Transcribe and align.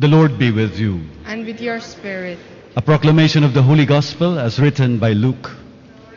The 0.00 0.08
Lord 0.08 0.38
be 0.38 0.50
with 0.50 0.78
you. 0.78 1.02
and 1.26 1.44
with 1.44 1.60
your 1.60 1.78
spirit. 1.78 2.38
A 2.74 2.80
proclamation 2.80 3.44
of 3.44 3.52
the 3.52 3.60
Holy 3.60 3.84
Gospel 3.84 4.38
as 4.38 4.58
written 4.58 4.96
by 4.96 5.12
Luke. 5.12 5.50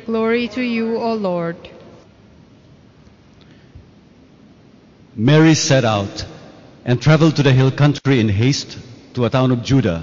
Glory 0.06 0.48
to 0.56 0.62
you, 0.62 0.96
O 0.96 1.14
Lord. 1.16 1.58
Mary 5.18 5.54
set 5.54 5.84
out 5.84 6.26
and 6.86 7.02
traveled 7.02 7.36
to 7.36 7.44
the 7.44 7.52
hill 7.52 7.72
country 7.72 8.22
in 8.22 8.30
haste 8.30 8.78
to 9.16 9.26
a 9.26 9.30
town 9.30 9.52
of 9.52 9.64
Judah, 9.64 10.02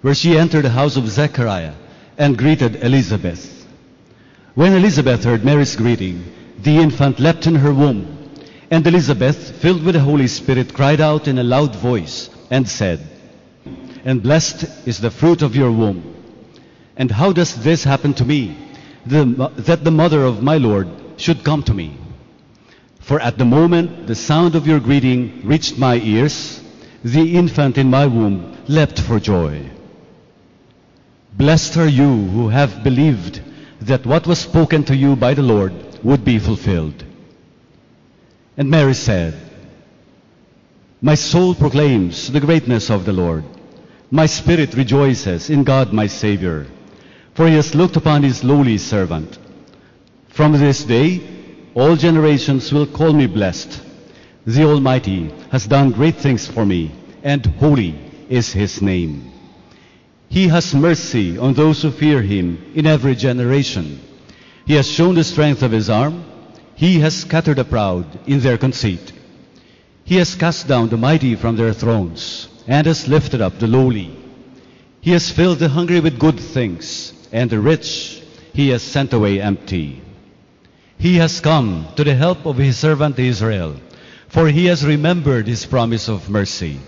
where 0.00 0.14
she 0.14 0.38
entered 0.38 0.64
the 0.64 0.70
house 0.70 0.96
of 0.96 1.06
Zechariah 1.06 1.74
and 2.16 2.38
greeted 2.38 2.82
Elizabeth. 2.82 3.66
When 4.54 4.72
Elizabeth 4.72 5.24
heard 5.24 5.44
Mary's 5.44 5.76
greeting, 5.76 6.24
the 6.58 6.78
infant 6.78 7.20
leapt 7.20 7.46
in 7.46 7.56
her 7.56 7.74
womb, 7.74 8.30
and 8.70 8.86
Elizabeth, 8.86 9.60
filled 9.60 9.84
with 9.84 9.94
the 9.94 10.00
Holy 10.00 10.26
Spirit, 10.26 10.72
cried 10.72 11.02
out 11.02 11.28
in 11.28 11.36
a 11.36 11.44
loud 11.44 11.76
voice 11.76 12.30
and 12.50 12.68
said, 12.68 13.00
And 14.04 14.22
blessed 14.22 14.64
is 14.86 14.98
the 14.98 15.10
fruit 15.10 15.42
of 15.42 15.56
your 15.56 15.70
womb. 15.70 16.14
And 16.96 17.10
how 17.10 17.32
does 17.32 17.62
this 17.62 17.84
happen 17.84 18.14
to 18.14 18.24
me, 18.24 18.56
the, 19.06 19.52
that 19.56 19.84
the 19.84 19.90
mother 19.90 20.24
of 20.24 20.42
my 20.42 20.58
Lord 20.58 20.88
should 21.16 21.44
come 21.44 21.62
to 21.64 21.74
me? 21.74 21.96
For 23.00 23.20
at 23.20 23.36
the 23.36 23.44
moment 23.44 24.06
the 24.06 24.14
sound 24.14 24.54
of 24.54 24.66
your 24.66 24.80
greeting 24.80 25.42
reached 25.44 25.78
my 25.78 25.96
ears, 25.96 26.62
the 27.02 27.36
infant 27.36 27.76
in 27.76 27.90
my 27.90 28.06
womb 28.06 28.56
leapt 28.66 29.00
for 29.00 29.20
joy. 29.20 29.70
Blessed 31.36 31.76
are 31.76 31.88
you 31.88 32.26
who 32.28 32.48
have 32.48 32.82
believed 32.82 33.42
that 33.80 34.06
what 34.06 34.26
was 34.26 34.38
spoken 34.38 34.84
to 34.84 34.96
you 34.96 35.16
by 35.16 35.34
the 35.34 35.42
Lord 35.42 35.74
would 36.02 36.24
be 36.24 36.38
fulfilled. 36.38 37.04
And 38.56 38.70
Mary 38.70 38.94
said, 38.94 39.34
My 41.04 41.16
soul 41.16 41.54
proclaims 41.54 42.32
the 42.32 42.40
greatness 42.40 42.88
of 42.88 43.04
the 43.04 43.12
Lord. 43.12 43.44
My 44.10 44.24
spirit 44.24 44.72
rejoices 44.72 45.50
in 45.50 45.62
God 45.62 45.92
my 45.92 46.06
Savior, 46.06 46.66
for 47.34 47.46
he 47.46 47.56
has 47.56 47.74
looked 47.74 47.96
upon 47.96 48.22
his 48.22 48.42
lowly 48.42 48.78
servant. 48.78 49.36
From 50.28 50.52
this 50.52 50.82
day, 50.82 51.20
all 51.74 51.94
generations 51.94 52.72
will 52.72 52.86
call 52.86 53.12
me 53.12 53.26
blessed. 53.26 53.82
The 54.46 54.64
Almighty 54.64 55.30
has 55.50 55.66
done 55.66 55.90
great 55.90 56.16
things 56.16 56.46
for 56.46 56.64
me, 56.64 56.90
and 57.22 57.44
holy 57.60 58.00
is 58.30 58.54
his 58.54 58.80
name. 58.80 59.30
He 60.30 60.48
has 60.48 60.74
mercy 60.74 61.36
on 61.36 61.52
those 61.52 61.82
who 61.82 61.90
fear 61.90 62.22
him 62.22 62.72
in 62.74 62.86
every 62.86 63.14
generation. 63.14 64.00
He 64.66 64.72
has 64.76 64.90
shown 64.90 65.16
the 65.16 65.24
strength 65.24 65.62
of 65.62 65.72
his 65.72 65.90
arm. 65.90 66.24
He 66.76 67.00
has 67.00 67.14
scattered 67.14 67.58
the 67.58 67.66
proud 67.66 68.06
in 68.26 68.40
their 68.40 68.56
conceit. 68.56 69.13
He 70.04 70.16
has 70.16 70.34
cast 70.34 70.68
down 70.68 70.90
the 70.90 70.98
mighty 70.98 71.34
from 71.34 71.56
their 71.56 71.72
thrones 71.72 72.48
and 72.66 72.86
has 72.86 73.08
lifted 73.08 73.40
up 73.40 73.58
the 73.58 73.66
lowly. 73.66 74.14
He 75.00 75.12
has 75.12 75.30
filled 75.30 75.58
the 75.58 75.70
hungry 75.70 76.00
with 76.00 76.18
good 76.18 76.38
things, 76.38 77.12
and 77.32 77.48
the 77.48 77.58
rich 77.58 78.22
he 78.52 78.68
has 78.68 78.82
sent 78.82 79.12
away 79.12 79.40
empty. 79.40 80.02
He 80.98 81.16
has 81.16 81.40
come 81.40 81.88
to 81.96 82.04
the 82.04 82.14
help 82.14 82.46
of 82.46 82.56
his 82.56 82.78
servant 82.78 83.18
Israel, 83.18 83.76
for 84.28 84.48
he 84.48 84.66
has 84.66 84.84
remembered 84.84 85.46
his 85.46 85.66
promise 85.66 86.08
of 86.08 86.30
mercy, 86.30 86.78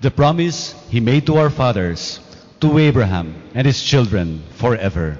the 0.00 0.10
promise 0.10 0.74
he 0.90 1.00
made 1.00 1.26
to 1.26 1.36
our 1.36 1.50
fathers, 1.50 2.20
to 2.60 2.78
Abraham 2.78 3.42
and 3.54 3.66
his 3.66 3.82
children 3.82 4.42
forever. 4.50 5.18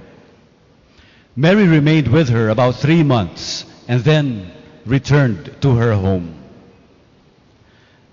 Mary 1.36 1.66
remained 1.66 2.08
with 2.08 2.28
her 2.28 2.48
about 2.48 2.76
three 2.76 3.02
months 3.02 3.64
and 3.88 4.02
then 4.02 4.50
returned 4.84 5.54
to 5.60 5.76
her 5.76 5.94
home. 5.94 6.45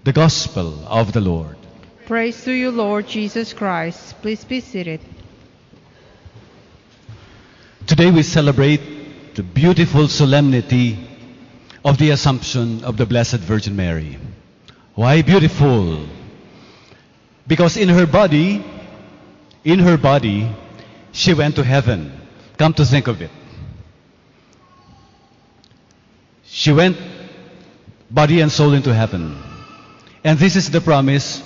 The 0.03 0.11
Gospel 0.11 0.85
of 0.85 1.13
the 1.13 1.21
Lord. 1.21 1.55
Praise 2.07 2.43
to 2.43 2.51
you, 2.51 2.71
Lord 2.71 3.07
Jesus 3.07 3.53
Christ. 3.53 4.21
Please 4.21 4.43
be 4.43 4.59
seated. 4.59 4.99
Today 7.87 8.11
we 8.11 8.21
celebrate 8.23 9.35
the 9.35 9.43
beautiful 9.43 10.09
solemnity 10.09 11.07
of 11.85 11.97
the 11.97 12.09
Assumption 12.09 12.83
of 12.83 12.97
the 12.97 13.05
Blessed 13.05 13.39
Virgin 13.39 13.77
Mary. 13.77 14.19
Why 14.95 15.21
beautiful? 15.21 16.05
Because 17.47 17.77
in 17.77 17.87
her 17.87 18.05
body, 18.05 18.61
in 19.63 19.79
her 19.79 19.95
body, 19.95 20.53
she 21.13 21.33
went 21.33 21.55
to 21.55 21.63
heaven. 21.63 22.11
Come 22.57 22.73
to 22.73 22.83
think 22.83 23.07
of 23.07 23.21
it. 23.21 23.31
She 26.43 26.73
went 26.73 26.97
body 28.11 28.41
and 28.41 28.51
soul 28.51 28.73
into 28.73 28.93
heaven. 28.93 29.52
And 30.23 30.39
this 30.39 30.55
is 30.55 30.71
the 30.71 30.81
promise 30.81 31.43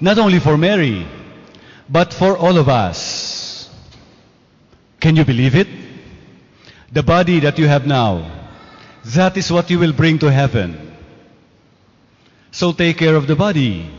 not 0.00 0.18
only 0.18 0.38
for 0.38 0.56
Mary, 0.56 1.06
but 1.88 2.14
for 2.14 2.36
all 2.36 2.56
of 2.56 2.68
us. 2.68 3.68
Can 5.00 5.16
you 5.16 5.24
believe 5.24 5.56
it? 5.56 5.68
The 6.92 7.02
body 7.02 7.40
that 7.40 7.58
you 7.58 7.66
have 7.68 7.86
now, 7.86 8.30
that 9.04 9.36
is 9.36 9.50
what 9.50 9.70
you 9.70 9.78
will 9.78 9.92
bring 9.92 10.18
to 10.20 10.30
heaven. 10.30 10.94
So 12.50 12.72
take 12.72 12.98
care 12.98 13.14
of 13.14 13.26
the 13.26 13.36
body. 13.36 13.90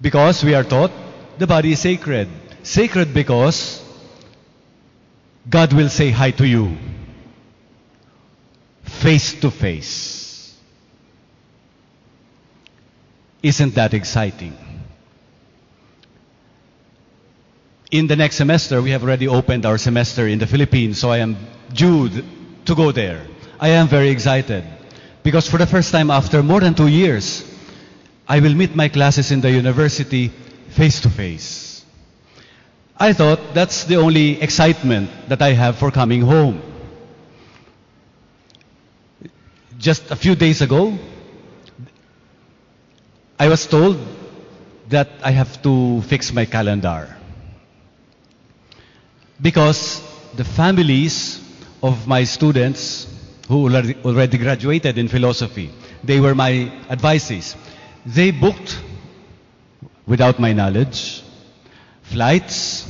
Because 0.00 0.42
we 0.42 0.54
are 0.54 0.64
taught 0.64 0.90
the 1.38 1.46
body 1.46 1.72
is 1.72 1.80
sacred. 1.80 2.28
Sacred 2.62 3.14
because 3.14 3.82
God 5.48 5.72
will 5.72 5.88
say 5.88 6.10
hi 6.10 6.30
to 6.32 6.46
you. 6.46 6.76
Face 8.82 9.34
to 9.40 9.50
face. 9.50 10.21
Isn't 13.42 13.74
that 13.74 13.92
exciting? 13.92 14.56
In 17.90 18.06
the 18.06 18.16
next 18.16 18.36
semester, 18.36 18.80
we 18.80 18.90
have 18.90 19.02
already 19.02 19.28
opened 19.28 19.66
our 19.66 19.76
semester 19.78 20.26
in 20.28 20.38
the 20.38 20.46
Philippines, 20.46 20.98
so 20.98 21.10
I 21.10 21.18
am 21.18 21.36
due 21.74 22.08
to 22.64 22.74
go 22.74 22.92
there. 22.92 23.26
I 23.60 23.70
am 23.70 23.88
very 23.88 24.08
excited 24.10 24.64
because 25.22 25.48
for 25.48 25.58
the 25.58 25.66
first 25.66 25.92
time 25.92 26.10
after 26.10 26.42
more 26.42 26.60
than 26.60 26.74
two 26.74 26.86
years, 26.86 27.44
I 28.28 28.40
will 28.40 28.54
meet 28.54 28.74
my 28.74 28.88
classes 28.88 29.30
in 29.30 29.40
the 29.40 29.50
university 29.50 30.28
face 30.70 31.00
to 31.00 31.10
face. 31.10 31.84
I 32.96 33.12
thought 33.12 33.52
that's 33.52 33.84
the 33.84 33.96
only 33.96 34.40
excitement 34.40 35.10
that 35.28 35.42
I 35.42 35.52
have 35.52 35.76
for 35.76 35.90
coming 35.90 36.22
home. 36.22 36.62
Just 39.78 40.10
a 40.10 40.16
few 40.16 40.34
days 40.36 40.62
ago, 40.62 40.96
I 43.38 43.48
was 43.48 43.66
told 43.66 43.98
that 44.88 45.08
I 45.22 45.30
have 45.32 45.62
to 45.62 46.02
fix 46.02 46.32
my 46.32 46.44
calendar. 46.44 47.16
Because 49.40 50.00
the 50.36 50.44
families 50.44 51.40
of 51.82 52.06
my 52.06 52.24
students 52.24 53.08
who 53.48 53.64
already, 54.04 54.38
graduated 54.38 54.98
in 54.98 55.08
philosophy, 55.08 55.70
they 56.04 56.20
were 56.20 56.34
my 56.34 56.70
advisees. 56.88 57.56
They 58.06 58.30
booked, 58.30 58.78
without 60.06 60.38
my 60.38 60.52
knowledge, 60.52 61.22
flights 62.02 62.86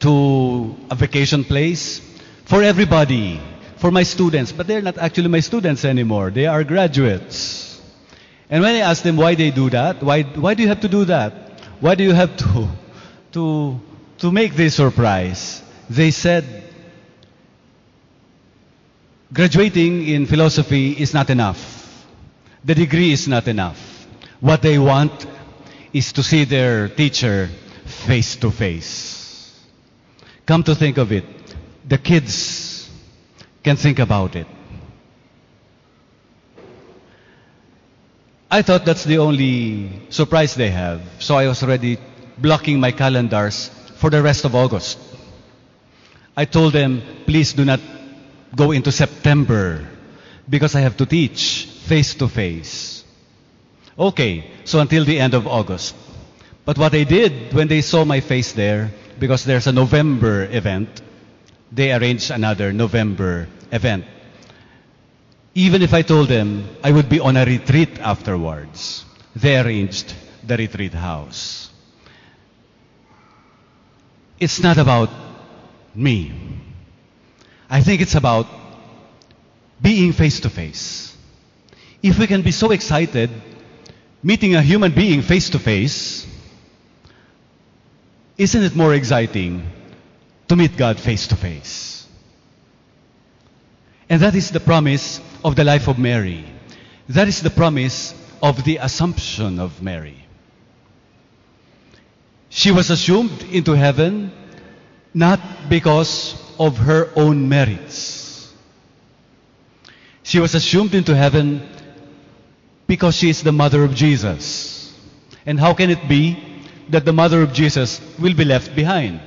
to 0.00 0.74
a 0.90 0.94
vacation 0.94 1.44
place 1.44 2.00
for 2.44 2.62
everybody, 2.62 3.40
for 3.76 3.90
my 3.90 4.02
students. 4.02 4.52
But 4.52 4.66
they're 4.66 4.82
not 4.82 4.98
actually 4.98 5.28
my 5.28 5.40
students 5.40 5.84
anymore. 5.84 6.30
They 6.30 6.46
are 6.46 6.64
graduates. 6.64 7.61
And 8.52 8.62
when 8.62 8.74
I 8.74 8.80
asked 8.80 9.02
them 9.02 9.16
why 9.16 9.34
they 9.34 9.50
do 9.50 9.70
that, 9.70 10.02
why, 10.02 10.24
why 10.24 10.52
do 10.52 10.62
you 10.62 10.68
have 10.68 10.80
to 10.82 10.88
do 10.88 11.06
that? 11.06 11.32
Why 11.80 11.94
do 11.94 12.04
you 12.04 12.12
have 12.12 12.36
to, 12.36 12.68
to, 13.32 13.80
to 14.18 14.30
make 14.30 14.54
this 14.54 14.74
surprise? 14.74 15.62
They 15.88 16.10
said, 16.10 16.44
graduating 19.32 20.06
in 20.06 20.26
philosophy 20.26 20.92
is 20.92 21.14
not 21.14 21.30
enough. 21.30 22.06
The 22.62 22.74
degree 22.74 23.10
is 23.10 23.26
not 23.26 23.48
enough. 23.48 24.06
What 24.40 24.60
they 24.60 24.78
want 24.78 25.26
is 25.94 26.12
to 26.12 26.22
see 26.22 26.44
their 26.44 26.90
teacher 26.90 27.48
face 27.86 28.36
to 28.36 28.50
face. 28.50 29.58
Come 30.44 30.62
to 30.64 30.74
think 30.74 30.98
of 30.98 31.10
it, 31.10 31.24
the 31.88 31.96
kids 31.96 32.90
can 33.64 33.76
think 33.76 33.98
about 33.98 34.36
it. 34.36 34.46
I 38.52 38.60
thought 38.60 38.84
that's 38.84 39.04
the 39.04 39.16
only 39.16 39.88
surprise 40.10 40.54
they 40.54 40.68
have, 40.68 41.00
so 41.20 41.36
I 41.36 41.48
was 41.48 41.62
already 41.62 41.96
blocking 42.36 42.78
my 42.80 42.92
calendars 42.92 43.70
for 43.96 44.10
the 44.10 44.20
rest 44.20 44.44
of 44.44 44.54
August. 44.54 44.98
I 46.36 46.44
told 46.44 46.74
them, 46.74 47.00
please 47.24 47.54
do 47.54 47.64
not 47.64 47.80
go 48.54 48.72
into 48.72 48.92
September 48.92 49.88
because 50.50 50.74
I 50.74 50.80
have 50.80 50.98
to 50.98 51.06
teach 51.06 51.64
face 51.88 52.12
to 52.16 52.28
face. 52.28 53.04
Okay, 53.98 54.44
so 54.64 54.80
until 54.80 55.06
the 55.06 55.18
end 55.18 55.32
of 55.32 55.46
August. 55.46 55.96
But 56.66 56.76
what 56.76 56.92
they 56.92 57.04
did 57.04 57.54
when 57.54 57.68
they 57.68 57.80
saw 57.80 58.04
my 58.04 58.20
face 58.20 58.52
there, 58.52 58.90
because 59.18 59.46
there's 59.46 59.66
a 59.66 59.72
November 59.72 60.44
event, 60.44 61.00
they 61.72 61.90
arranged 61.90 62.30
another 62.30 62.70
November 62.70 63.48
event. 63.72 64.04
Even 65.54 65.82
if 65.82 65.92
I 65.92 66.02
told 66.02 66.28
them 66.28 66.68
I 66.82 66.92
would 66.92 67.08
be 67.08 67.20
on 67.20 67.36
a 67.36 67.44
retreat 67.44 67.98
afterwards, 67.98 69.04
they 69.36 69.58
arranged 69.58 70.14
the 70.46 70.56
retreat 70.56 70.94
house. 70.94 71.70
It's 74.40 74.60
not 74.60 74.78
about 74.78 75.10
me. 75.94 76.32
I 77.68 77.80
think 77.82 78.00
it's 78.00 78.14
about 78.14 78.46
being 79.80 80.12
face 80.12 80.40
to 80.40 80.50
face. 80.50 81.16
If 82.02 82.18
we 82.18 82.26
can 82.26 82.42
be 82.42 82.50
so 82.50 82.70
excited 82.70 83.30
meeting 84.22 84.54
a 84.54 84.62
human 84.62 84.92
being 84.92 85.22
face 85.22 85.50
to 85.50 85.58
face, 85.58 86.26
isn't 88.38 88.62
it 88.62 88.74
more 88.74 88.94
exciting 88.94 89.68
to 90.48 90.56
meet 90.56 90.76
God 90.76 90.98
face 90.98 91.26
to 91.28 91.36
face? 91.36 91.91
And 94.12 94.20
that 94.20 94.34
is 94.34 94.50
the 94.50 94.60
promise 94.60 95.22
of 95.42 95.56
the 95.56 95.64
life 95.64 95.88
of 95.88 95.98
Mary. 95.98 96.44
That 97.08 97.28
is 97.28 97.40
the 97.40 97.48
promise 97.48 98.12
of 98.42 98.62
the 98.62 98.76
Assumption 98.76 99.58
of 99.58 99.80
Mary. 99.80 100.26
She 102.50 102.70
was 102.72 102.90
assumed 102.90 103.42
into 103.44 103.72
heaven 103.72 104.30
not 105.14 105.40
because 105.70 106.36
of 106.58 106.76
her 106.76 107.08
own 107.16 107.48
merits. 107.48 108.52
She 110.24 110.40
was 110.40 110.54
assumed 110.54 110.94
into 110.94 111.16
heaven 111.16 111.66
because 112.86 113.16
she 113.16 113.30
is 113.30 113.42
the 113.42 113.52
mother 113.52 113.82
of 113.82 113.94
Jesus. 113.94 114.94
And 115.46 115.58
how 115.58 115.72
can 115.72 115.88
it 115.88 116.06
be 116.06 116.36
that 116.90 117.06
the 117.06 117.14
mother 117.14 117.40
of 117.40 117.54
Jesus 117.54 117.98
will 118.18 118.34
be 118.34 118.44
left 118.44 118.76
behind? 118.76 119.22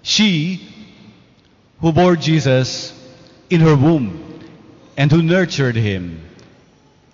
She 0.00 0.66
who 1.82 1.92
bore 1.92 2.16
Jesus 2.16 2.93
in 3.50 3.60
her 3.60 3.76
womb 3.76 4.40
and 4.96 5.10
who 5.10 5.22
nurtured 5.22 5.76
him 5.76 6.20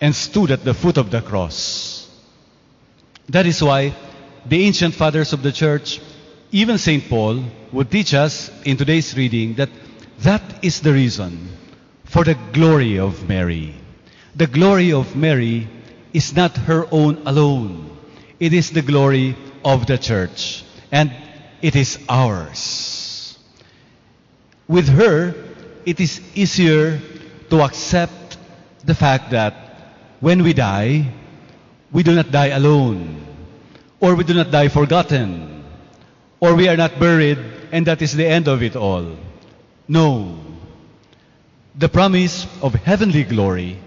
and 0.00 0.14
stood 0.14 0.50
at 0.50 0.64
the 0.64 0.74
foot 0.74 0.96
of 0.96 1.10
the 1.10 1.20
cross. 1.20 2.08
That 3.28 3.46
is 3.46 3.62
why 3.62 3.94
the 4.46 4.64
ancient 4.64 4.94
fathers 4.94 5.32
of 5.32 5.42
the 5.42 5.52
church, 5.52 6.00
even 6.50 6.78
St. 6.78 7.08
Paul, 7.08 7.44
would 7.72 7.90
teach 7.90 8.14
us 8.14 8.50
in 8.64 8.76
today's 8.76 9.16
reading 9.16 9.54
that 9.54 9.70
that 10.20 10.64
is 10.64 10.80
the 10.80 10.92
reason 10.92 11.48
for 12.04 12.24
the 12.24 12.36
glory 12.52 12.98
of 12.98 13.28
Mary. 13.28 13.74
The 14.34 14.46
glory 14.46 14.92
of 14.92 15.14
Mary 15.16 15.68
is 16.12 16.34
not 16.34 16.56
her 16.56 16.86
own 16.90 17.22
alone. 17.26 17.96
It 18.38 18.52
is 18.52 18.70
the 18.70 18.82
glory 18.82 19.36
of 19.64 19.86
the 19.86 19.98
church. 19.98 20.64
And 20.90 21.12
it 21.62 21.76
is 21.76 21.98
ours. 22.08 23.38
With 24.66 24.88
her, 24.88 25.34
it 25.86 26.00
is 26.00 26.20
easier 26.34 27.00
to 27.50 27.62
accept 27.62 28.38
the 28.84 28.94
fact 28.94 29.30
that 29.30 29.54
when 30.20 30.42
we 30.42 30.52
die, 30.52 31.12
we 31.92 32.02
do 32.02 32.14
not 32.14 32.30
die 32.30 32.48
alone, 32.48 33.26
or 34.00 34.14
we 34.14 34.24
do 34.24 34.34
not 34.34 34.50
die 34.50 34.68
forgotten, 34.68 35.64
or 36.40 36.54
we 36.54 36.68
are 36.68 36.76
not 36.76 36.98
buried 36.98 37.38
and 37.72 37.86
that 37.86 38.02
is 38.02 38.14
the 38.16 38.26
end 38.26 38.48
of 38.48 38.62
it 38.62 38.76
all. 38.76 39.16
No. 39.88 40.38
The 41.76 41.88
promise 41.88 42.46
of 42.62 42.74
heavenly 42.74 43.24
glory 43.24 43.78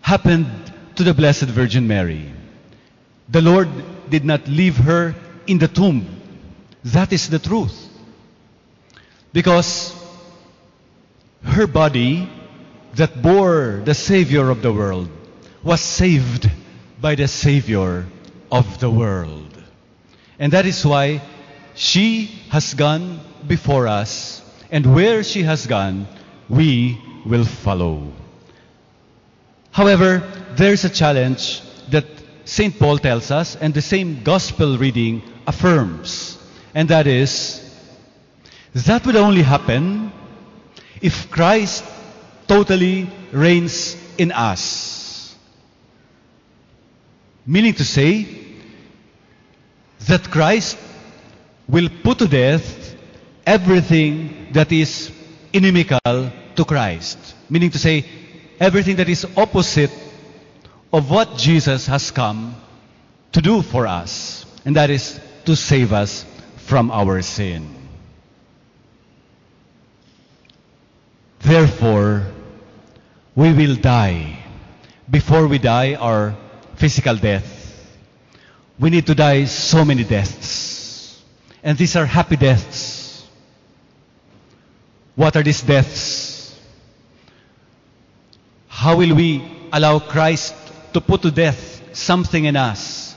happened 0.00 0.72
to 0.96 1.04
the 1.04 1.14
Blessed 1.14 1.46
Virgin 1.46 1.86
Mary. 1.86 2.32
The 3.28 3.40
Lord 3.40 3.68
did 4.10 4.24
not 4.24 4.48
leave 4.48 4.76
her 4.78 5.14
in 5.46 5.58
the 5.58 5.68
tomb. 5.68 6.06
That 6.84 7.12
is 7.12 7.28
the 7.28 7.38
truth. 7.38 7.89
Because 9.32 9.94
her 11.42 11.66
body 11.66 12.28
that 12.94 13.22
bore 13.22 13.82
the 13.84 13.94
Savior 13.94 14.50
of 14.50 14.62
the 14.62 14.72
world 14.72 15.08
was 15.62 15.80
saved 15.80 16.50
by 17.00 17.14
the 17.14 17.28
Savior 17.28 18.06
of 18.50 18.80
the 18.80 18.90
world. 18.90 19.62
And 20.38 20.52
that 20.52 20.66
is 20.66 20.84
why 20.84 21.22
she 21.74 22.26
has 22.50 22.74
gone 22.74 23.20
before 23.46 23.86
us, 23.86 24.42
and 24.70 24.94
where 24.94 25.22
she 25.22 25.42
has 25.42 25.66
gone, 25.66 26.06
we 26.48 27.00
will 27.24 27.44
follow. 27.44 28.12
However, 29.70 30.22
there's 30.56 30.84
a 30.84 30.90
challenge 30.90 31.62
that 31.90 32.06
St. 32.44 32.76
Paul 32.78 32.98
tells 32.98 33.30
us, 33.30 33.56
and 33.56 33.72
the 33.72 33.82
same 33.82 34.22
gospel 34.22 34.76
reading 34.76 35.22
affirms, 35.46 36.38
and 36.74 36.88
that 36.88 37.06
is 37.06 37.69
that 38.74 39.04
would 39.06 39.16
only 39.16 39.42
happen 39.42 40.12
if 41.00 41.30
Christ 41.30 41.84
totally 42.46 43.08
reigns 43.32 43.96
in 44.18 44.32
us. 44.32 45.36
Meaning 47.46 47.74
to 47.74 47.84
say 47.84 48.26
that 50.06 50.30
Christ 50.30 50.78
will 51.68 51.88
put 52.02 52.18
to 52.18 52.28
death 52.28 52.94
everything 53.46 54.48
that 54.52 54.70
is 54.72 55.10
inimical 55.52 55.98
to 56.04 56.64
Christ. 56.64 57.18
Meaning 57.48 57.70
to 57.70 57.78
say, 57.78 58.04
everything 58.60 58.96
that 58.96 59.08
is 59.08 59.26
opposite 59.36 59.90
of 60.92 61.10
what 61.10 61.36
Jesus 61.36 61.86
has 61.86 62.10
come 62.10 62.54
to 63.32 63.40
do 63.40 63.62
for 63.62 63.86
us. 63.86 64.44
And 64.64 64.76
that 64.76 64.90
is 64.90 65.18
to 65.46 65.56
save 65.56 65.92
us 65.92 66.24
from 66.56 66.90
our 66.90 67.22
sin. 67.22 67.79
Therefore, 71.40 72.26
we 73.34 73.52
will 73.52 73.76
die. 73.76 74.38
Before 75.10 75.46
we 75.48 75.58
die 75.58 75.94
our 75.94 76.36
physical 76.76 77.16
death, 77.16 77.56
we 78.78 78.90
need 78.90 79.06
to 79.06 79.14
die 79.14 79.44
so 79.46 79.84
many 79.84 80.04
deaths. 80.04 81.22
And 81.62 81.76
these 81.76 81.96
are 81.96 82.06
happy 82.06 82.36
deaths. 82.36 83.26
What 85.16 85.36
are 85.36 85.42
these 85.42 85.62
deaths? 85.62 86.58
How 88.68 88.96
will 88.96 89.14
we 89.14 89.42
allow 89.72 89.98
Christ 89.98 90.54
to 90.94 91.00
put 91.00 91.22
to 91.22 91.30
death 91.30 91.96
something 91.96 92.44
in 92.44 92.56
us 92.56 93.14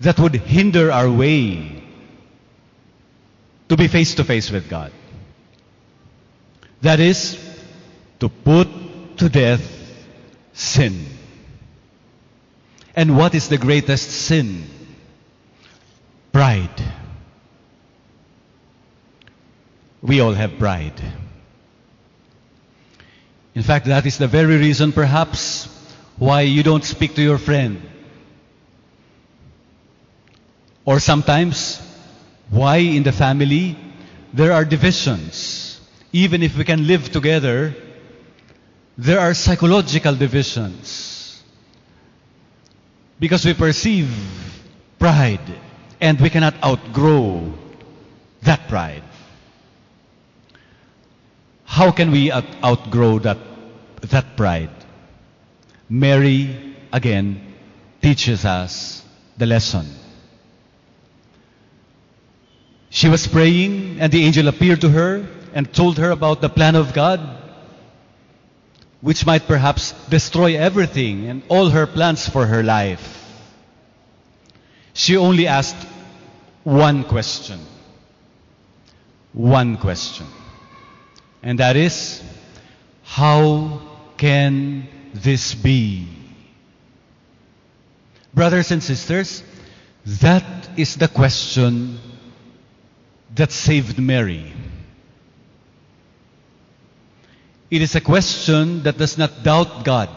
that 0.00 0.18
would 0.18 0.34
hinder 0.34 0.92
our 0.92 1.10
way 1.10 1.82
to 3.68 3.76
be 3.76 3.88
face 3.88 4.14
to 4.16 4.24
face 4.24 4.50
with 4.50 4.68
God? 4.68 4.92
That 6.82 7.00
is 7.00 7.38
to 8.20 8.28
put 8.28 8.68
to 9.18 9.28
death 9.28 9.62
sin. 10.52 11.06
And 12.94 13.16
what 13.16 13.34
is 13.34 13.48
the 13.48 13.58
greatest 13.58 14.10
sin? 14.10 14.64
Pride. 16.32 16.82
We 20.02 20.20
all 20.20 20.34
have 20.34 20.58
pride. 20.58 21.00
In 23.54 23.62
fact, 23.62 23.86
that 23.86 24.04
is 24.04 24.18
the 24.18 24.28
very 24.28 24.56
reason, 24.58 24.92
perhaps, 24.92 25.66
why 26.18 26.42
you 26.42 26.62
don't 26.62 26.84
speak 26.84 27.14
to 27.14 27.22
your 27.22 27.38
friend. 27.38 27.80
Or 30.84 31.00
sometimes, 31.00 31.80
why 32.50 32.76
in 32.76 33.02
the 33.02 33.12
family 33.12 33.76
there 34.32 34.52
are 34.52 34.64
divisions. 34.64 35.55
Even 36.16 36.42
if 36.42 36.56
we 36.56 36.64
can 36.64 36.86
live 36.86 37.10
together, 37.12 37.74
there 38.96 39.20
are 39.20 39.34
psychological 39.34 40.14
divisions. 40.14 41.42
Because 43.20 43.44
we 43.44 43.52
perceive 43.52 44.08
pride 44.98 45.44
and 46.00 46.18
we 46.18 46.30
cannot 46.30 46.54
outgrow 46.64 47.52
that 48.40 48.66
pride. 48.66 49.02
How 51.66 51.90
can 51.90 52.10
we 52.10 52.32
outgrow 52.32 53.18
that, 53.18 53.36
that 54.00 54.38
pride? 54.38 54.72
Mary, 55.90 56.76
again, 56.94 57.42
teaches 58.00 58.46
us 58.46 59.04
the 59.36 59.44
lesson. 59.44 59.84
She 62.88 63.10
was 63.10 63.26
praying, 63.26 64.00
and 64.00 64.10
the 64.10 64.24
angel 64.24 64.48
appeared 64.48 64.80
to 64.80 64.88
her 64.88 65.35
and 65.56 65.72
told 65.72 65.96
her 65.96 66.10
about 66.10 66.42
the 66.42 66.50
plan 66.50 66.76
of 66.76 66.92
God, 66.92 67.18
which 69.00 69.24
might 69.24 69.46
perhaps 69.46 69.92
destroy 70.10 70.54
everything 70.54 71.28
and 71.28 71.42
all 71.48 71.70
her 71.70 71.86
plans 71.86 72.28
for 72.28 72.44
her 72.44 72.62
life. 72.62 73.24
She 74.92 75.16
only 75.16 75.46
asked 75.46 75.88
one 76.62 77.04
question. 77.04 77.58
One 79.32 79.78
question. 79.78 80.26
And 81.42 81.58
that 81.58 81.74
is, 81.74 82.22
how 83.02 83.80
can 84.18 84.86
this 85.14 85.54
be? 85.54 86.06
Brothers 88.34 88.72
and 88.72 88.82
sisters, 88.82 89.42
that 90.20 90.68
is 90.76 90.96
the 90.96 91.08
question 91.08 91.98
that 93.34 93.52
saved 93.52 93.98
Mary. 93.98 94.52
It 97.70 97.82
is 97.82 97.94
a 97.96 98.00
question 98.00 98.82
that 98.84 98.96
does 98.96 99.18
not 99.18 99.42
doubt 99.42 99.84
God, 99.84 100.08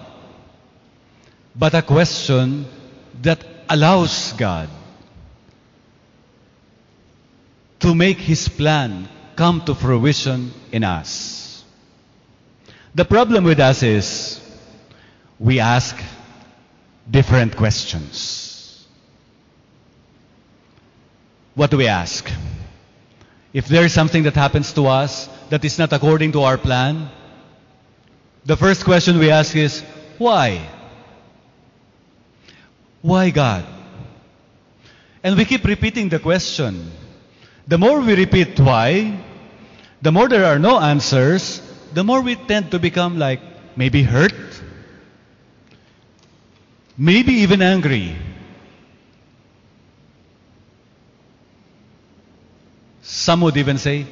but 1.55 1.73
a 1.73 1.81
question 1.81 2.65
that 3.21 3.43
allows 3.67 4.33
God 4.33 4.69
to 7.79 7.95
make 7.95 8.17
His 8.17 8.47
plan 8.47 9.09
come 9.35 9.61
to 9.65 9.73
fruition 9.73 10.51
in 10.71 10.83
us. 10.83 11.63
The 12.93 13.05
problem 13.05 13.43
with 13.45 13.59
us 13.59 13.81
is 13.83 14.41
we 15.39 15.59
ask 15.59 15.95
different 17.09 17.55
questions. 17.55 18.85
What 21.55 21.71
do 21.71 21.77
we 21.77 21.87
ask? 21.87 22.29
If 23.53 23.67
there 23.67 23.83
is 23.85 23.93
something 23.93 24.23
that 24.23 24.35
happens 24.35 24.71
to 24.73 24.85
us 24.87 25.27
that 25.49 25.65
is 25.65 25.79
not 25.79 25.91
according 25.93 26.33
to 26.33 26.41
our 26.41 26.57
plan, 26.57 27.09
the 28.45 28.57
first 28.57 28.83
question 28.83 29.19
we 29.19 29.31
ask 29.31 29.55
is, 29.55 29.81
why? 30.17 30.67
Why 33.01 33.29
God? 33.29 33.65
And 35.23 35.37
we 35.37 35.45
keep 35.45 35.63
repeating 35.63 36.09
the 36.09 36.19
question. 36.19 36.91
The 37.67 37.77
more 37.77 37.99
we 38.01 38.15
repeat 38.15 38.59
why, 38.59 39.19
the 40.01 40.11
more 40.11 40.27
there 40.27 40.45
are 40.45 40.59
no 40.59 40.79
answers, 40.79 41.61
the 41.93 42.03
more 42.03 42.21
we 42.21 42.35
tend 42.35 42.71
to 42.71 42.79
become 42.79 43.19
like 43.19 43.41
maybe 43.75 44.03
hurt, 44.03 44.33
maybe 46.97 47.33
even 47.45 47.61
angry. 47.61 48.15
Some 53.01 53.41
would 53.41 53.57
even 53.57 53.77
say, 53.77 54.05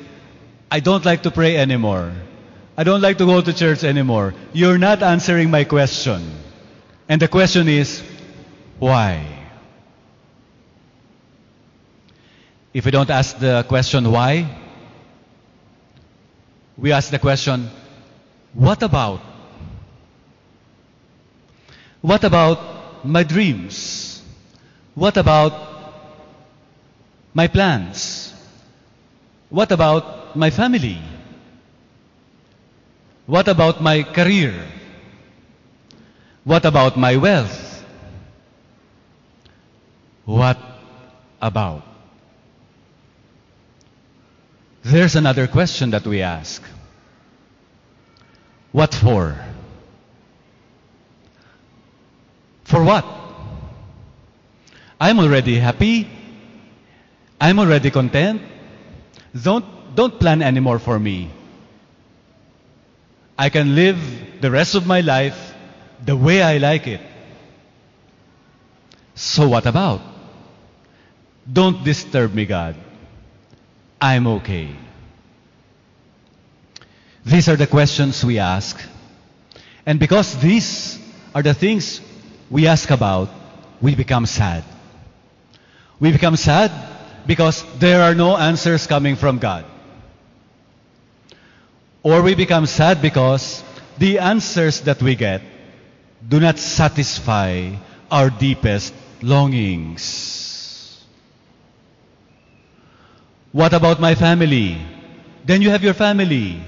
I 0.69 0.79
don't 0.79 1.05
like 1.05 1.24
to 1.24 1.31
pray 1.31 1.57
anymore. 1.57 2.13
I 2.79 2.84
don't 2.84 3.01
like 3.01 3.17
to 3.17 3.25
go 3.25 3.41
to 3.41 3.53
church 3.53 3.84
anymore. 3.84 4.36
You're 4.53 4.77
not 4.77 5.01
answering 5.01 5.50
my 5.50 5.63
question. 5.63 6.22
And 7.10 7.19
the 7.19 7.27
question 7.27 7.67
is, 7.67 8.03
why? 8.77 9.25
If 12.74 12.86
we 12.86 12.91
don't 12.91 13.10
ask 13.10 13.39
the 13.39 13.65
question 13.67 14.12
why, 14.12 14.46
we 16.77 16.91
ask 16.91 17.10
the 17.10 17.17
question, 17.17 17.67
what 18.53 18.84
about? 18.84 19.22
What 22.01 22.24
about 22.24 23.03
my 23.03 23.24
dreams? 23.24 24.22
What 24.93 25.17
about 25.17 25.53
my 27.34 27.48
plans? 27.48 28.36
What 29.50 29.72
about 29.72 30.36
my 30.36 30.51
family? 30.51 31.01
What 33.27 33.50
about 33.50 33.81
my 33.84 34.03
career? 34.03 34.55
What 36.46 36.63
about 36.63 36.98
my 36.98 37.17
wealth? 37.17 37.84
What 40.24 40.57
about? 41.41 41.84
There's 44.84 45.15
another 45.15 45.48
question 45.48 45.91
that 45.91 46.07
we 46.07 46.22
ask. 46.22 46.63
What 48.72 48.96
for? 48.96 49.36
For 52.63 52.81
what? 52.81 53.03
I'm 55.01 55.19
already 55.19 55.60
happy. 55.60 56.07
I'm 57.41 57.60
already 57.60 57.91
content. 57.91 58.41
Don't, 59.36 59.65
don't 59.96 60.17
plan 60.17 60.41
anymore 60.41 60.79
for 60.79 60.98
me. 60.98 61.29
I 63.38 63.50
can 63.50 63.75
live 63.75 64.41
the 64.41 64.50
rest 64.50 64.75
of 64.75 64.88
my 64.88 65.01
life 65.01 65.53
the 66.03 66.15
way 66.15 66.41
I 66.41 66.58
like 66.58 66.88
it. 66.88 67.01
So 69.15 69.48
what 69.50 69.65
about? 69.65 70.01
Don't 71.51 71.84
disturb 71.84 72.34
me, 72.34 72.46
God. 72.46 72.75
I'm 74.01 74.27
okay. 74.27 74.75
These 77.25 77.50
are 77.50 77.56
the 77.56 77.67
questions 77.67 78.24
we 78.24 78.39
ask. 78.39 78.79
And 79.86 80.00
because 80.00 80.38
these 80.39 81.00
are 81.34 81.41
the 81.41 81.53
things 81.53 82.01
we 82.50 82.67
ask 82.67 82.89
about, 82.89 83.29
we 83.82 83.96
become 83.96 84.25
sad. 84.25 84.63
We 86.00 86.12
become 86.12 86.36
sad 86.36 86.72
because 87.25 87.63
there 87.79 88.01
are 88.01 88.15
no 88.15 88.38
answers 88.38 88.88
coming 88.88 89.15
from 89.15 89.39
God. 89.39 89.65
Or 92.08 92.22
we 92.22 92.36
become 92.36 92.66
sad 92.68 93.02
because 93.02 93.62
the 93.98 94.20
answers 94.20 94.80
that 94.88 95.04
we 95.04 95.16
get 95.16 95.42
do 96.26 96.40
not 96.40 96.58
satisfy 96.58 97.76
our 98.10 98.30
deepest 98.30 98.94
longings. 99.22 101.04
What 103.52 103.74
about 103.74 104.00
my 104.00 104.16
family? 104.16 104.80
Then 105.44 105.62
you 105.62 105.70
have 105.70 105.84
your 105.84 105.96
family. 105.96 106.64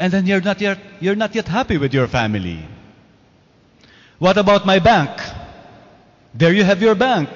And 0.00 0.12
then 0.12 0.26
you're 0.26 0.40
not 0.40 0.60
yet, 0.60 0.80
you're 0.98 1.14
not 1.14 1.32
yet 1.32 1.46
happy 1.46 1.78
with 1.78 1.94
your 1.94 2.08
family. 2.08 2.58
What 4.18 4.36
about 4.36 4.66
my 4.66 4.80
bank? 4.80 5.10
There 6.34 6.52
you 6.52 6.64
have 6.64 6.82
your 6.82 6.96
bank. 6.96 7.28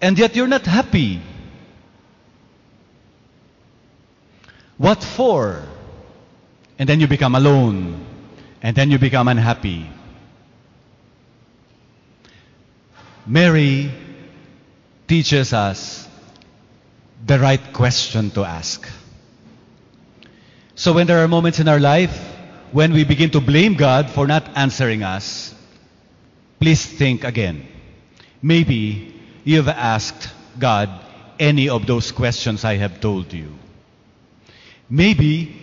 And 0.00 0.16
yet 0.16 0.36
you're 0.36 0.46
not 0.46 0.64
happy. 0.64 1.20
What 4.78 5.02
for? 5.02 5.62
And 6.78 6.88
then 6.88 7.00
you 7.00 7.06
become 7.06 7.34
alone. 7.34 8.04
And 8.62 8.76
then 8.76 8.90
you 8.90 8.98
become 8.98 9.28
unhappy. 9.28 9.88
Mary 13.26 13.90
teaches 15.08 15.52
us 15.52 16.08
the 17.24 17.38
right 17.38 17.72
question 17.72 18.30
to 18.30 18.44
ask. 18.44 18.88
So 20.74 20.92
when 20.92 21.06
there 21.06 21.24
are 21.24 21.28
moments 21.28 21.58
in 21.58 21.68
our 21.68 21.80
life 21.80 22.34
when 22.72 22.92
we 22.92 23.04
begin 23.04 23.30
to 23.30 23.40
blame 23.40 23.74
God 23.74 24.10
for 24.10 24.26
not 24.26 24.56
answering 24.56 25.02
us, 25.02 25.54
please 26.60 26.84
think 26.84 27.24
again. 27.24 27.66
Maybe 28.42 29.14
you 29.44 29.56
have 29.56 29.68
asked 29.68 30.28
God 30.58 30.90
any 31.38 31.68
of 31.68 31.86
those 31.86 32.12
questions 32.12 32.64
I 32.64 32.76
have 32.76 33.00
told 33.00 33.32
you. 33.32 33.54
Maybe 34.88 35.56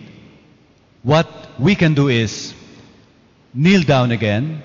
what 1.02 1.28
we 1.58 1.74
can 1.74 1.94
do 1.94 2.08
is 2.08 2.54
kneel 3.52 3.82
down 3.82 4.10
again 4.10 4.62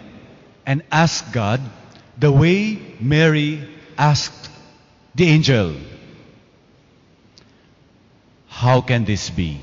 and 0.65 0.83
ask 0.91 1.31
God 1.31 1.61
the 2.17 2.31
way 2.31 2.79
Mary 2.99 3.67
asked 3.97 4.49
the 5.15 5.27
angel. 5.27 5.75
How 8.47 8.81
can 8.81 9.05
this 9.05 9.29
be? 9.29 9.59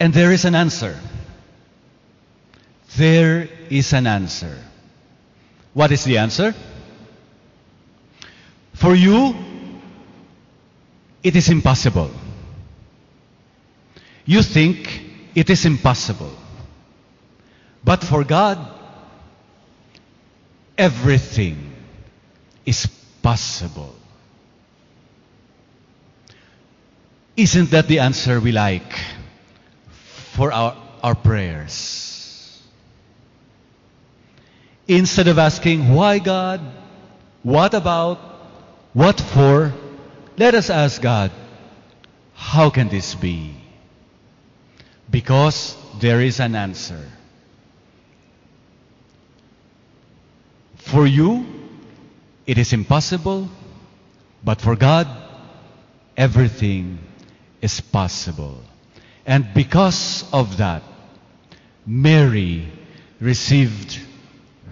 And 0.00 0.12
there 0.12 0.32
is 0.32 0.44
an 0.44 0.56
answer. 0.56 0.98
There 2.96 3.48
is 3.70 3.92
an 3.92 4.06
answer. 4.06 4.58
What 5.74 5.92
is 5.92 6.04
the 6.04 6.18
answer? 6.18 6.54
For 8.74 8.94
you, 8.94 9.34
it 11.22 11.36
is 11.36 11.48
impossible. 11.48 12.10
You 14.24 14.42
think 14.42 15.02
it 15.34 15.50
is 15.50 15.64
impossible. 15.64 16.32
But 17.84 18.02
for 18.02 18.24
God, 18.24 18.58
everything 20.78 21.72
is 22.64 22.86
possible. 23.22 23.94
Isn't 27.36 27.70
that 27.70 27.88
the 27.88 28.00
answer 28.00 28.40
we 28.40 28.52
like 28.52 28.92
for 30.34 30.52
our, 30.52 30.76
our 31.02 31.14
prayers? 31.14 32.62
Instead 34.86 35.28
of 35.28 35.38
asking, 35.38 35.94
why 35.94 36.18
God? 36.18 36.60
What 37.42 37.74
about? 37.74 38.18
What 38.92 39.20
for? 39.20 39.72
Let 40.36 40.54
us 40.54 40.70
ask 40.70 41.00
God, 41.00 41.30
how 42.34 42.70
can 42.70 42.88
this 42.88 43.14
be? 43.14 43.54
Because 45.10 45.76
there 46.00 46.20
is 46.20 46.40
an 46.40 46.54
answer. 46.54 47.08
For 50.76 51.06
you, 51.06 51.46
it 52.46 52.58
is 52.58 52.72
impossible, 52.72 53.48
but 54.44 54.60
for 54.60 54.74
God, 54.74 55.06
everything 56.16 56.98
is 57.60 57.80
possible. 57.80 58.60
And 59.26 59.54
because 59.54 60.24
of 60.32 60.56
that, 60.56 60.82
Mary 61.86 62.68
received 63.20 64.00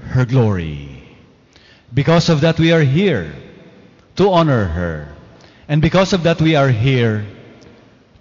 her 0.08 0.24
glory. 0.24 1.02
Because 1.92 2.28
of 2.28 2.40
that, 2.40 2.58
we 2.58 2.72
are 2.72 2.82
here 2.82 3.32
to 4.16 4.30
honor 4.30 4.64
her. 4.64 5.16
And 5.70 5.80
because 5.80 6.12
of 6.12 6.24
that, 6.24 6.40
we 6.40 6.56
are 6.56 6.68
here 6.68 7.24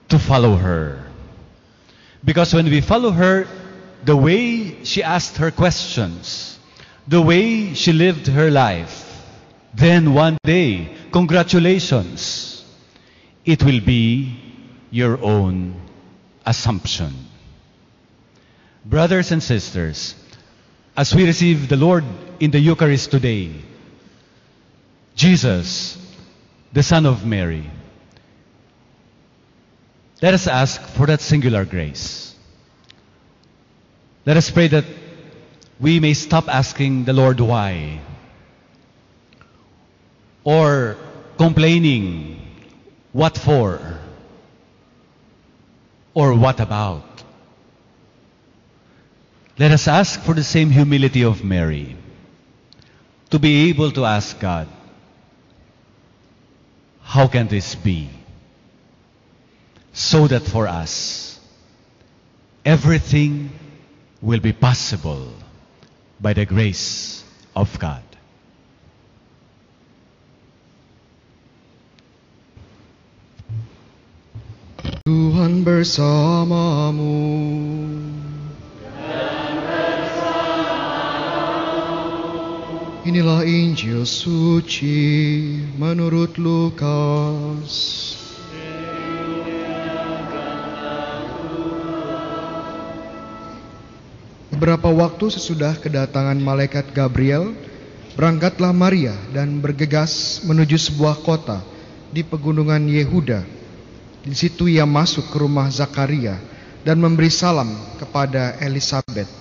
to 0.10 0.20
follow 0.20 0.56
her. 0.56 1.03
Because 2.24 2.53
when 2.53 2.65
we 2.65 2.79
follow 2.79 3.10
her, 3.10 3.48
the 4.06 4.15
way 4.15 4.84
she 4.84 5.01
asked 5.01 5.38
her 5.38 5.50
questions, 5.50 6.60
the 7.08 7.20
way 7.20 7.74
she 7.74 7.91
lived 7.91 8.27
her 8.27 8.51
life, 8.51 9.25
then 9.74 10.13
one 10.13 10.38
day, 10.44 10.96
congratulations, 11.12 12.63
it 13.46 13.63
will 13.63 13.82
be 13.82 14.39
your 14.91 15.20
own 15.20 15.74
assumption. 16.46 17.15
Brothers 18.86 19.32
and 19.32 19.41
sisters, 19.41 20.13
as 20.96 21.15
we 21.15 21.25
receive 21.25 21.68
the 21.68 21.77
Lord 21.77 22.03
in 22.39 22.51
the 22.51 22.60
Eucharist 22.60 23.10
today, 23.10 23.56
Jesus, 25.15 25.98
the 26.72 26.84
Son 26.84 27.06
of 27.06 27.26
Mary, 27.26 27.70
let 30.22 30.34
us 30.34 30.48
ask 30.48 30.82
for 30.82 31.06
that 31.08 31.22
singular 31.22 31.66
grace. 31.66 32.36
Let 34.26 34.38
us 34.38 34.52
pray 34.52 34.68
that 34.68 34.86
we 35.80 36.00
may 36.00 36.14
stop 36.14 36.48
asking 36.48 37.06
the 37.06 37.14
Lord 37.14 37.40
why 37.40 38.02
or 40.44 40.98
complaining 41.38 42.42
what 43.14 43.38
for 43.38 43.80
or 46.14 46.34
what 46.34 46.60
about. 46.60 47.24
Let 49.58 49.72
us 49.72 49.88
ask 49.88 50.20
for 50.22 50.34
the 50.34 50.44
same 50.44 50.70
humility 50.70 51.24
of 51.24 51.44
Mary 51.44 51.96
to 53.30 53.40
be 53.40 53.70
able 53.70 53.92
to 53.92 54.06
ask 54.06 54.40
God, 54.40 54.68
how 57.10 57.25
can 57.28 57.48
this 57.48 57.74
be? 57.74 58.08
So 59.94 60.28
that 60.28 60.44
for 60.44 60.68
us, 60.68 61.39
everything 62.63 63.50
will 64.22 64.39
be 64.39 64.54
possible 64.54 65.34
by 66.22 66.34
the 66.34 66.46
grace 66.46 67.24
of 67.56 67.80
God. 67.80 68.04
Tuhan 75.10 75.66
bersamamu. 75.66 77.10
Inilah 83.00 83.48
Injil 83.48 84.03
suci 84.03 85.00
menurut 85.79 86.36
Lukas. 86.36 87.72
Beberapa 94.51 94.91
waktu 94.91 95.32
sesudah 95.32 95.79
kedatangan 95.79 96.36
malaikat 96.44 96.91
Gabriel, 96.91 97.56
berangkatlah 98.20 98.75
Maria 98.75 99.15
dan 99.32 99.63
bergegas 99.63 100.44
menuju 100.44 100.75
sebuah 100.75 101.24
kota 101.24 101.63
di 102.12 102.27
pegunungan 102.27 102.84
Yehuda. 102.84 103.48
Di 104.27 104.36
situ 104.36 104.68
ia 104.68 104.84
masuk 104.84 105.32
ke 105.32 105.39
rumah 105.39 105.72
Zakaria 105.72 106.36
dan 106.84 107.00
memberi 107.00 107.32
salam 107.32 107.72
kepada 107.96 108.60
Elizabeth. 108.60 109.32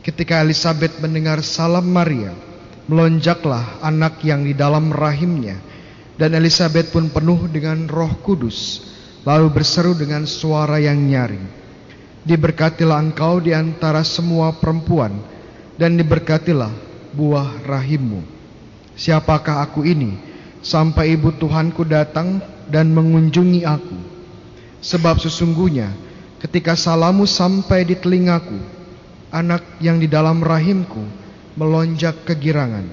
Ketika 0.00 0.40
Elizabeth 0.40 0.96
mendengar 1.04 1.44
salam 1.44 1.84
Maria, 1.84 2.45
melonjaklah 2.86 3.82
anak 3.82 4.22
yang 4.22 4.46
di 4.46 4.54
dalam 4.54 4.94
rahimnya 4.94 5.58
dan 6.16 6.32
Elizabeth 6.32 6.94
pun 6.94 7.12
penuh 7.12 7.44
dengan 7.50 7.84
Roh 7.86 8.16
Kudus, 8.24 8.82
lalu 9.28 9.52
berseru 9.52 9.92
dengan 9.92 10.24
suara 10.24 10.80
yang 10.80 10.96
nyaring. 10.96 11.44
Diberkatilah 12.26 12.98
engkau 12.98 13.38
di 13.38 13.54
antara 13.54 14.02
semua 14.02 14.50
perempuan 14.56 15.14
dan 15.78 15.94
diberkatilah 15.94 16.72
buah 17.14 17.62
rahimmu. 17.62 18.24
Siapakah 18.96 19.62
aku 19.62 19.86
ini 19.86 20.16
sampai 20.64 21.14
ibu 21.14 21.30
Tuhanku 21.36 21.86
datang 21.86 22.42
dan 22.66 22.90
mengunjungi 22.90 23.62
aku? 23.62 23.98
Sebab 24.82 25.20
sesungguhnya 25.22 25.92
ketika 26.42 26.74
salamu 26.74 27.28
sampai 27.28 27.86
di 27.86 27.94
telingaku, 27.94 28.58
anak 29.30 29.62
yang 29.78 30.00
di 30.00 30.08
dalam 30.08 30.40
rahimku 30.40 31.25
melonjak 31.56 32.22
kegirangan. 32.28 32.86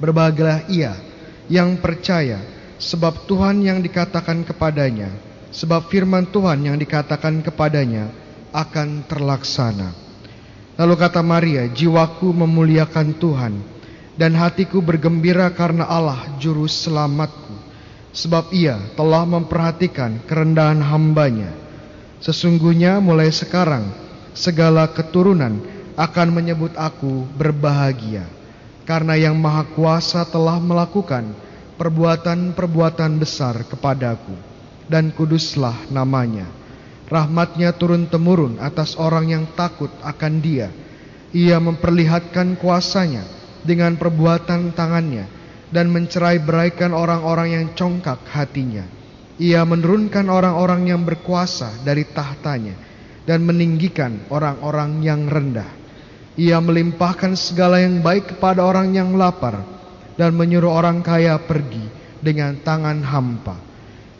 Berbahagialah 0.00 0.70
ia 0.72 0.96
yang 1.50 1.76
percaya 1.82 2.40
sebab 2.80 3.28
Tuhan 3.28 3.60
yang 3.60 3.84
dikatakan 3.84 4.46
kepadanya 4.46 5.12
sebab 5.50 5.90
firman 5.90 6.30
Tuhan 6.30 6.62
yang 6.62 6.78
dikatakan 6.78 7.42
kepadanya 7.42 8.08
akan 8.54 9.06
terlaksana. 9.06 9.90
Lalu 10.78 10.94
kata 10.96 11.20
Maria, 11.20 11.68
jiwaku 11.68 12.32
memuliakan 12.32 13.12
Tuhan 13.18 13.54
dan 14.16 14.32
hatiku 14.38 14.80
bergembira 14.80 15.50
karena 15.52 15.84
Allah 15.84 16.38
juru 16.40 16.64
selamatku. 16.64 17.68
Sebab 18.10 18.50
ia 18.50 18.74
telah 18.98 19.22
memperhatikan 19.22 20.26
kerendahan 20.26 20.82
hambanya. 20.82 21.54
Sesungguhnya 22.18 22.98
mulai 22.98 23.30
sekarang 23.30 23.86
segala 24.34 24.90
keturunan 24.90 25.62
akan 26.00 26.32
menyebut 26.32 26.72
aku 26.80 27.28
berbahagia. 27.36 28.24
Karena 28.88 29.20
yang 29.20 29.36
maha 29.36 29.68
kuasa 29.76 30.24
telah 30.24 30.56
melakukan 30.56 31.36
perbuatan-perbuatan 31.76 33.20
besar 33.20 33.68
kepadaku 33.68 34.32
dan 34.88 35.12
kuduslah 35.12 35.92
namanya. 35.92 36.48
Rahmatnya 37.06 37.76
turun-temurun 37.76 38.58
atas 38.58 38.96
orang 38.96 39.28
yang 39.28 39.44
takut 39.52 39.92
akan 40.00 40.34
dia. 40.40 40.72
Ia 41.36 41.60
memperlihatkan 41.62 42.58
kuasanya 42.58 43.22
dengan 43.62 43.94
perbuatan 43.94 44.74
tangannya 44.74 45.28
dan 45.70 45.92
mencerai 45.92 46.42
beraikan 46.42 46.90
orang-orang 46.90 47.54
yang 47.54 47.66
congkak 47.78 48.26
hatinya. 48.30 48.82
Ia 49.38 49.62
menurunkan 49.62 50.26
orang-orang 50.26 50.90
yang 50.90 51.02
berkuasa 51.06 51.82
dari 51.86 52.02
tahtanya 52.04 52.74
dan 53.24 53.46
meninggikan 53.46 54.26
orang-orang 54.28 55.00
yang 55.06 55.30
rendah. 55.30 55.79
Ia 56.40 56.56
melimpahkan 56.56 57.36
segala 57.36 57.84
yang 57.84 58.00
baik 58.00 58.32
kepada 58.32 58.64
orang 58.64 58.96
yang 58.96 59.12
lapar 59.12 59.60
dan 60.16 60.32
menyuruh 60.32 60.72
orang 60.72 61.04
kaya 61.04 61.36
pergi 61.36 61.84
dengan 62.16 62.56
tangan 62.64 63.04
hampa. 63.04 63.60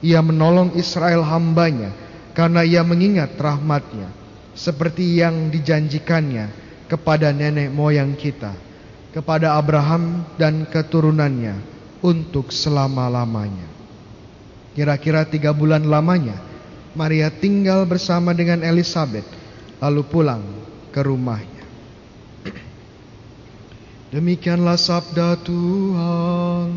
Ia 0.04 0.20
menolong 0.20 0.76
Israel 0.76 1.24
hambanya 1.24 1.96
karena 2.37 2.61
ia 2.61 2.85
mengingat 2.85 3.40
rahmatnya 3.40 4.12
seperti 4.52 5.16
yang 5.24 5.48
dijanjikannya 5.48 6.52
kepada 6.92 7.33
nenek 7.33 7.72
moyang 7.72 8.12
kita, 8.12 8.52
kepada 9.16 9.56
Abraham 9.56 10.28
dan 10.37 10.68
keturunannya 10.68 11.56
untuk 12.04 12.52
selama-lamanya. 12.52 13.68
Kira-kira 14.76 15.24
tiga 15.24 15.56
bulan 15.56 15.88
lamanya, 15.88 16.37
Maria 16.92 17.33
tinggal 17.33 17.88
bersama 17.88 18.37
dengan 18.37 18.61
Elizabeth, 18.61 19.26
lalu 19.80 20.02
pulang 20.04 20.44
ke 20.92 21.00
rumahnya. 21.00 21.60
Demikianlah 24.11 24.75
sabda 24.75 25.38
Tuhan. 25.46 26.70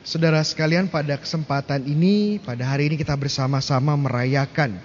Saudara 0.00 0.40
sekalian, 0.40 0.88
pada 0.88 1.20
kesempatan 1.20 1.84
ini, 1.84 2.40
pada 2.40 2.64
hari 2.64 2.88
ini 2.88 2.96
kita 2.96 3.12
bersama-sama 3.12 3.94
merayakan 4.00 4.80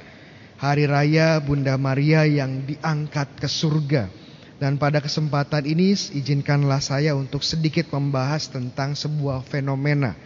Hari 0.59 0.83
Raya 0.83 1.39
Bunda 1.39 1.79
Maria 1.79 2.27
yang 2.27 2.59
diangkat 2.67 3.39
ke 3.39 3.47
surga. 3.47 4.24
Dan 4.65 4.81
pada 4.81 4.97
kesempatan 4.97 5.61
ini, 5.61 5.93
izinkanlah 5.93 6.81
saya 6.81 7.13
untuk 7.13 7.45
sedikit 7.45 7.85
membahas 7.93 8.49
tentang 8.49 8.97
sebuah 8.97 9.45
fenomena 9.45 10.17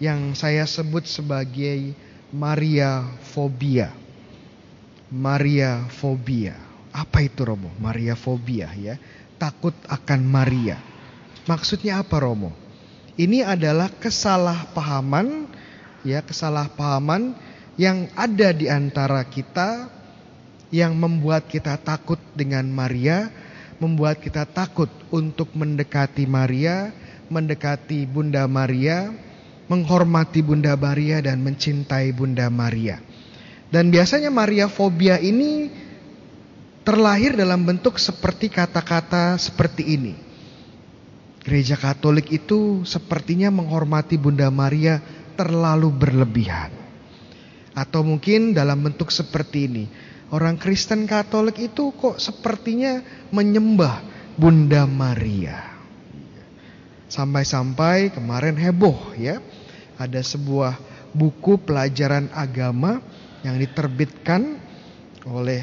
yang 0.00 0.32
saya 0.32 0.64
sebut 0.64 1.04
sebagai 1.04 1.92
Maria 2.32 3.04
Fobia. 3.20 3.92
Maria 5.12 5.84
Fobia. 5.92 6.56
Apa 6.88 7.20
itu 7.20 7.44
Romo? 7.44 7.68
Maria 7.76 8.16
Fobia 8.16 8.72
ya. 8.72 8.96
Takut 9.36 9.76
akan 9.84 10.24
Maria. 10.24 10.80
Maksudnya 11.44 12.00
apa 12.00 12.16
Romo? 12.16 12.56
Ini 13.20 13.44
adalah 13.44 13.92
kesalahpahaman 13.92 15.52
ya, 16.00 16.24
kesalahpahaman 16.24 17.36
yang 17.76 18.08
ada 18.16 18.56
di 18.56 18.72
antara 18.72 19.20
kita 19.28 19.92
yang 20.72 20.96
membuat 20.96 21.44
kita 21.44 21.76
takut 21.76 22.16
dengan 22.32 22.64
Maria, 22.72 23.28
membuat 23.82 24.22
kita 24.22 24.46
takut 24.46 24.86
untuk 25.10 25.50
mendekati 25.58 26.22
Maria, 26.30 26.94
mendekati 27.26 28.06
Bunda 28.06 28.46
Maria, 28.46 29.10
menghormati 29.66 30.38
Bunda 30.38 30.78
Maria 30.78 31.18
dan 31.18 31.42
mencintai 31.42 32.14
Bunda 32.14 32.46
Maria. 32.46 33.02
Dan 33.74 33.90
biasanya 33.90 34.30
Maria 34.30 34.70
fobia 34.70 35.18
ini 35.18 35.66
terlahir 36.86 37.34
dalam 37.34 37.66
bentuk 37.66 37.98
seperti 37.98 38.46
kata-kata 38.46 39.34
seperti 39.34 39.98
ini. 39.98 40.14
Gereja 41.42 41.74
Katolik 41.74 42.30
itu 42.30 42.86
sepertinya 42.86 43.50
menghormati 43.50 44.14
Bunda 44.14 44.46
Maria 44.46 45.02
terlalu 45.34 45.90
berlebihan. 45.90 46.70
Atau 47.74 48.06
mungkin 48.06 48.54
dalam 48.54 48.78
bentuk 48.78 49.10
seperti 49.10 49.66
ini. 49.66 49.84
Orang 50.32 50.56
Kristen 50.56 51.04
Katolik 51.04 51.60
itu 51.60 51.92
kok 51.92 52.16
sepertinya 52.16 53.04
menyembah 53.28 54.00
Bunda 54.32 54.88
Maria. 54.88 55.60
Sampai-sampai 57.12 58.16
kemarin 58.16 58.56
heboh 58.56 59.12
ya. 59.20 59.44
Ada 60.00 60.24
sebuah 60.24 60.80
buku 61.12 61.60
pelajaran 61.60 62.32
agama 62.32 63.04
yang 63.44 63.60
diterbitkan 63.60 64.56
oleh 65.28 65.62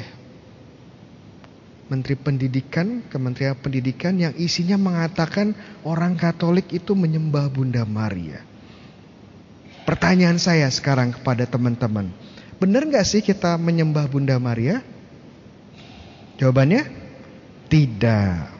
Menteri 1.90 2.14
Pendidikan, 2.14 3.02
Kementerian 3.10 3.58
Pendidikan 3.58 4.14
yang 4.14 4.30
isinya 4.38 4.78
mengatakan 4.78 5.58
orang 5.82 6.14
Katolik 6.14 6.70
itu 6.70 6.94
menyembah 6.94 7.50
Bunda 7.50 7.82
Maria. 7.82 8.46
Pertanyaan 9.82 10.38
saya 10.38 10.70
sekarang 10.70 11.10
kepada 11.10 11.50
teman-teman, 11.50 12.14
benar 12.60 12.84
nggak 12.84 13.06
sih 13.08 13.24
kita 13.24 13.56
menyembah 13.56 14.04
Bunda 14.06 14.36
Maria? 14.36 14.84
Jawabannya 16.36 16.84
tidak. 17.72 18.52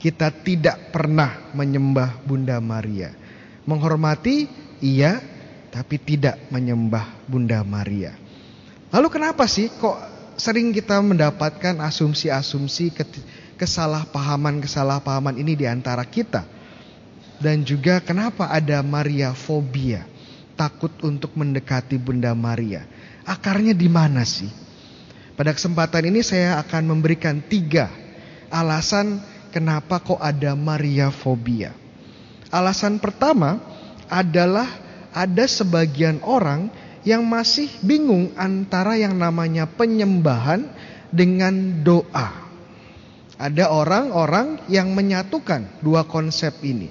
Kita 0.00 0.28
tidak 0.32 0.92
pernah 0.92 1.52
menyembah 1.56 2.20
Bunda 2.24 2.60
Maria. 2.60 3.12
Menghormati, 3.64 4.44
iya, 4.84 5.20
tapi 5.72 5.96
tidak 5.96 6.36
menyembah 6.52 7.24
Bunda 7.24 7.64
Maria. 7.64 8.12
Lalu 8.92 9.08
kenapa 9.08 9.48
sih 9.48 9.72
kok 9.72 9.96
sering 10.36 10.70
kita 10.70 11.00
mendapatkan 11.00 11.80
asumsi-asumsi 11.82 12.94
kesalahpahaman-kesalahpahaman 13.58 15.40
ini 15.40 15.58
di 15.58 15.66
antara 15.66 16.04
kita. 16.04 16.46
Dan 17.40 17.66
juga 17.66 17.98
kenapa 17.98 18.46
ada 18.52 18.78
Maria 18.86 19.34
fobia, 19.34 20.06
takut 20.54 20.94
untuk 21.02 21.34
mendekati 21.34 21.98
Bunda 21.98 22.30
Maria. 22.36 22.86
Akarnya 23.24 23.72
di 23.72 23.88
mana 23.88 24.22
sih? 24.22 24.48
Pada 25.34 25.50
kesempatan 25.50 26.14
ini 26.14 26.22
saya 26.22 26.62
akan 26.62 26.94
memberikan 26.94 27.42
tiga 27.42 27.90
alasan 28.54 29.18
kenapa 29.50 29.98
kok 29.98 30.22
ada 30.22 30.54
Maria 30.54 31.10
fobia. 31.10 31.74
Alasan 32.54 33.02
pertama 33.02 33.58
adalah 34.06 34.70
ada 35.10 35.42
sebagian 35.50 36.22
orang 36.22 36.70
yang 37.02 37.26
masih 37.26 37.66
bingung 37.82 38.30
antara 38.38 38.94
yang 38.94 39.18
namanya 39.18 39.66
penyembahan 39.66 40.70
dengan 41.10 41.82
doa. 41.82 42.46
Ada 43.34 43.74
orang-orang 43.74 44.62
yang 44.70 44.94
menyatukan 44.94 45.82
dua 45.82 46.06
konsep 46.06 46.54
ini. 46.62 46.88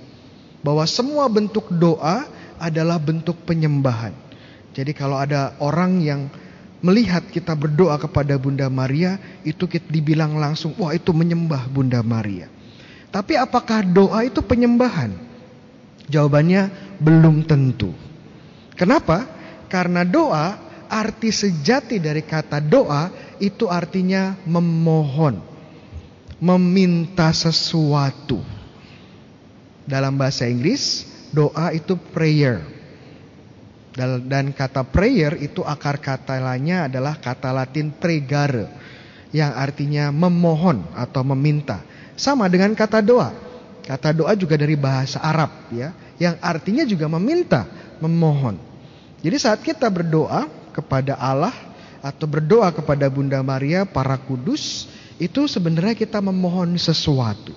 Bahwa 0.64 0.84
semua 0.88 1.28
bentuk 1.28 1.72
doa 1.72 2.24
adalah 2.60 3.00
bentuk 3.00 3.36
penyembahan. 3.44 4.16
Jadi 4.74 4.92
kalau 4.92 5.22
ada 5.22 5.54
orang 5.62 6.02
yang 6.02 6.22
melihat 6.84 7.24
kita 7.30 7.56
berdoa 7.56 7.96
kepada 7.96 8.36
Bunda 8.36 8.68
Maria, 8.68 9.16
itu 9.48 9.70
kita 9.70 9.88
dibilang 9.88 10.36
langsung, 10.36 10.76
wah 10.76 10.92
itu 10.92 11.16
menyembah 11.16 11.70
Bunda 11.72 12.04
Maria. 12.04 12.52
Tapi 13.14 13.38
apakah 13.38 13.86
doa 13.86 14.26
itu 14.26 14.42
penyembahan? 14.42 15.14
Jawabannya 16.10 16.68
belum 17.00 17.46
tentu. 17.48 17.94
Kenapa? 18.74 19.30
Karena 19.70 20.04
doa, 20.04 20.60
arti 20.90 21.30
sejati 21.30 22.02
dari 22.02 22.26
kata 22.26 22.60
doa 22.60 23.08
itu 23.40 23.70
artinya 23.72 24.36
memohon, 24.44 25.40
meminta 26.42 27.32
sesuatu. 27.32 28.44
Dalam 29.88 30.20
bahasa 30.20 30.50
Inggris, 30.50 31.08
doa 31.32 31.72
itu 31.72 31.96
prayer. 32.12 32.83
Dan 33.94 34.50
kata 34.58 34.82
prayer 34.82 35.38
itu 35.38 35.62
akar 35.62 36.02
kata 36.02 36.42
lainnya 36.42 36.90
adalah 36.90 37.14
kata 37.22 37.54
Latin 37.54 37.94
pregare 37.94 38.66
yang 39.30 39.54
artinya 39.54 40.10
memohon 40.10 40.82
atau 40.98 41.22
meminta. 41.22 41.82
Sama 42.18 42.50
dengan 42.50 42.74
kata 42.74 43.02
doa. 43.06 43.30
Kata 43.84 44.16
doa 44.16 44.34
juga 44.34 44.56
dari 44.56 44.80
bahasa 44.80 45.20
Arab 45.20 45.52
ya, 45.70 45.92
yang 46.16 46.40
artinya 46.40 46.88
juga 46.88 47.12
meminta, 47.12 47.68
memohon. 48.00 48.56
Jadi 49.20 49.38
saat 49.38 49.60
kita 49.60 49.92
berdoa 49.92 50.48
kepada 50.72 51.20
Allah 51.20 51.52
atau 52.00 52.24
berdoa 52.24 52.72
kepada 52.72 53.12
Bunda 53.12 53.44
Maria, 53.44 53.84
para 53.84 54.16
kudus, 54.16 54.88
itu 55.20 55.46
sebenarnya 55.52 55.96
kita 56.00 56.24
memohon 56.24 56.80
sesuatu. 56.80 57.52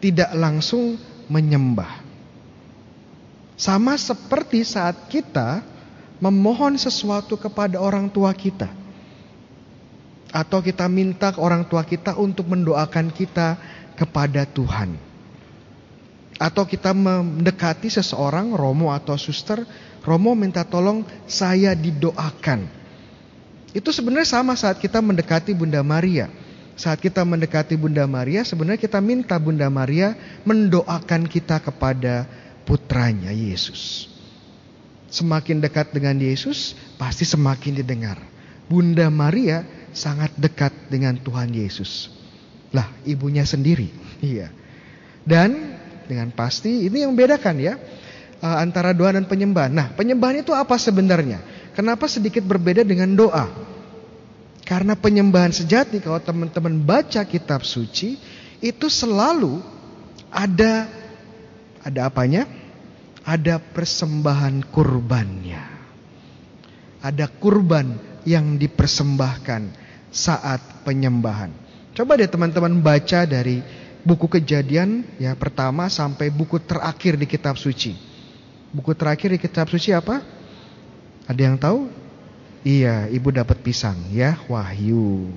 Tidak 0.00 0.34
langsung 0.34 0.98
menyembah. 1.30 2.01
Sama 3.56 3.94
seperti 3.94 4.64
saat 4.66 5.08
kita 5.08 5.62
memohon 6.18 6.78
sesuatu 6.78 7.38
kepada 7.38 7.78
orang 7.78 8.08
tua 8.08 8.32
kita. 8.32 8.70
Atau 10.32 10.64
kita 10.64 10.88
minta 10.88 11.28
ke 11.28 11.38
orang 11.38 11.68
tua 11.68 11.84
kita 11.84 12.16
untuk 12.16 12.48
mendoakan 12.48 13.12
kita 13.12 13.60
kepada 13.98 14.48
Tuhan. 14.48 14.96
Atau 16.40 16.64
kita 16.64 16.96
mendekati 16.96 17.92
seseorang, 17.92 18.56
romo 18.56 18.88
atau 18.90 19.14
suster, 19.20 19.62
Romo 20.02 20.34
minta 20.34 20.66
tolong 20.66 21.06
saya 21.30 21.78
didoakan. 21.78 22.66
Itu 23.70 23.94
sebenarnya 23.94 24.28
sama 24.28 24.58
saat 24.58 24.82
kita 24.82 24.98
mendekati 24.98 25.54
Bunda 25.54 25.80
Maria. 25.80 26.26
Saat 26.74 26.98
kita 26.98 27.22
mendekati 27.22 27.78
Bunda 27.78 28.02
Maria, 28.10 28.42
sebenarnya 28.42 28.82
kita 28.82 28.98
minta 28.98 29.38
Bunda 29.38 29.70
Maria 29.70 30.18
mendoakan 30.42 31.30
kita 31.30 31.62
kepada 31.62 32.26
putranya 32.64 33.30
Yesus. 33.30 34.08
Semakin 35.12 35.60
dekat 35.60 35.92
dengan 35.92 36.16
Yesus, 36.16 36.72
pasti 36.96 37.28
semakin 37.28 37.76
didengar. 37.84 38.16
Bunda 38.64 39.12
Maria 39.12 39.60
sangat 39.92 40.32
dekat 40.40 40.72
dengan 40.88 41.20
Tuhan 41.20 41.52
Yesus. 41.52 42.08
Lah, 42.72 42.88
ibunya 43.04 43.44
sendiri. 43.44 43.92
Iya. 44.22 44.54
Dan 45.26 45.74
dengan 46.06 46.30
pasti 46.30 46.86
ini 46.86 47.02
yang 47.02 47.10
membedakan 47.10 47.58
ya 47.58 47.74
uh, 48.38 48.56
antara 48.62 48.94
doa 48.94 49.10
dan 49.14 49.26
penyembahan. 49.26 49.74
Nah, 49.74 49.90
penyembahan 49.98 50.46
itu 50.46 50.54
apa 50.54 50.78
sebenarnya? 50.78 51.42
Kenapa 51.74 52.06
sedikit 52.06 52.46
berbeda 52.46 52.86
dengan 52.86 53.10
doa? 53.18 53.50
Karena 54.62 54.94
penyembahan 54.94 55.50
sejati 55.50 55.98
kalau 55.98 56.22
teman-teman 56.22 56.78
baca 56.78 57.26
kitab 57.26 57.66
suci 57.66 58.14
itu 58.62 58.86
selalu 58.86 59.58
ada 60.30 60.86
ada 61.82 62.06
apanya? 62.06 62.46
Ada 63.22 63.58
persembahan 63.58 64.66
kurbannya. 64.70 65.62
Ada 67.02 67.26
kurban 67.26 67.98
yang 68.22 68.58
dipersembahkan 68.58 69.62
saat 70.10 70.86
penyembahan. 70.86 71.50
Coba 71.92 72.14
deh 72.14 72.30
teman-teman 72.30 72.78
baca 72.78 73.26
dari 73.26 73.62
buku 74.02 74.26
kejadian 74.26 75.06
ya 75.18 75.34
pertama 75.38 75.86
sampai 75.90 76.30
buku 76.30 76.58
terakhir 76.62 77.18
di 77.18 77.26
kitab 77.26 77.58
suci. 77.58 77.94
Buku 78.72 78.94
terakhir 78.94 79.34
di 79.34 79.40
kitab 79.42 79.68
suci 79.68 79.90
apa? 79.92 80.22
Ada 81.26 81.40
yang 81.42 81.56
tahu? 81.58 81.90
Iya, 82.62 83.10
ibu 83.10 83.34
dapat 83.34 83.58
pisang 83.58 83.98
ya, 84.14 84.38
Wahyu. 84.46 85.34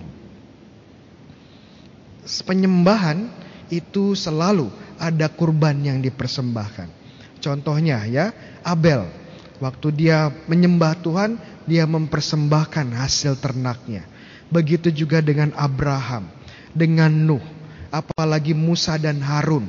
Penyembahan 2.46 3.30
itu 3.74 4.14
selalu 4.14 4.70
ada 5.00 5.28
kurban 5.32 5.80
yang 5.84 6.00
dipersembahkan. 6.00 6.88
Contohnya 7.44 8.04
ya, 8.10 8.32
Abel. 8.66 9.06
Waktu 9.56 9.88
dia 9.96 10.28
menyembah 10.52 11.00
Tuhan, 11.00 11.40
dia 11.64 11.88
mempersembahkan 11.88 12.92
hasil 12.92 13.40
ternaknya. 13.40 14.04
Begitu 14.52 14.92
juga 14.92 15.24
dengan 15.24 15.56
Abraham, 15.56 16.28
dengan 16.76 17.08
Nuh, 17.10 17.44
apalagi 17.88 18.52
Musa 18.52 19.00
dan 19.00 19.24
Harun. 19.24 19.66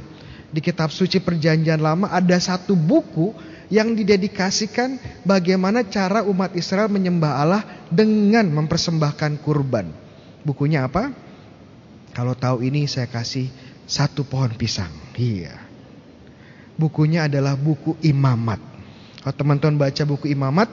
Di 0.50 0.58
kitab 0.58 0.90
suci 0.90 1.22
perjanjian 1.22 1.78
lama 1.78 2.10
ada 2.10 2.34
satu 2.38 2.74
buku 2.74 3.30
yang 3.70 3.94
didedikasikan 3.94 5.22
bagaimana 5.26 5.86
cara 5.86 6.22
umat 6.26 6.54
Israel 6.54 6.90
menyembah 6.90 7.32
Allah 7.38 7.62
dengan 7.90 8.46
mempersembahkan 8.50 9.42
kurban. 9.42 9.90
Bukunya 10.42 10.86
apa? 10.86 11.10
Kalau 12.14 12.34
tahu 12.34 12.62
ini 12.62 12.86
saya 12.86 13.10
kasih 13.10 13.50
satu 13.86 14.26
pohon 14.26 14.54
pisang. 14.54 15.05
Iya. 15.16 15.56
Bukunya 16.76 17.24
adalah 17.24 17.56
buku 17.56 17.96
Imamat. 18.04 18.60
Kalau 19.24 19.34
teman-teman 19.34 19.80
baca 19.80 20.02
buku 20.04 20.28
Imamat 20.30 20.68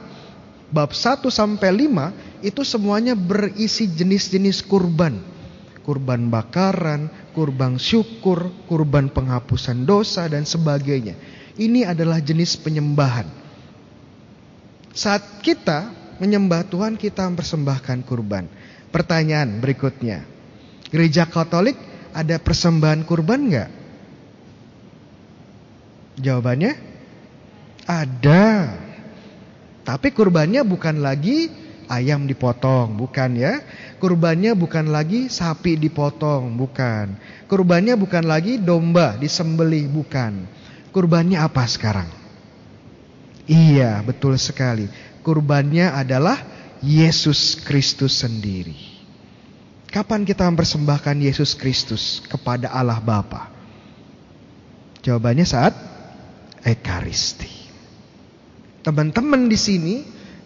bab 0.69 0.91
1 0.91 1.23
sampai 1.31 1.87
5 1.87 2.43
itu 2.43 2.61
semuanya 2.67 3.15
berisi 3.15 3.87
jenis-jenis 3.87 4.67
kurban. 4.67 5.23
Kurban 5.83 6.31
bakaran, 6.31 7.11
kurban 7.35 7.75
syukur, 7.75 8.51
kurban 8.67 9.11
penghapusan 9.11 9.83
dosa 9.83 10.27
dan 10.31 10.47
sebagainya. 10.47 11.15
Ini 11.59 11.87
adalah 11.87 12.19
jenis 12.23 12.55
penyembahan. 12.59 13.27
Saat 14.93 15.43
kita 15.43 15.91
menyembah 16.21 16.63
Tuhan, 16.69 16.95
kita 16.95 17.27
mempersembahkan 17.27 18.05
kurban. 18.07 18.47
Pertanyaan 18.93 19.59
berikutnya. 19.59 20.23
Gereja 20.87 21.25
Katolik 21.25 21.75
ada 22.13 22.37
persembahan 22.37 23.03
kurban 23.03 23.49
enggak? 23.49 23.82
Jawabannya 26.19 26.77
ada. 27.89 28.45
Tapi 29.83 30.15
kurbannya 30.15 30.63
bukan 30.63 31.03
lagi 31.03 31.51
ayam 31.91 32.23
dipotong, 32.23 32.95
bukan 32.95 33.35
ya. 33.35 33.59
Kurbannya 33.99 34.55
bukan 34.55 34.91
lagi 34.91 35.27
sapi 35.27 35.75
dipotong, 35.75 36.55
bukan. 36.55 37.15
Kurbannya 37.47 37.95
bukan 37.99 38.23
lagi 38.23 38.59
domba 38.59 39.19
disembelih, 39.19 39.87
bukan. 39.91 40.47
Kurbannya 40.93 41.41
apa 41.41 41.63
sekarang? 41.67 42.07
Iya, 43.49 43.99
betul 44.05 44.39
sekali. 44.39 44.87
Kurbannya 45.23 45.91
adalah 45.91 46.39
Yesus 46.79 47.59
Kristus 47.59 48.23
sendiri. 48.23 48.75
Kapan 49.91 50.25
kita 50.25 50.47
mempersembahkan 50.49 51.21
Yesus 51.21 51.53
Kristus 51.53 52.23
kepada 52.25 52.71
Allah 52.71 52.97
Bapa? 52.97 53.51
Jawabannya 55.03 55.45
saat 55.45 55.92
Ekaristi. 56.63 57.51
Teman-teman 58.83 59.47
di 59.47 59.59
sini 59.59 59.95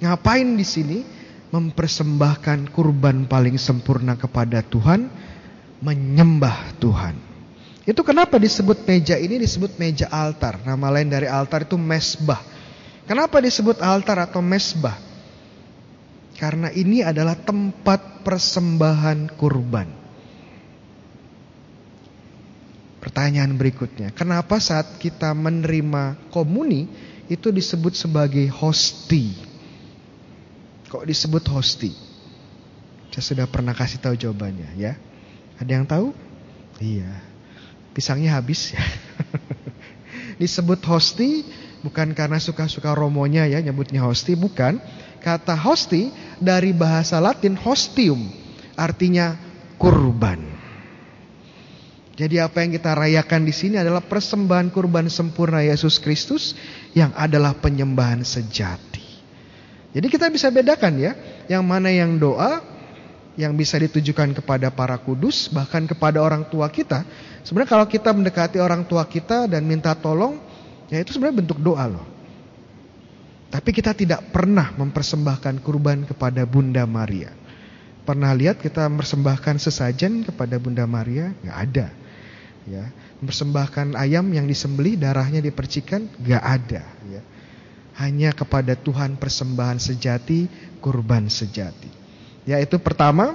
ngapain 0.01 0.57
di 0.57 0.65
sini? 0.65 0.99
Mempersembahkan 1.47 2.75
kurban 2.75 3.23
paling 3.23 3.55
sempurna 3.55 4.19
kepada 4.19 4.59
Tuhan, 4.59 5.07
menyembah 5.79 6.75
Tuhan. 6.75 7.15
Itu 7.87 8.03
kenapa 8.03 8.35
disebut 8.35 8.83
meja 8.83 9.15
ini 9.15 9.39
disebut 9.39 9.79
meja 9.79 10.11
altar. 10.11 10.59
Nama 10.67 10.87
lain 10.91 11.07
dari 11.07 11.23
altar 11.23 11.63
itu 11.63 11.79
mesbah. 11.79 12.43
Kenapa 13.07 13.39
disebut 13.39 13.79
altar 13.79 14.27
atau 14.27 14.43
mesbah? 14.43 14.99
Karena 16.35 16.67
ini 16.69 16.99
adalah 16.99 17.39
tempat 17.39 18.27
persembahan 18.27 19.31
kurban. 19.39 19.96
Pertanyaan 23.07 23.55
berikutnya, 23.55 24.11
kenapa 24.11 24.59
saat 24.59 24.99
kita 24.99 25.31
menerima 25.31 26.27
komuni 26.27 26.91
itu 27.31 27.55
disebut 27.55 27.95
sebagai 27.95 28.43
hosti? 28.51 29.31
Kok 30.91 31.07
disebut 31.07 31.39
hosti? 31.47 31.95
Saya 33.15 33.23
sudah 33.23 33.47
pernah 33.47 33.71
kasih 33.71 34.03
tahu 34.03 34.19
jawabannya 34.19 34.75
ya. 34.75 34.99
Ada 35.55 35.71
yang 35.71 35.87
tahu? 35.87 36.11
Iya. 36.83 37.23
Pisangnya 37.95 38.35
habis 38.35 38.75
ya. 38.75 38.83
disebut 40.43 40.83
hosti 40.83 41.47
bukan 41.87 42.11
karena 42.11 42.43
suka-suka 42.43 42.91
romonya 42.91 43.47
ya 43.47 43.63
nyebutnya 43.63 44.03
hosti, 44.03 44.35
bukan. 44.35 44.83
Kata 45.23 45.55
hosti 45.55 46.11
dari 46.43 46.75
bahasa 46.75 47.23
Latin 47.23 47.55
hostium 47.55 48.19
artinya 48.75 49.39
kurban. 49.79 50.46
Jadi 52.17 52.41
apa 52.41 52.65
yang 52.65 52.73
kita 52.73 52.97
rayakan 52.97 53.45
di 53.45 53.53
sini 53.53 53.77
adalah 53.77 54.01
persembahan 54.01 54.73
kurban 54.73 55.05
sempurna 55.05 55.61
Yesus 55.61 56.01
Kristus 56.01 56.57
yang 56.97 57.13
adalah 57.13 57.53
penyembahan 57.53 58.25
sejati. 58.25 59.05
Jadi 59.93 60.07
kita 60.09 60.25
bisa 60.33 60.49
bedakan 60.49 60.97
ya, 60.97 61.13
yang 61.45 61.61
mana 61.61 61.93
yang 61.93 62.17
doa 62.17 62.65
yang 63.37 63.53
bisa 63.53 63.77
ditujukan 63.77 64.33
kepada 64.33 64.73
para 64.73 64.97
kudus 64.97 65.45
bahkan 65.53 65.85
kepada 65.85 66.17
orang 66.17 66.41
tua 66.49 66.65
kita. 66.73 67.05
Sebenarnya 67.45 67.69
kalau 67.69 67.85
kita 67.85 68.09
mendekati 68.09 68.57
orang 68.57 68.81
tua 68.89 69.05
kita 69.05 69.45
dan 69.45 69.61
minta 69.69 69.93
tolong, 69.93 70.41
ya 70.89 70.97
itu 70.97 71.13
sebenarnya 71.13 71.45
bentuk 71.45 71.61
doa 71.61 71.85
loh. 71.85 72.05
Tapi 73.53 73.69
kita 73.69 73.93
tidak 73.93 74.33
pernah 74.33 74.73
mempersembahkan 74.73 75.61
kurban 75.61 76.01
kepada 76.09 76.49
Bunda 76.49 76.81
Maria. 76.89 77.29
Pernah 78.09 78.33
lihat 78.33 78.57
kita 78.57 78.89
mempersembahkan 78.89 79.61
sesajen 79.61 80.25
kepada 80.25 80.57
Bunda 80.57 80.89
Maria? 80.89 81.29
Gak 81.45 81.59
ada 81.61 82.06
ya. 82.67 82.85
Mempersembahkan 83.23 83.97
ayam 83.97 84.29
yang 84.29 84.45
disembelih 84.45 84.99
darahnya 84.99 85.41
dipercikan 85.41 86.05
gak 86.21 86.43
ada 86.43 86.83
ya. 87.09 87.21
Hanya 87.97 88.29
kepada 88.35 88.77
Tuhan 88.77 89.17
persembahan 89.17 89.81
sejati 89.81 90.45
kurban 90.83 91.31
sejati. 91.31 91.89
Ya 92.45 92.61
itu 92.61 92.77
pertama 92.77 93.33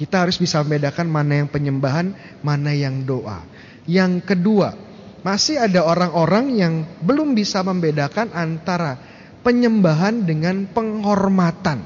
kita 0.00 0.24
harus 0.24 0.40
bisa 0.40 0.64
membedakan 0.64 1.06
mana 1.12 1.44
yang 1.44 1.48
penyembahan 1.52 2.16
mana 2.40 2.72
yang 2.72 3.04
doa. 3.04 3.44
Yang 3.84 4.24
kedua 4.24 4.72
masih 5.20 5.60
ada 5.60 5.84
orang-orang 5.84 6.56
yang 6.56 6.74
belum 7.04 7.36
bisa 7.36 7.60
membedakan 7.60 8.32
antara 8.32 8.96
penyembahan 9.44 10.24
dengan 10.24 10.64
penghormatan. 10.72 11.84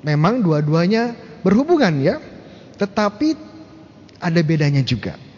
Memang 0.00 0.40
dua-duanya 0.40 1.12
berhubungan 1.44 2.00
ya. 2.00 2.16
Tetapi 2.80 3.36
ada 4.20 4.40
bedanya 4.40 4.80
juga 4.80 5.29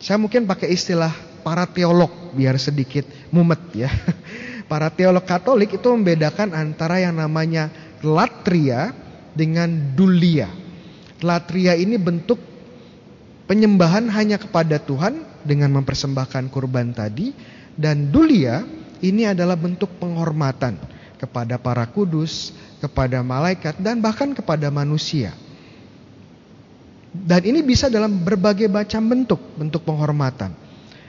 saya 0.00 0.16
mungkin 0.16 0.48
pakai 0.48 0.72
istilah 0.72 1.12
para 1.44 1.68
teolog 1.68 2.32
biar 2.32 2.56
sedikit 2.56 3.04
mumet 3.28 3.60
ya. 3.76 3.92
Para 4.70 4.86
teolog 4.86 5.26
Katolik 5.26 5.82
itu 5.82 5.88
membedakan 5.90 6.54
antara 6.54 7.02
yang 7.02 7.18
namanya 7.18 7.74
latria 8.06 8.94
dengan 9.34 9.66
dulia. 9.98 10.46
Latria 11.18 11.74
ini 11.74 11.98
bentuk 11.98 12.38
penyembahan 13.50 14.06
hanya 14.14 14.38
kepada 14.38 14.78
Tuhan 14.78 15.26
dengan 15.42 15.74
mempersembahkan 15.74 16.54
kurban 16.54 16.94
tadi 16.94 17.34
dan 17.74 18.14
dulia 18.14 18.62
ini 19.02 19.26
adalah 19.26 19.58
bentuk 19.58 19.90
penghormatan 19.98 20.78
kepada 21.18 21.58
para 21.58 21.84
kudus, 21.90 22.54
kepada 22.78 23.20
malaikat 23.26 23.74
dan 23.82 23.98
bahkan 23.98 24.32
kepada 24.32 24.70
manusia. 24.70 25.34
Dan 27.10 27.42
ini 27.42 27.66
bisa 27.66 27.90
dalam 27.90 28.22
berbagai 28.22 28.70
macam 28.70 29.02
bentuk, 29.10 29.42
bentuk 29.58 29.82
penghormatan. 29.82 30.54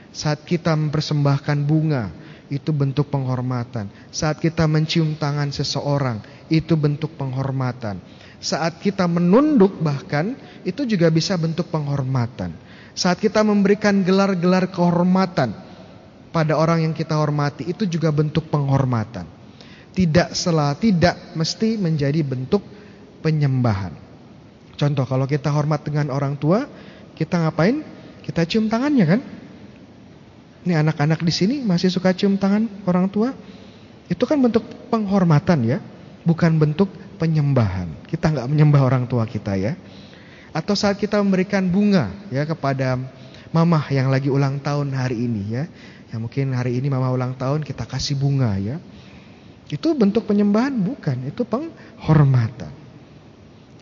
Saat 0.10 0.44
kita 0.50 0.74
mempersembahkan 0.74 1.58
bunga, 1.62 2.10
itu 2.52 2.74
bentuk 2.76 3.08
penghormatan. 3.08 3.88
Saat 4.12 4.44
kita 4.44 4.68
mencium 4.68 5.16
tangan 5.16 5.54
seseorang, 5.54 6.20
itu 6.52 6.76
bentuk 6.76 7.16
penghormatan. 7.16 8.02
Saat 8.42 8.84
kita 8.84 9.08
menunduk 9.08 9.80
bahkan, 9.80 10.36
itu 10.68 10.84
juga 10.84 11.08
bisa 11.14 11.38
bentuk 11.40 11.72
penghormatan. 11.72 12.52
Saat 12.92 13.24
kita 13.24 13.40
memberikan 13.46 14.04
gelar-gelar 14.04 14.68
kehormatan 14.68 15.56
pada 16.34 16.60
orang 16.60 16.92
yang 16.92 16.94
kita 16.98 17.16
hormati, 17.16 17.70
itu 17.72 17.88
juga 17.88 18.12
bentuk 18.12 18.52
penghormatan. 18.52 19.24
Tidak 19.96 20.36
salah, 20.36 20.76
tidak 20.76 21.38
mesti 21.38 21.80
menjadi 21.80 22.20
bentuk 22.26 22.66
penyembahan. 23.24 24.11
Contoh 24.82 25.06
kalau 25.06 25.30
kita 25.30 25.54
hormat 25.54 25.86
dengan 25.86 26.10
orang 26.10 26.34
tua, 26.34 26.66
kita 27.14 27.38
ngapain? 27.38 27.86
Kita 28.26 28.42
cium 28.50 28.66
tangannya 28.66 29.06
kan? 29.06 29.22
Ini 30.66 30.74
anak-anak 30.82 31.22
di 31.22 31.30
sini 31.30 31.56
masih 31.62 31.94
suka 31.94 32.10
cium 32.18 32.42
tangan 32.42 32.66
orang 32.90 33.06
tua. 33.06 33.30
Itu 34.10 34.26
kan 34.26 34.42
bentuk 34.42 34.66
penghormatan 34.90 35.70
ya, 35.70 35.78
bukan 36.26 36.58
bentuk 36.58 36.90
penyembahan. 37.22 37.94
Kita 38.10 38.34
nggak 38.34 38.50
menyembah 38.50 38.82
orang 38.82 39.06
tua 39.06 39.30
kita 39.30 39.54
ya. 39.54 39.78
Atau 40.50 40.74
saat 40.74 40.98
kita 40.98 41.22
memberikan 41.22 41.62
bunga 41.70 42.10
ya 42.34 42.42
kepada 42.50 42.98
mama 43.54 43.86
yang 43.94 44.10
lagi 44.10 44.34
ulang 44.34 44.58
tahun 44.66 44.98
hari 44.98 45.30
ini 45.30 45.62
ya. 45.62 45.64
Ya 46.10 46.18
mungkin 46.18 46.58
hari 46.58 46.82
ini 46.82 46.90
mama 46.90 47.14
ulang 47.14 47.38
tahun 47.38 47.62
kita 47.62 47.86
kasih 47.86 48.18
bunga 48.18 48.58
ya. 48.58 48.82
Itu 49.70 49.94
bentuk 49.94 50.26
penyembahan 50.26 50.74
bukan, 50.74 51.30
itu 51.30 51.46
penghormatan. 51.46 52.81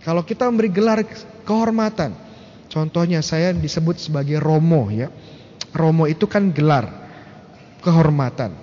Kalau 0.03 0.23
kita 0.23 0.47
memberi 0.47 0.71
gelar 0.71 1.03
kehormatan, 1.43 2.15
contohnya 2.71 3.19
saya 3.19 3.51
disebut 3.51 3.99
sebagai 3.99 4.39
Romo 4.39 4.87
ya. 4.87 5.11
Romo 5.75 6.07
itu 6.07 6.25
kan 6.25 6.49
gelar 6.55 6.87
kehormatan. 7.83 8.55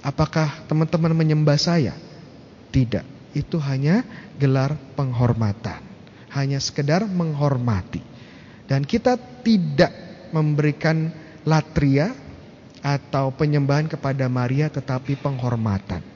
Apakah 0.00 0.64
teman-teman 0.70 1.12
menyembah 1.12 1.58
saya? 1.58 1.94
Tidak. 2.72 3.34
Itu 3.36 3.60
hanya 3.60 4.06
gelar 4.40 4.74
penghormatan. 4.96 5.82
Hanya 6.32 6.62
sekedar 6.62 7.04
menghormati. 7.04 8.00
Dan 8.66 8.82
kita 8.82 9.20
tidak 9.44 9.92
memberikan 10.34 11.12
latria 11.46 12.10
atau 12.82 13.34
penyembahan 13.34 13.90
kepada 13.90 14.26
Maria 14.26 14.70
tetapi 14.70 15.18
penghormatan. 15.18 16.15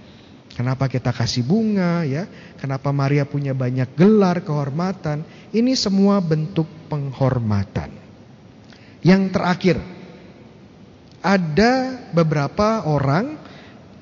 Kenapa 0.60 0.92
kita 0.92 1.08
kasih 1.08 1.40
bunga 1.40 2.04
ya? 2.04 2.28
Kenapa 2.60 2.92
Maria 2.92 3.24
punya 3.24 3.56
banyak 3.56 3.96
gelar 3.96 4.44
kehormatan? 4.44 5.24
Ini 5.56 5.72
semua 5.72 6.20
bentuk 6.20 6.68
penghormatan. 6.92 7.88
Yang 9.00 9.22
terakhir, 9.32 9.76
ada 11.24 11.96
beberapa 12.12 12.84
orang 12.84 13.40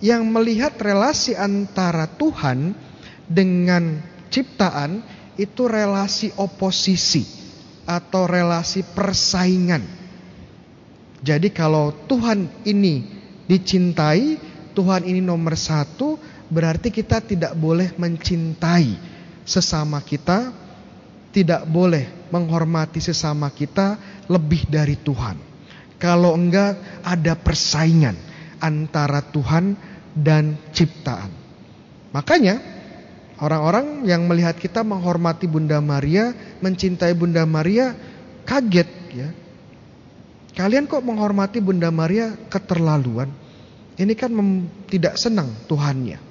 yang 0.02 0.26
melihat 0.26 0.74
relasi 0.82 1.38
antara 1.38 2.10
Tuhan 2.10 2.74
dengan 3.30 4.02
ciptaan 4.26 4.98
itu 5.38 5.62
relasi 5.70 6.34
oposisi 6.42 7.22
atau 7.86 8.26
relasi 8.26 8.82
persaingan. 8.82 9.86
Jadi 11.22 11.54
kalau 11.54 11.94
Tuhan 12.10 12.50
ini 12.66 13.06
dicintai, 13.46 14.42
Tuhan 14.74 15.06
ini 15.06 15.22
nomor 15.22 15.54
satu, 15.54 16.18
berarti 16.48 16.88
kita 16.88 17.20
tidak 17.20 17.52
boleh 17.56 17.92
mencintai 17.96 18.96
sesama 19.44 20.00
kita, 20.04 20.52
tidak 21.32 21.64
boleh 21.68 22.28
menghormati 22.28 23.00
sesama 23.00 23.48
kita 23.52 23.96
lebih 24.28 24.68
dari 24.68 24.96
Tuhan. 24.96 25.36
Kalau 25.96 26.36
enggak 26.36 27.02
ada 27.04 27.34
persaingan 27.34 28.16
antara 28.60 29.24
Tuhan 29.24 29.74
dan 30.14 30.54
ciptaan. 30.70 31.30
Makanya 32.14 32.60
orang-orang 33.42 34.06
yang 34.06 34.24
melihat 34.26 34.56
kita 34.56 34.82
menghormati 34.82 35.46
Bunda 35.50 35.78
Maria, 35.82 36.32
mencintai 36.62 37.12
Bunda 37.14 37.42
Maria, 37.44 37.94
kaget 38.46 38.90
ya. 39.12 39.28
Kalian 40.58 40.90
kok 40.90 41.06
menghormati 41.06 41.62
Bunda 41.62 41.92
Maria 41.94 42.34
keterlaluan? 42.50 43.30
Ini 43.98 44.14
kan 44.18 44.30
tidak 44.90 45.14
senang 45.18 45.50
Tuhannya. 45.66 46.27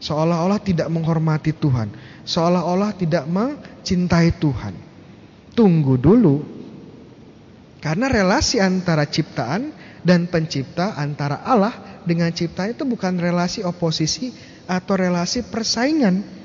Seolah-olah 0.00 0.60
tidak 0.64 0.88
menghormati 0.88 1.52
Tuhan. 1.52 1.92
Seolah-olah 2.24 2.96
tidak 2.96 3.28
mencintai 3.28 4.40
Tuhan. 4.40 4.74
Tunggu 5.52 6.00
dulu. 6.00 6.40
Karena 7.84 8.08
relasi 8.08 8.60
antara 8.60 9.04
ciptaan 9.04 9.72
dan 10.00 10.28
pencipta 10.28 10.96
antara 10.96 11.44
Allah 11.44 12.00
dengan 12.04 12.32
ciptaan 12.32 12.72
itu 12.72 12.88
bukan 12.88 13.20
relasi 13.20 13.60
oposisi 13.60 14.32
atau 14.64 14.96
relasi 14.96 15.44
persaingan. 15.44 16.40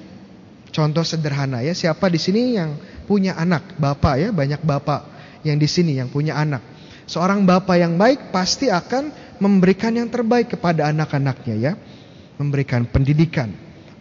Contoh 0.75 1.07
sederhana 1.07 1.63
ya, 1.63 1.71
siapa 1.71 2.11
di 2.11 2.19
sini 2.19 2.59
yang 2.59 2.75
punya 3.07 3.39
anak, 3.39 3.79
bapak 3.79 4.15
ya, 4.19 4.29
banyak 4.35 4.59
bapak 4.59 5.07
yang 5.47 5.55
di 5.55 5.67
sini 5.71 5.95
yang 5.95 6.11
punya 6.11 6.35
anak. 6.35 6.59
Seorang 7.07 7.47
bapak 7.47 7.79
yang 7.79 7.95
baik 7.95 8.35
pasti 8.35 8.67
akan 8.67 9.37
memberikan 9.39 9.95
yang 9.95 10.11
terbaik 10.11 10.51
kepada 10.57 10.91
anak-anaknya 10.91 11.55
ya. 11.55 11.73
Memberikan 12.35 12.83
pendidikan, 12.87 13.51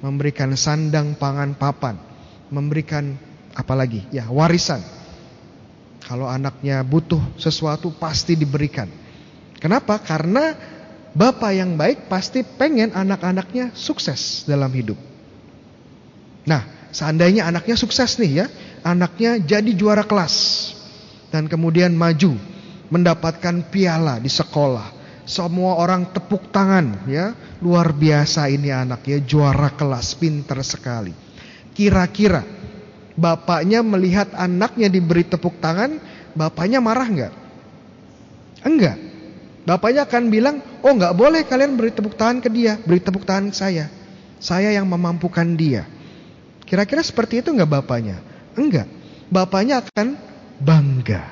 memberikan 0.03 0.53
sandang 0.59 1.14
pangan 1.14 1.55
papan, 1.55 1.94
memberikan 2.51 3.14
apalagi 3.55 4.03
ya 4.11 4.27
warisan. 4.27 4.83
Kalau 6.05 6.29
anaknya 6.29 6.85
butuh 6.85 7.20
sesuatu 7.40 7.88
pasti 7.94 8.37
diberikan. 8.37 8.90
Kenapa? 9.57 9.97
Karena 10.03 10.53
bapak 11.16 11.53
yang 11.57 11.79
baik 11.81 12.11
pasti 12.12 12.44
pengen 12.44 12.92
anak-anaknya 12.92 13.73
sukses 13.73 14.44
dalam 14.44 14.68
hidup. 14.75 14.99
Nah, 16.44 16.90
seandainya 16.92 17.49
anaknya 17.49 17.79
sukses 17.79 18.20
nih 18.20 18.44
ya, 18.44 18.47
anaknya 18.85 19.40
jadi 19.40 19.73
juara 19.73 20.05
kelas 20.05 20.35
dan 21.33 21.49
kemudian 21.49 21.97
maju 21.97 22.37
mendapatkan 22.92 23.64
piala 23.73 24.20
di 24.20 24.31
sekolah. 24.31 24.93
Semua 25.24 25.80
orang 25.80 26.12
tepuk 26.12 26.52
tangan 26.52 27.08
ya. 27.08 27.32
Luar 27.64 27.96
biasa 27.96 28.52
ini 28.52 28.68
anak 28.68 29.08
ya, 29.08 29.18
juara 29.24 29.72
kelas, 29.72 30.12
pinter 30.20 30.60
sekali. 30.60 31.16
Kira-kira 31.72 32.44
bapaknya 33.16 33.80
melihat 33.80 34.30
anaknya 34.37 34.92
diberi 34.92 35.24
tepuk 35.24 35.56
tangan, 35.64 35.96
bapaknya 36.37 36.84
marah 36.84 37.08
nggak? 37.08 37.32
Enggak. 38.68 38.96
Bapaknya 39.64 40.04
akan 40.04 40.28
bilang, 40.28 40.60
oh 40.84 40.92
nggak 40.92 41.16
boleh 41.16 41.40
kalian 41.48 41.80
beri 41.80 41.88
tepuk 41.88 42.20
tangan 42.20 42.44
ke 42.44 42.52
dia, 42.52 42.76
beri 42.84 43.00
tepuk 43.00 43.24
tangan 43.24 43.48
saya. 43.48 43.88
Saya 44.37 44.76
yang 44.76 44.84
memampukan 44.84 45.56
dia. 45.56 45.88
Kira-kira 46.68 47.00
seperti 47.00 47.40
itu 47.40 47.48
nggak 47.48 47.80
bapaknya? 47.80 48.20
Enggak. 48.60 48.84
Bapaknya 49.32 49.80
akan 49.80 50.20
bangga, 50.60 51.24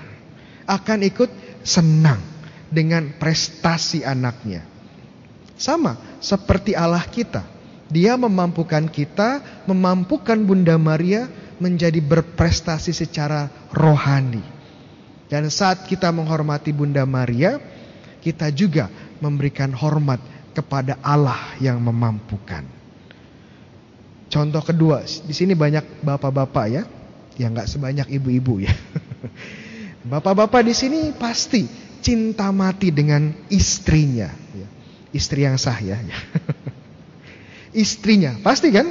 akan 0.65 0.99
ikut 1.05 1.29
senang 1.61 2.32
dengan 2.73 3.13
prestasi 3.21 4.01
anaknya. 4.03 4.65
Sama 5.61 6.01
seperti 6.19 6.73
Allah 6.73 7.05
kita. 7.05 7.45
Dia 7.93 8.17
memampukan 8.17 8.89
kita, 8.89 9.45
memampukan 9.69 10.41
Bunda 10.41 10.81
Maria 10.81 11.29
menjadi 11.61 12.01
berprestasi 12.01 12.97
secara 12.97 13.53
rohani. 13.69 14.41
Dan 15.29 15.53
saat 15.53 15.85
kita 15.85 16.09
menghormati 16.09 16.73
Bunda 16.73 17.05
Maria, 17.05 17.61
kita 18.25 18.49
juga 18.49 18.89
memberikan 19.21 19.69
hormat 19.77 20.25
kepada 20.57 20.97
Allah 21.05 21.53
yang 21.61 21.77
memampukan. 21.85 22.65
Contoh 24.33 24.65
kedua, 24.65 25.05
di 25.05 25.37
sini 25.37 25.53
banyak 25.53 26.01
bapak-bapak 26.01 26.67
ya, 26.73 26.83
yang 27.37 27.53
nggak 27.53 27.69
sebanyak 27.69 28.09
ibu-ibu 28.09 28.65
ya. 28.65 28.73
Bapak-bapak 30.03 30.67
di 30.67 30.75
sini 30.75 31.15
pasti 31.15 31.63
cinta 32.03 32.51
mati 32.51 32.91
dengan 32.91 33.31
istrinya. 33.49 34.29
Ya. 34.53 34.69
Istri 35.15 35.47
yang 35.47 35.57
sah 35.57 35.79
ya. 35.79 35.97
istrinya, 37.73 38.37
pasti 38.43 38.75
kan? 38.75 38.91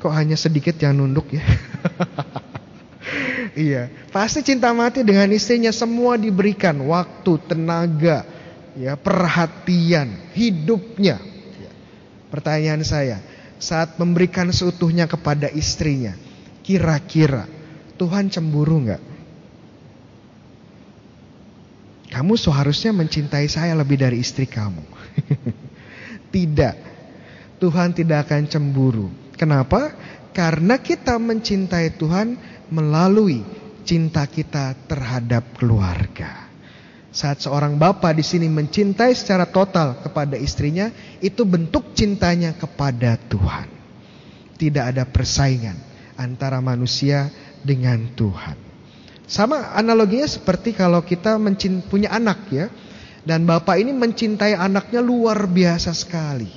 Kok 0.00 0.10
hanya 0.10 0.34
sedikit 0.34 0.74
yang 0.82 0.98
nunduk 0.98 1.30
ya? 1.30 1.44
iya, 3.68 3.82
pasti 4.10 4.42
cinta 4.42 4.74
mati 4.74 5.06
dengan 5.06 5.30
istrinya 5.30 5.70
semua 5.70 6.18
diberikan 6.18 6.74
waktu, 6.82 7.38
tenaga, 7.46 8.26
ya, 8.74 8.98
perhatian, 8.98 10.34
hidupnya. 10.34 11.22
Ya. 11.62 11.70
Pertanyaan 12.34 12.82
saya, 12.82 13.22
saat 13.62 13.94
memberikan 14.02 14.50
seutuhnya 14.50 15.06
kepada 15.06 15.46
istrinya, 15.54 16.18
kira-kira 16.66 17.46
Tuhan 17.94 18.26
cemburu 18.26 18.82
nggak? 18.82 19.11
Kamu 22.12 22.36
seharusnya 22.36 22.92
mencintai 22.92 23.48
saya 23.48 23.72
lebih 23.72 23.96
dari 23.96 24.20
istri 24.20 24.44
kamu. 24.44 24.84
tidak. 26.34 26.76
Tuhan 27.56 27.96
tidak 27.96 28.28
akan 28.28 28.44
cemburu. 28.52 29.08
Kenapa? 29.32 29.96
Karena 30.36 30.76
kita 30.76 31.16
mencintai 31.16 31.96
Tuhan 31.96 32.36
melalui 32.68 33.40
cinta 33.88 34.28
kita 34.28 34.76
terhadap 34.84 35.56
keluarga. 35.56 36.52
Saat 37.12 37.44
seorang 37.44 37.76
bapak 37.76 38.16
di 38.16 38.24
sini 38.24 38.48
mencintai 38.48 39.12
secara 39.12 39.48
total 39.48 40.00
kepada 40.00 40.36
istrinya, 40.36 40.88
itu 41.20 41.44
bentuk 41.48 41.92
cintanya 41.96 42.56
kepada 42.56 43.20
Tuhan. 43.28 43.68
Tidak 44.56 44.84
ada 44.84 45.04
persaingan 45.08 45.76
antara 46.16 46.60
manusia 46.60 47.28
dengan 47.60 48.08
Tuhan. 48.16 48.71
Sama 49.32 49.72
analoginya 49.72 50.28
seperti 50.28 50.76
kalau 50.76 51.00
kita 51.00 51.40
punya 51.88 52.12
anak 52.12 52.52
ya. 52.52 52.68
Dan 53.24 53.48
bapak 53.48 53.80
ini 53.80 53.96
mencintai 53.96 54.52
anaknya 54.52 55.00
luar 55.00 55.48
biasa 55.48 55.96
sekali. 55.96 56.52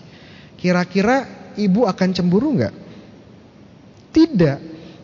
Kira-kira 0.60 1.24
ibu 1.56 1.88
akan 1.88 2.10
cemburu 2.12 2.52
nggak? 2.60 2.76
Tidak. 4.12 4.58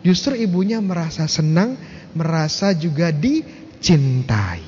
Justru 0.03 0.35
ibunya 0.35 0.83
merasa 0.83 1.29
senang, 1.31 1.79
merasa 2.11 2.75
juga 2.75 3.13
dicintai. 3.13 4.67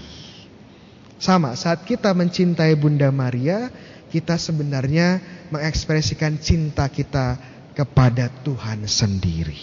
Sama, 1.20 1.60
saat 1.60 1.84
kita 1.84 2.14
mencintai 2.14 2.72
Bunda 2.80 3.12
Maria, 3.12 3.68
kita 4.14 4.40
sebenarnya 4.40 5.20
mengekspresikan 5.52 6.40
cinta 6.40 6.88
kita 6.88 7.36
kepada 7.74 8.30
Tuhan 8.46 8.86
sendiri. 8.86 9.60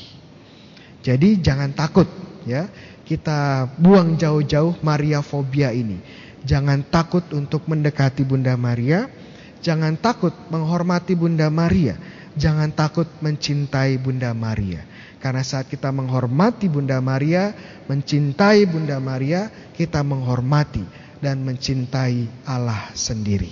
Jadi 1.00 1.40
jangan 1.40 1.70
takut 1.72 2.10
ya 2.44 2.68
kita 3.10 3.66
buang 3.74 4.14
jauh-jauh 4.14 4.78
Maria 4.86 5.18
fobia 5.18 5.74
ini. 5.74 5.98
Jangan 6.46 6.86
takut 6.86 7.26
untuk 7.34 7.66
mendekati 7.66 8.22
Bunda 8.22 8.54
Maria, 8.54 9.10
jangan 9.58 9.98
takut 9.98 10.30
menghormati 10.46 11.18
Bunda 11.18 11.50
Maria, 11.50 11.98
jangan 12.38 12.70
takut 12.70 13.10
mencintai 13.18 13.98
Bunda 13.98 14.30
Maria. 14.30 14.86
Karena 15.18 15.42
saat 15.42 15.66
kita 15.66 15.90
menghormati 15.90 16.70
Bunda 16.70 17.02
Maria, 17.02 17.50
mencintai 17.90 18.62
Bunda 18.70 19.02
Maria, 19.02 19.50
kita 19.74 20.06
menghormati 20.06 20.86
dan 21.18 21.42
mencintai 21.42 22.46
Allah 22.46 22.94
sendiri. 22.94 23.50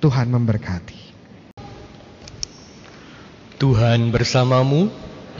Tuhan 0.00 0.32
memberkati. 0.32 1.12
Tuhan 3.60 4.08
bersamamu 4.08 4.88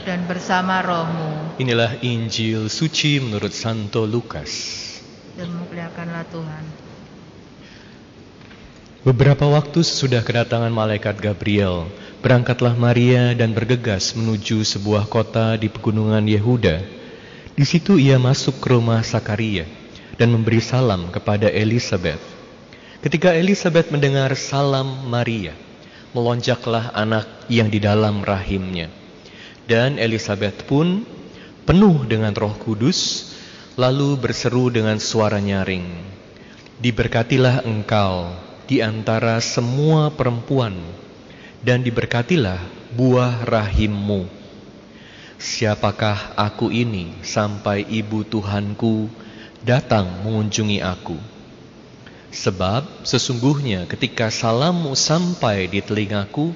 dan 0.01 0.25
bersama 0.25 0.81
rohmu. 0.81 1.57
Inilah 1.61 2.01
Injil 2.01 2.67
suci 2.67 3.21
menurut 3.21 3.53
Santo 3.53 4.05
Lukas. 4.05 4.51
Dan 5.37 5.49
Tuhan. 6.29 6.63
Beberapa 9.01 9.49
waktu 9.49 9.81
sesudah 9.81 10.21
kedatangan 10.21 10.69
malaikat 10.69 11.17
Gabriel, 11.17 11.89
berangkatlah 12.21 12.77
Maria 12.77 13.33
dan 13.33 13.49
bergegas 13.49 14.13
menuju 14.13 14.61
sebuah 14.61 15.09
kota 15.09 15.57
di 15.57 15.73
pegunungan 15.73 16.21
Yehuda. 16.21 16.85
Di 17.57 17.65
situ 17.65 17.97
ia 17.97 18.21
masuk 18.21 18.61
ke 18.61 18.69
rumah 18.69 19.01
Sakaria 19.01 19.65
dan 20.21 20.29
memberi 20.29 20.61
salam 20.61 21.09
kepada 21.09 21.49
Elizabeth. 21.49 22.21
Ketika 23.01 23.33
Elizabeth 23.33 23.89
mendengar 23.89 24.29
salam 24.37 25.09
Maria, 25.09 25.57
melonjaklah 26.13 26.93
anak 26.93 27.25
yang 27.49 27.73
di 27.73 27.81
dalam 27.81 28.21
rahimnya. 28.21 29.00
Dan 29.69 30.01
Elizabeth 30.01 30.65
pun 30.65 31.05
penuh 31.65 32.03
dengan 32.09 32.33
roh 32.33 32.55
kudus, 32.57 33.31
lalu 33.79 34.19
berseru 34.19 34.67
dengan 34.67 34.99
suara 34.99 35.39
nyaring, 35.39 35.87
Diberkatilah 36.81 37.61
engkau 37.63 38.33
di 38.65 38.81
antara 38.81 39.37
semua 39.37 40.09
perempuan, 40.09 40.73
dan 41.61 41.85
diberkatilah 41.85 42.57
buah 42.97 43.45
rahimmu. 43.45 44.25
Siapakah 45.37 46.37
aku 46.37 46.73
ini 46.73 47.17
sampai 47.21 47.85
ibu 47.85 48.25
Tuhanku 48.25 49.09
datang 49.61 50.25
mengunjungi 50.25 50.81
aku. 50.81 51.17
Sebab 52.31 53.05
sesungguhnya 53.05 53.85
ketika 53.85 54.33
salammu 54.33 54.97
sampai 54.97 55.69
di 55.69 55.83
telingaku, 55.83 56.53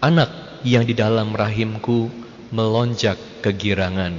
anak 0.00 0.60
yang 0.64 0.84
di 0.84 0.92
dalam 0.96 1.32
rahimku 1.32 2.08
melonjak 2.50 3.16
kegirangan. 3.46 4.14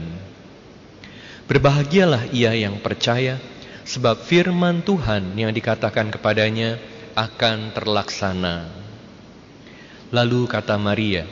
Berbahagialah 1.52 2.32
ia 2.32 2.56
yang 2.56 2.80
percaya, 2.80 3.36
sebab 3.84 4.24
firman 4.24 4.80
Tuhan 4.88 5.36
yang 5.36 5.52
dikatakan 5.52 6.08
kepadanya 6.08 6.80
akan 7.12 7.76
terlaksana. 7.76 8.72
Lalu 10.16 10.48
kata 10.48 10.80
Maria, 10.80 11.28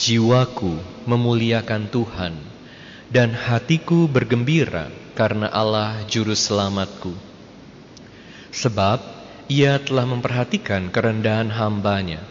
jiwaku 0.00 1.04
memuliakan 1.04 1.92
Tuhan, 1.92 2.34
dan 3.12 3.36
hatiku 3.36 4.08
bergembira 4.08 4.88
karena 5.12 5.52
Allah 5.52 6.00
juru 6.08 6.32
selamatku. 6.32 7.12
Sebab 8.52 9.04
ia 9.52 9.76
telah 9.84 10.08
memperhatikan 10.08 10.88
kerendahan 10.88 11.52
hambanya. 11.52 12.24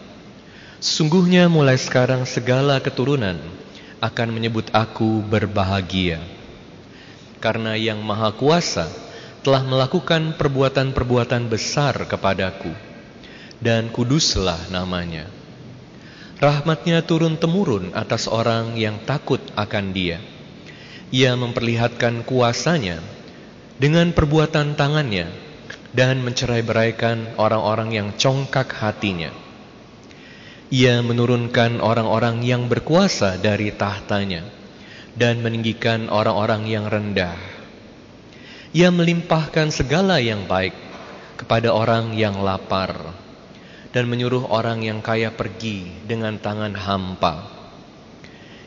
Sungguhnya 0.82 1.46
mulai 1.46 1.78
sekarang 1.78 2.26
segala 2.26 2.82
keturunan 2.82 3.61
akan 4.02 4.28
menyebut 4.34 4.68
aku 4.74 5.22
berbahagia. 5.22 6.18
Karena 7.38 7.78
yang 7.78 8.02
maha 8.02 8.34
kuasa 8.34 8.90
telah 9.46 9.62
melakukan 9.62 10.34
perbuatan-perbuatan 10.34 11.46
besar 11.46 11.94
kepadaku. 12.10 12.74
Dan 13.62 13.94
kuduslah 13.94 14.68
namanya. 14.74 15.30
Rahmatnya 16.42 17.06
turun-temurun 17.06 17.94
atas 17.94 18.26
orang 18.26 18.74
yang 18.74 18.98
takut 19.06 19.38
akan 19.54 19.94
dia 19.94 20.18
ia 21.12 21.36
memperlihatkan 21.36 22.24
kuasanya 22.24 23.04
dengan 23.76 24.16
perbuatan 24.16 24.72
tangannya 24.80 25.28
dan 25.92 26.24
mencerai-beraikan 26.24 27.36
orang-orang 27.36 27.92
yang 27.92 28.08
congkak 28.16 28.72
hatinya. 28.72 29.28
Ia 30.72 31.04
menurunkan 31.04 31.84
orang-orang 31.84 32.40
yang 32.40 32.64
berkuasa 32.64 33.36
dari 33.36 33.76
tahtanya 33.76 34.40
dan 35.12 35.44
meninggikan 35.44 36.08
orang-orang 36.08 36.64
yang 36.64 36.88
rendah. 36.88 37.36
Ia 38.72 38.88
melimpahkan 38.88 39.68
segala 39.68 40.16
yang 40.16 40.48
baik 40.48 40.72
kepada 41.36 41.76
orang 41.76 42.16
yang 42.16 42.40
lapar 42.40 43.12
dan 43.92 44.08
menyuruh 44.08 44.48
orang 44.48 44.80
yang 44.80 45.04
kaya 45.04 45.28
pergi 45.28 46.08
dengan 46.08 46.40
tangan 46.40 46.72
hampa. 46.72 47.52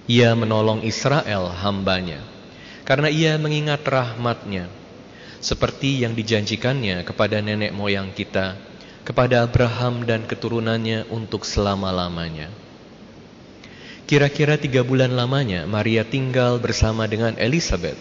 Ia 0.06 0.38
menolong 0.38 0.86
Israel 0.86 1.50
hambanya 1.58 2.22
karena 2.86 3.10
ia 3.10 3.34
mengingat 3.42 3.82
rahmatnya 3.82 4.70
seperti 5.42 6.06
yang 6.06 6.14
dijanjikannya 6.14 7.02
kepada 7.02 7.42
nenek 7.42 7.74
moyang 7.74 8.14
kita 8.14 8.75
kepada 9.06 9.46
Abraham 9.46 10.04
dan 10.04 10.26
keturunannya 10.26 11.08
untuk 11.14 11.46
selama-lamanya. 11.46 12.50
Kira-kira 14.10 14.58
tiga 14.58 14.82
bulan 14.86 15.14
lamanya 15.14 15.66
Maria 15.70 16.06
tinggal 16.06 16.58
bersama 16.58 17.06
dengan 17.06 17.38
Elizabeth 17.38 17.98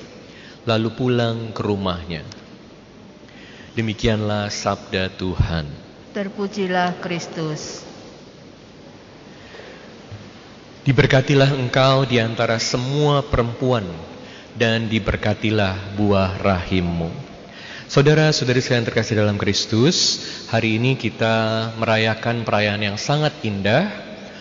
lalu 0.64 0.88
pulang 0.96 1.52
ke 1.52 1.60
rumahnya. 1.60 2.24
Demikianlah 3.76 4.48
sabda 4.48 5.12
Tuhan. 5.12 5.68
Terpujilah 6.16 7.00
Kristus. 7.00 7.84
Diberkatilah 10.84 11.56
engkau 11.56 12.04
di 12.04 12.20
antara 12.20 12.60
semua 12.60 13.24
perempuan 13.24 13.88
dan 14.52 14.84
diberkatilah 14.86 15.96
buah 15.96 16.36
rahimmu. 16.36 17.23
Saudara-saudari 17.94 18.58
sekalian 18.58 18.90
terkasih 18.90 19.22
dalam 19.22 19.38
Kristus, 19.38 20.18
hari 20.50 20.82
ini 20.82 20.98
kita 20.98 21.70
merayakan 21.78 22.42
perayaan 22.42 22.82
yang 22.82 22.98
sangat 22.98 23.30
indah. 23.46 23.86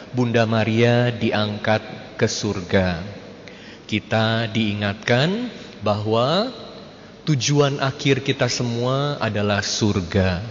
Bunda 0.10 0.50
Maria 0.50 1.14
diangkat 1.14 1.86
ke 2.18 2.26
surga. 2.26 3.06
Kita 3.86 4.50
diingatkan 4.50 5.54
bahwa 5.86 6.50
tujuan 7.30 7.78
akhir 7.78 8.26
kita 8.26 8.50
semua 8.50 9.22
adalah 9.22 9.62
surga. 9.62 10.42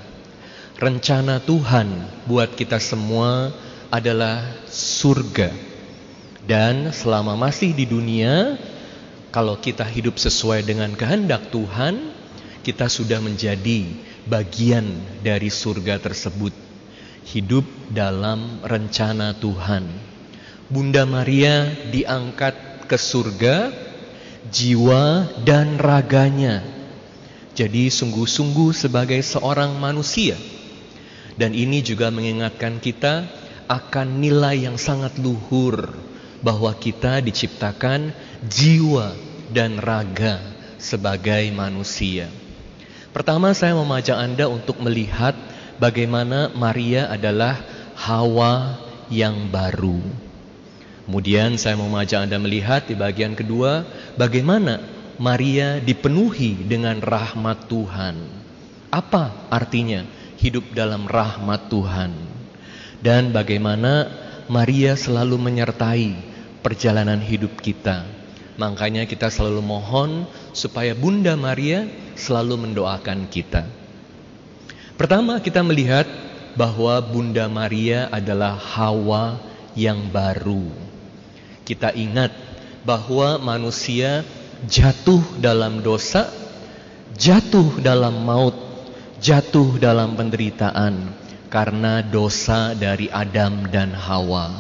Rencana 0.79 1.43
Tuhan 1.43 2.07
buat 2.31 2.55
kita 2.55 2.79
semua 2.79 3.51
adalah 3.91 4.47
surga. 4.71 5.51
Dan 6.47 6.95
selama 6.95 7.35
masih 7.35 7.75
di 7.75 7.83
dunia, 7.83 8.55
kalau 9.35 9.59
kita 9.59 9.83
hidup 9.83 10.23
sesuai 10.23 10.63
dengan 10.63 10.95
kehendak 10.95 11.51
Tuhan, 11.51 12.22
kita 12.63 12.87
sudah 12.87 13.19
menjadi 13.19 13.91
bagian 14.31 14.87
dari 15.21 15.51
surga 15.51 15.99
tersebut. 15.99 16.55
Hidup 17.23 17.67
dalam 17.91 18.63
rencana 18.63 19.35
Tuhan. 19.35 19.87
Bunda 20.71 21.05
Maria 21.05 21.69
diangkat 21.91 22.87
ke 22.87 22.97
surga, 22.99 23.71
jiwa 24.49 25.29
dan 25.43 25.77
raganya. 25.77 26.63
Jadi 27.53 27.93
sungguh-sungguh 27.93 28.73
sebagai 28.73 29.21
seorang 29.21 29.77
manusia. 29.77 30.39
Dan 31.37 31.53
ini 31.53 31.85
juga 31.85 32.09
mengingatkan 32.09 32.81
kita 32.81 33.29
akan 33.69 34.23
nilai 34.23 34.65
yang 34.71 34.77
sangat 34.81 35.19
luhur 35.21 35.93
bahwa 36.43 36.73
kita 36.77 37.23
diciptakan 37.23 38.13
jiwa 38.45 39.15
dan 39.53 39.79
raga 39.79 40.41
sebagai 40.81 41.47
manusia. 41.55 42.42
Pertama 43.13 43.53
saya 43.53 43.77
memajak 43.77 44.17
Anda 44.17 44.49
untuk 44.49 44.81
melihat 44.81 45.37
bagaimana 45.77 46.49
Maria 46.57 47.13
adalah 47.13 47.61
Hawa 47.93 48.81
yang 49.13 49.53
baru. 49.53 50.01
Kemudian 51.05 51.61
saya 51.61 51.77
memajak 51.77 52.25
Anda 52.25 52.41
melihat 52.41 52.89
di 52.89 52.97
bagian 52.97 53.37
kedua 53.37 53.85
bagaimana 54.17 54.81
Maria 55.21 55.77
dipenuhi 55.77 56.65
dengan 56.65 57.05
rahmat 57.05 57.69
Tuhan. 57.69 58.17
Apa 58.89 59.53
artinya 59.53 60.09
hidup 60.41 60.73
dalam 60.73 61.05
rahmat 61.05 61.69
Tuhan? 61.69 62.17
Dan 63.05 63.29
bagaimana 63.29 64.09
Maria 64.49 64.97
selalu 64.97 65.37
menyertai 65.37 66.17
perjalanan 66.65 67.21
hidup 67.21 67.61
kita. 67.61 68.09
Makanya 68.57 69.05
kita 69.05 69.29
selalu 69.29 69.61
mohon 69.61 70.25
supaya 70.53 70.93
Bunda 70.93 71.37
Maria 71.37 71.89
selalu 72.15 72.69
mendoakan 72.69 73.29
kita. 73.29 73.65
Pertama 74.97 75.41
kita 75.41 75.65
melihat 75.65 76.05
bahwa 76.55 77.01
Bunda 77.01 77.49
Maria 77.49 78.13
adalah 78.13 78.55
Hawa 78.61 79.41
yang 79.73 80.13
baru. 80.13 80.69
Kita 81.65 81.97
ingat 81.97 82.31
bahwa 82.85 83.41
manusia 83.41 84.21
jatuh 84.69 85.25
dalam 85.41 85.81
dosa, 85.81 86.29
jatuh 87.17 87.81
dalam 87.81 88.21
maut, 88.23 88.55
jatuh 89.19 89.81
dalam 89.81 90.13
penderitaan 90.15 91.17
karena 91.49 92.05
dosa 92.05 92.77
dari 92.77 93.09
Adam 93.09 93.69
dan 93.73 93.97
Hawa. 93.97 94.53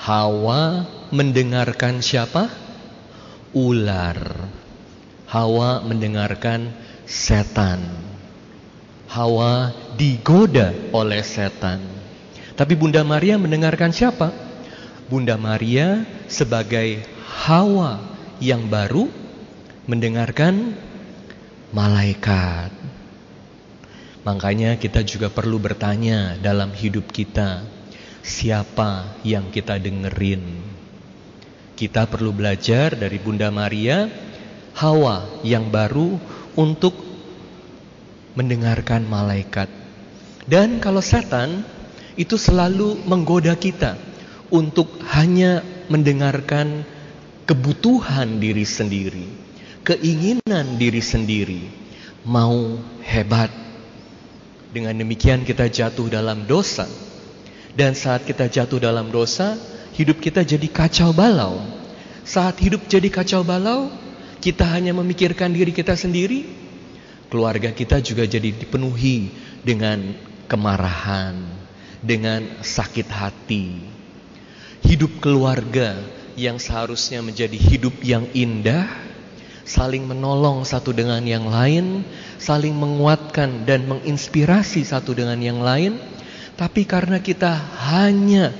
Hawa 0.00 0.84
mendengarkan 1.12 2.00
siapa? 2.00 2.48
Ular. 3.54 4.18
Hawa 5.28 5.80
mendengarkan 5.84 6.72
setan. 7.08 7.80
Hawa 9.08 9.72
digoda 9.94 10.74
oleh 10.90 11.22
setan. 11.22 11.80
Tapi 12.54 12.74
Bunda 12.78 13.02
Maria 13.02 13.38
mendengarkan 13.38 13.90
siapa? 13.90 14.30
Bunda 15.10 15.36
Maria 15.36 16.06
sebagai 16.30 17.02
Hawa 17.44 18.00
yang 18.40 18.66
baru 18.70 19.10
mendengarkan 19.84 20.74
malaikat. 21.74 22.72
Makanya 24.24 24.80
kita 24.80 25.04
juga 25.04 25.28
perlu 25.28 25.60
bertanya 25.60 26.40
dalam 26.40 26.72
hidup 26.72 27.12
kita, 27.12 27.60
siapa 28.24 29.20
yang 29.20 29.52
kita 29.52 29.76
dengerin? 29.76 30.40
Kita 31.76 32.08
perlu 32.08 32.32
belajar 32.32 32.96
dari 32.96 33.20
Bunda 33.20 33.52
Maria, 33.52 34.08
Hawa 34.74 35.42
yang 35.46 35.70
baru 35.70 36.18
untuk 36.58 36.94
mendengarkan 38.34 39.06
malaikat. 39.06 39.70
Dan 40.44 40.82
kalau 40.82 41.00
setan 41.00 41.62
itu 42.18 42.34
selalu 42.36 43.00
menggoda 43.06 43.54
kita 43.54 43.96
untuk 44.50 45.00
hanya 45.14 45.62
mendengarkan 45.88 46.84
kebutuhan 47.48 48.40
diri 48.42 48.66
sendiri, 48.66 49.26
keinginan 49.86 50.76
diri 50.76 51.00
sendiri, 51.00 51.62
mau 52.26 52.80
hebat. 53.04 53.52
Dengan 54.74 54.98
demikian 54.98 55.46
kita 55.46 55.70
jatuh 55.70 56.10
dalam 56.10 56.50
dosa. 56.50 56.90
Dan 57.74 57.94
saat 57.94 58.26
kita 58.26 58.50
jatuh 58.50 58.82
dalam 58.82 59.10
dosa, 59.10 59.54
hidup 59.94 60.18
kita 60.18 60.42
jadi 60.42 60.66
kacau 60.66 61.14
balau. 61.14 61.62
Saat 62.26 62.58
hidup 62.58 62.86
jadi 62.90 63.06
kacau 63.06 63.46
balau, 63.46 63.90
kita 64.44 64.68
hanya 64.76 64.92
memikirkan 64.92 65.56
diri 65.56 65.72
kita 65.72 65.96
sendiri, 65.96 66.44
keluarga 67.32 67.72
kita 67.72 68.04
juga 68.04 68.28
jadi 68.28 68.52
dipenuhi 68.52 69.32
dengan 69.64 70.12
kemarahan, 70.44 71.32
dengan 72.04 72.60
sakit 72.60 73.08
hati. 73.08 73.80
Hidup 74.84 75.24
keluarga 75.24 75.96
yang 76.36 76.60
seharusnya 76.60 77.24
menjadi 77.24 77.56
hidup 77.56 78.04
yang 78.04 78.28
indah, 78.36 78.84
saling 79.64 80.04
menolong 80.04 80.68
satu 80.68 80.92
dengan 80.92 81.24
yang 81.24 81.48
lain, 81.48 82.04
saling 82.36 82.76
menguatkan 82.76 83.64
dan 83.64 83.88
menginspirasi 83.88 84.84
satu 84.84 85.16
dengan 85.16 85.40
yang 85.40 85.64
lain, 85.64 85.96
tapi 86.60 86.84
karena 86.84 87.16
kita 87.16 87.56
hanya 87.96 88.52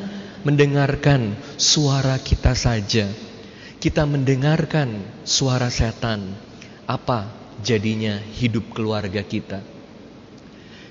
mendengarkan 0.49 1.37
suara 1.61 2.17
kita 2.17 2.57
saja, 2.57 3.05
kita 3.85 4.09
mendengarkan 4.09 4.97
suara 5.29 5.69
setan, 5.69 6.33
apa 6.89 7.29
jadinya 7.61 8.17
hidup 8.17 8.73
keluarga 8.73 9.21
kita? 9.21 9.61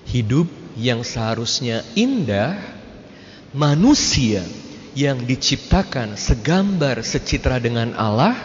Hidup 0.05 0.45
yang 0.77 1.01
seharusnya 1.01 1.81
indah, 1.97 2.53
manusia 3.49 4.45
yang 4.93 5.25
diciptakan 5.25 6.21
segambar 6.21 7.01
secitra 7.01 7.57
dengan 7.57 7.97
Allah 7.97 8.37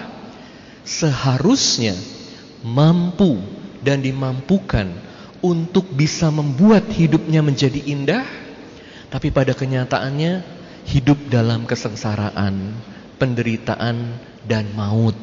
seharusnya 0.80 1.92
mampu 2.64 3.36
dan 3.84 4.00
dimampukan 4.00 4.88
untuk 5.44 5.92
bisa 5.92 6.32
membuat 6.32 6.88
hidupnya 6.88 7.44
menjadi 7.44 7.84
indah 7.84 8.24
tapi 9.12 9.28
pada 9.28 9.52
kenyataannya 9.52 10.40
hidup 10.88 11.20
dalam 11.28 11.68
kesengsaraan, 11.68 12.72
penderitaan 13.18 14.16
dan 14.46 14.70
maut 14.72 15.14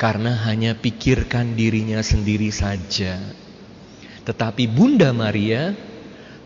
karena 0.00 0.32
hanya 0.48 0.72
pikirkan 0.72 1.52
dirinya 1.56 2.00
sendiri 2.00 2.48
saja. 2.48 3.20
Tetapi 4.24 4.64
Bunda 4.68 5.12
Maria 5.12 5.76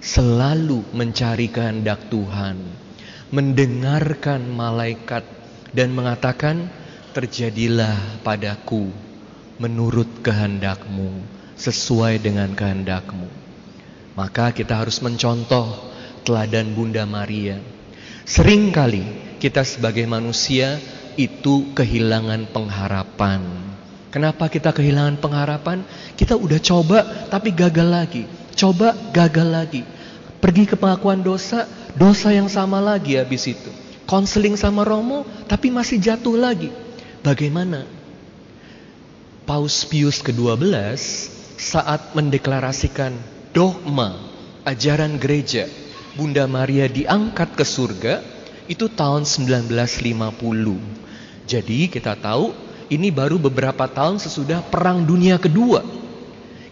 selalu 0.03 0.83
mencari 0.91 1.47
kehendak 1.51 2.11
Tuhan 2.11 2.85
mendengarkan 3.35 4.47
malaikat 4.47 5.27
dan 5.75 5.91
mengatakan, 5.91 6.71
"Terjadilah 7.11 8.23
padaku 8.23 8.91
menurut 9.59 10.23
kehendakmu, 10.23 11.23
sesuai 11.59 12.23
dengan 12.23 12.55
kehendakmu." 12.55 13.27
Maka 14.15 14.55
kita 14.55 14.79
harus 14.79 15.03
mencontoh 15.03 15.91
teladan 16.23 16.75
Bunda 16.79 17.03
Maria. 17.07 17.59
Seringkali 18.23 19.24
kita 19.45 19.61
sebagai 19.61 20.09
manusia 20.09 20.81
itu 21.21 21.69
kehilangan 21.77 22.49
pengharapan. 22.49 23.45
Kenapa 24.09 24.49
kita 24.49 24.73
kehilangan 24.73 25.21
pengharapan? 25.21 25.85
Kita 26.17 26.33
udah 26.33 26.57
coba 26.65 27.29
tapi 27.29 27.53
gagal 27.53 27.85
lagi. 27.85 28.25
Coba 28.57 28.97
gagal 29.13 29.49
lagi. 29.53 29.83
Pergi 30.41 30.65
ke 30.65 30.81
pengakuan 30.81 31.21
dosa, 31.21 31.69
Dosa 31.95 32.35
yang 32.35 32.51
sama 32.51 32.83
lagi 32.83 33.15
habis 33.15 33.47
itu. 33.47 33.71
Konseling 34.09 34.59
sama 34.59 34.83
Romo 34.83 35.23
tapi 35.47 35.71
masih 35.71 36.03
jatuh 36.03 36.35
lagi. 36.35 36.75
Bagaimana? 37.23 37.87
Paus 39.47 39.87
Pius 39.87 40.19
ke-12 40.25 40.73
saat 41.61 42.17
mendeklarasikan 42.17 43.15
dogma 43.55 44.17
ajaran 44.67 45.21
gereja 45.21 45.71
Bunda 46.19 46.51
Maria 46.51 46.91
diangkat 46.91 47.55
ke 47.55 47.63
surga 47.63 48.34
itu 48.67 48.89
tahun 48.89 49.29
1950. 49.29 49.69
Jadi 51.45 51.93
kita 51.93 52.17
tahu 52.17 52.57
ini 52.89 53.13
baru 53.13 53.37
beberapa 53.37 53.85
tahun 53.89 54.21
sesudah 54.21 54.65
Perang 54.69 55.05
Dunia 55.05 55.37
Kedua. 55.37 55.85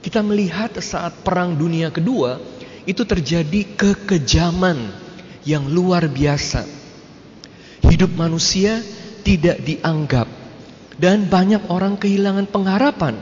Kita 0.01 0.25
melihat 0.25 0.73
saat 0.81 1.13
Perang 1.21 1.57
Dunia 1.57 1.93
Kedua 1.93 2.41
itu 2.89 3.05
terjadi 3.05 3.77
kekejaman 3.77 4.91
yang 5.45 5.69
luar 5.69 6.09
biasa. 6.09 6.65
Hidup 7.87 8.17
manusia 8.17 8.81
tidak 9.23 9.63
dianggap 9.63 10.27
dan 10.97 11.29
banyak 11.29 11.69
orang 11.71 12.01
kehilangan 12.01 12.49
pengharapan 12.49 13.15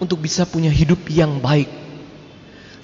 untuk 0.00 0.24
bisa 0.24 0.48
punya 0.48 0.72
hidup 0.72 0.98
yang 1.12 1.38
baik. 1.38 1.68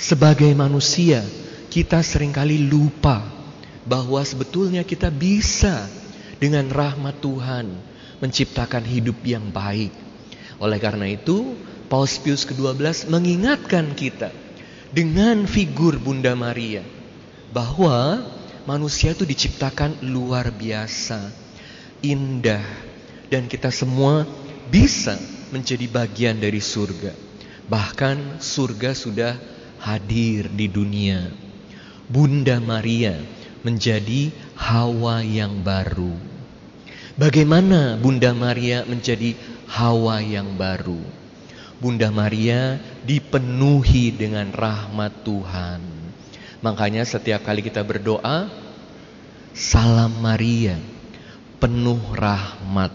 Sebagai 0.01 0.49
manusia, 0.57 1.21
kita 1.69 2.01
sering 2.01 2.33
kali 2.33 2.71
lupa 2.71 3.40
bahwa 3.85 4.21
sebetulnya 4.25 4.85
kita 4.85 5.09
bisa 5.09 5.89
dengan 6.41 6.69
rahmat 6.69 7.21
Tuhan 7.21 7.67
menciptakan 8.21 8.85
hidup 8.85 9.21
yang 9.25 9.49
baik. 9.49 9.93
Oleh 10.61 10.77
karena 10.77 11.09
itu, 11.09 11.57
Paus 11.89 12.21
Pius 12.21 12.45
ke-12 12.45 13.09
mengingatkan 13.09 13.97
kita 13.97 14.29
dengan 14.93 15.49
figur 15.49 15.97
Bunda 15.97 16.37
Maria 16.37 16.85
bahwa 17.51 18.23
manusia 18.69 19.17
itu 19.17 19.25
diciptakan 19.25 20.05
luar 20.05 20.53
biasa, 20.53 21.33
indah, 22.05 22.63
dan 23.33 23.49
kita 23.49 23.73
semua 23.73 24.29
bisa 24.69 25.17
menjadi 25.51 25.89
bagian 25.91 26.39
dari 26.39 26.61
surga. 26.61 27.17
Bahkan 27.67 28.43
surga 28.43 28.91
sudah 28.95 29.35
hadir 29.83 30.51
di 30.53 30.67
dunia. 30.71 31.31
Bunda 32.11 32.59
Maria 32.59 33.40
menjadi 33.61 34.33
Hawa 34.57 35.25
yang 35.25 35.61
baru. 35.61 36.13
Bagaimana 37.21 38.01
Bunda 38.01 38.33
Maria 38.33 38.85
menjadi 38.89 39.37
Hawa 39.69 40.25
yang 40.25 40.57
baru? 40.57 41.01
Bunda 41.81 42.13
Maria 42.13 42.77
dipenuhi 43.05 44.13
dengan 44.13 44.53
rahmat 44.53 45.25
Tuhan. 45.25 45.81
Makanya 46.61 47.09
setiap 47.09 47.41
kali 47.45 47.65
kita 47.65 47.81
berdoa, 47.81 48.53
salam 49.57 50.13
Maria, 50.21 50.77
penuh 51.57 52.01
rahmat. 52.13 52.93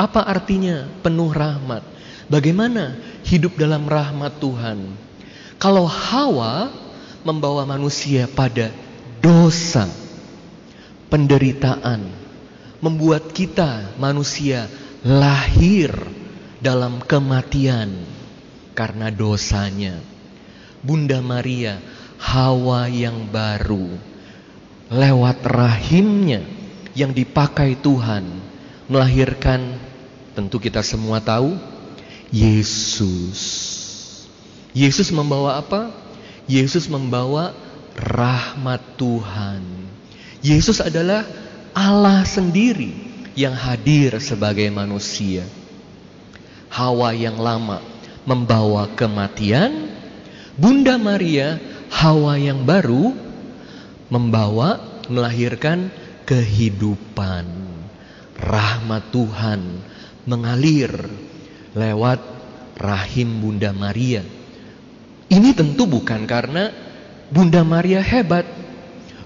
Apa 0.00 0.24
artinya 0.24 0.88
penuh 1.04 1.28
rahmat? 1.32 1.84
Bagaimana 2.32 2.96
hidup 3.28 3.60
dalam 3.60 3.84
rahmat 3.84 4.40
Tuhan? 4.40 4.96
Kalau 5.60 5.84
Hawa 5.84 6.72
membawa 7.24 7.64
manusia 7.68 8.24
pada 8.28 8.72
dosa, 9.24 9.88
penderitaan, 11.08 12.04
membuat 12.84 13.32
kita 13.32 13.96
manusia 13.96 14.68
lahir 15.00 15.96
dalam 16.60 17.00
kematian 17.00 18.04
karena 18.76 19.08
dosanya. 19.08 19.96
Bunda 20.84 21.24
Maria 21.24 21.80
Hawa 22.20 22.92
yang 22.92 23.32
baru 23.32 23.96
lewat 24.92 25.40
rahimnya 25.48 26.44
yang 26.92 27.16
dipakai 27.16 27.80
Tuhan 27.80 28.28
melahirkan 28.92 29.80
tentu 30.36 30.60
kita 30.60 30.84
semua 30.84 31.24
tahu 31.24 31.56
Yesus. 32.28 33.40
Yesus 34.76 35.08
membawa 35.08 35.56
apa? 35.56 35.88
Yesus 36.44 36.84
membawa 36.92 37.63
rahmat 37.94 38.98
Tuhan. 38.98 39.62
Yesus 40.44 40.82
adalah 40.82 41.24
Allah 41.74 42.22
sendiri 42.26 42.92
yang 43.38 43.54
hadir 43.54 44.18
sebagai 44.22 44.66
manusia. 44.70 45.46
Hawa 46.70 47.14
yang 47.14 47.38
lama 47.38 47.82
membawa 48.26 48.90
kematian, 48.98 49.94
Bunda 50.54 50.98
Maria 50.98 51.58
Hawa 51.90 52.34
yang 52.38 52.66
baru 52.66 53.14
membawa 54.10 55.02
melahirkan 55.06 55.90
kehidupan. 56.26 57.46
Rahmat 58.34 59.14
Tuhan 59.14 59.60
mengalir 60.26 60.90
lewat 61.74 62.20
rahim 62.78 63.38
Bunda 63.38 63.70
Maria. 63.70 64.26
Ini 65.30 65.50
tentu 65.54 65.86
bukan 65.86 66.26
karena 66.26 66.70
Bunda 67.32 67.64
Maria 67.64 68.04
hebat. 68.04 68.44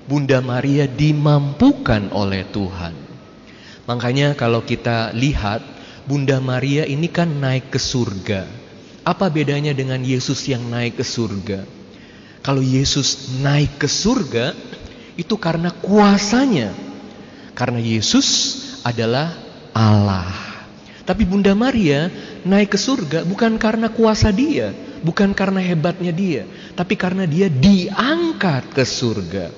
Bunda 0.09 0.41
Maria 0.41 0.89
dimampukan 0.89 2.09
oleh 2.15 2.47
Tuhan. 2.49 2.97
Makanya 3.85 4.37
kalau 4.37 4.65
kita 4.65 5.13
lihat 5.13 5.61
Bunda 6.09 6.41
Maria 6.41 6.89
ini 6.89 7.09
kan 7.13 7.29
naik 7.29 7.73
ke 7.73 7.81
surga. 7.81 8.49
Apa 9.05 9.29
bedanya 9.29 9.73
dengan 9.77 10.01
Yesus 10.01 10.45
yang 10.49 10.65
naik 10.69 11.01
ke 11.01 11.05
surga? 11.05 11.65
Kalau 12.41 12.65
Yesus 12.65 13.41
naik 13.41 13.81
ke 13.81 13.89
surga 13.89 14.57
itu 15.17 15.37
karena 15.37 15.69
kuasanya. 15.73 16.73
Karena 17.53 17.81
Yesus 17.83 18.29
adalah 18.87 19.37
Allah. 19.77 20.33
Tapi 21.05 21.25
Bunda 21.25 21.57
Maria 21.57 22.09
naik 22.45 22.77
ke 22.77 22.79
surga 22.81 23.25
bukan 23.25 23.57
karena 23.57 23.89
kuasa 23.89 24.29
dia, 24.29 24.73
bukan 25.01 25.35
karena 25.35 25.63
hebatnya 25.63 26.13
dia, 26.15 26.45
tapi 26.75 26.95
karena 26.95 27.25
dia 27.25 27.47
diangkat 27.47 28.75
ke 28.75 28.85
surga, 28.85 29.51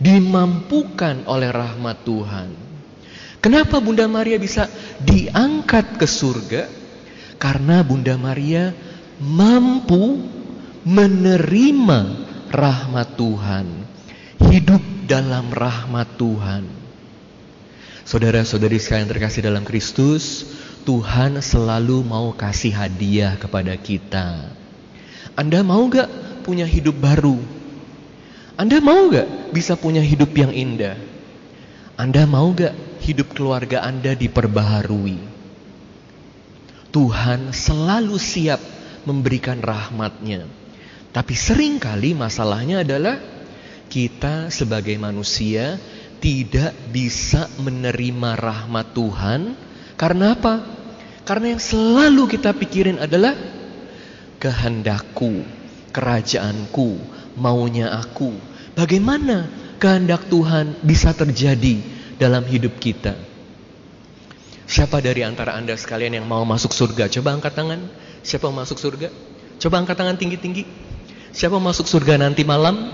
dimampukan 0.00 1.24
oleh 1.28 1.50
rahmat 1.52 1.96
Tuhan. 2.04 2.48
Kenapa 3.40 3.78
Bunda 3.78 4.08
Maria 4.10 4.40
bisa 4.40 4.66
diangkat 5.04 6.00
ke 6.00 6.06
surga? 6.08 6.66
Karena 7.36 7.84
Bunda 7.84 8.16
Maria 8.16 8.72
mampu 9.20 10.18
menerima 10.82 12.00
rahmat 12.50 13.08
Tuhan, 13.14 13.66
hidup 14.50 14.82
dalam 15.06 15.52
rahmat 15.52 16.08
Tuhan. 16.18 16.64
Saudara-saudari 18.06 18.78
sekalian 18.78 19.10
terkasih 19.10 19.50
dalam 19.50 19.66
Kristus, 19.66 20.46
Tuhan 20.86 21.42
selalu 21.42 22.06
mau 22.06 22.30
kasih 22.30 22.70
hadiah 22.70 23.34
kepada 23.34 23.74
kita. 23.74 24.55
Anda 25.36 25.60
mau 25.60 25.84
gak 25.92 26.08
punya 26.42 26.64
hidup 26.64 26.96
baru? 26.96 27.36
Anda 28.56 28.80
mau 28.80 29.12
gak 29.12 29.52
bisa 29.52 29.76
punya 29.76 30.00
hidup 30.00 30.32
yang 30.32 30.48
indah? 30.48 30.96
Anda 32.00 32.24
mau 32.24 32.56
gak 32.56 32.72
hidup 33.04 33.36
keluarga 33.36 33.84
Anda 33.84 34.16
diperbaharui? 34.16 35.20
Tuhan 36.88 37.52
selalu 37.52 38.16
siap 38.16 38.60
memberikan 39.04 39.60
rahmatnya. 39.60 40.48
Tapi 41.12 41.36
sering 41.36 41.76
kali 41.76 42.16
masalahnya 42.16 42.80
adalah 42.80 43.20
kita 43.92 44.48
sebagai 44.48 44.96
manusia 44.96 45.76
tidak 46.16 46.72
bisa 46.88 47.44
menerima 47.60 48.40
rahmat 48.40 48.96
Tuhan 48.96 49.40
karena 50.00 50.32
apa? 50.32 50.64
Karena 51.28 51.56
yang 51.56 51.62
selalu 51.62 52.36
kita 52.36 52.56
pikirin 52.56 53.00
adalah 53.00 53.36
kehendakku, 54.40 55.44
kerajaanku, 55.92 57.00
maunya 57.36 57.92
aku. 57.92 58.32
Bagaimana 58.76 59.48
kehendak 59.80 60.28
Tuhan 60.28 60.76
bisa 60.84 61.16
terjadi 61.16 61.80
dalam 62.20 62.44
hidup 62.44 62.76
kita? 62.76 63.16
Siapa 64.66 64.98
dari 64.98 65.22
antara 65.22 65.54
Anda 65.54 65.78
sekalian 65.78 66.18
yang 66.18 66.26
mau 66.26 66.42
masuk 66.42 66.74
surga? 66.74 67.06
Coba 67.06 67.38
angkat 67.38 67.54
tangan. 67.54 67.80
Siapa 68.26 68.50
mau 68.50 68.66
masuk 68.66 68.82
surga? 68.82 69.14
Coba 69.62 69.78
angkat 69.78 69.94
tangan 69.94 70.18
tinggi-tinggi. 70.18 70.66
Siapa 71.30 71.54
mau 71.56 71.70
masuk 71.70 71.86
surga 71.86 72.18
nanti 72.18 72.42
malam? 72.42 72.90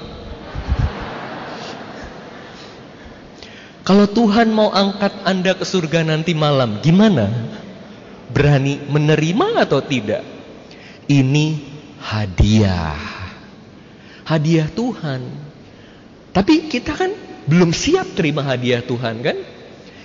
Kalau 3.83 4.07
Tuhan 4.07 4.55
mau 4.55 4.71
angkat 4.71 5.27
Anda 5.27 5.59
ke 5.59 5.67
surga 5.67 6.07
nanti 6.07 6.39
malam, 6.39 6.79
gimana? 6.85 7.27
Berani 8.31 8.79
menerima 8.87 9.67
atau 9.67 9.83
tidak? 9.83 10.32
Ini 11.07 11.47
hadiah. 12.03 12.99
Hadiah 14.23 14.69
Tuhan. 14.71 15.21
Tapi 16.33 16.71
kita 16.71 16.95
kan 16.97 17.11
belum 17.47 17.75
siap 17.75 18.15
terima 18.15 18.47
hadiah 18.47 18.81
Tuhan 18.81 19.21
kan? 19.21 19.37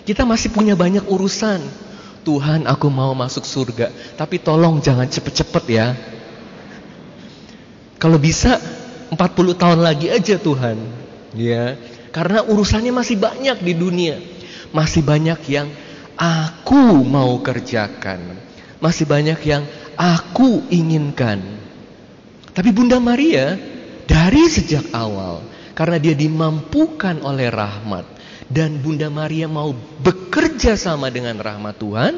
Kita 0.03 0.23
masih 0.23 0.51
punya 0.55 0.73
banyak 0.73 1.05
urusan. 1.05 1.61
Tuhan 2.27 2.67
aku 2.67 2.91
mau 2.91 3.15
masuk 3.15 3.47
surga. 3.47 3.91
Tapi 4.19 4.41
tolong 4.43 4.83
jangan 4.83 5.07
cepet-cepet 5.07 5.63
ya. 5.71 5.87
Kalau 7.97 8.19
bisa 8.19 8.59
40 9.09 9.55
tahun 9.55 9.79
lagi 9.79 10.11
aja 10.11 10.35
Tuhan. 10.35 10.77
Ya, 11.37 11.75
karena 12.11 12.41
urusannya 12.43 12.91
masih 12.91 13.19
banyak 13.19 13.57
di 13.61 13.73
dunia. 13.77 14.17
Masih 14.75 15.05
banyak 15.05 15.39
yang 15.47 15.67
aku 16.19 17.05
mau 17.07 17.39
kerjakan. 17.39 18.41
Masih 18.83 19.07
banyak 19.07 19.39
yang 19.47 19.63
aku 19.97 20.69
inginkan. 20.69 21.41
Tapi 22.53 22.69
Bunda 22.71 23.01
Maria 23.01 23.57
dari 24.05 24.45
sejak 24.47 24.93
awal 24.93 25.43
karena 25.73 25.97
dia 26.01 26.13
dimampukan 26.17 27.21
oleh 27.21 27.49
rahmat 27.49 28.05
dan 28.47 28.79
Bunda 28.79 29.11
Maria 29.11 29.51
mau 29.51 29.75
bekerja 30.01 30.79
sama 30.79 31.11
dengan 31.11 31.35
rahmat 31.35 31.75
Tuhan, 31.75 32.13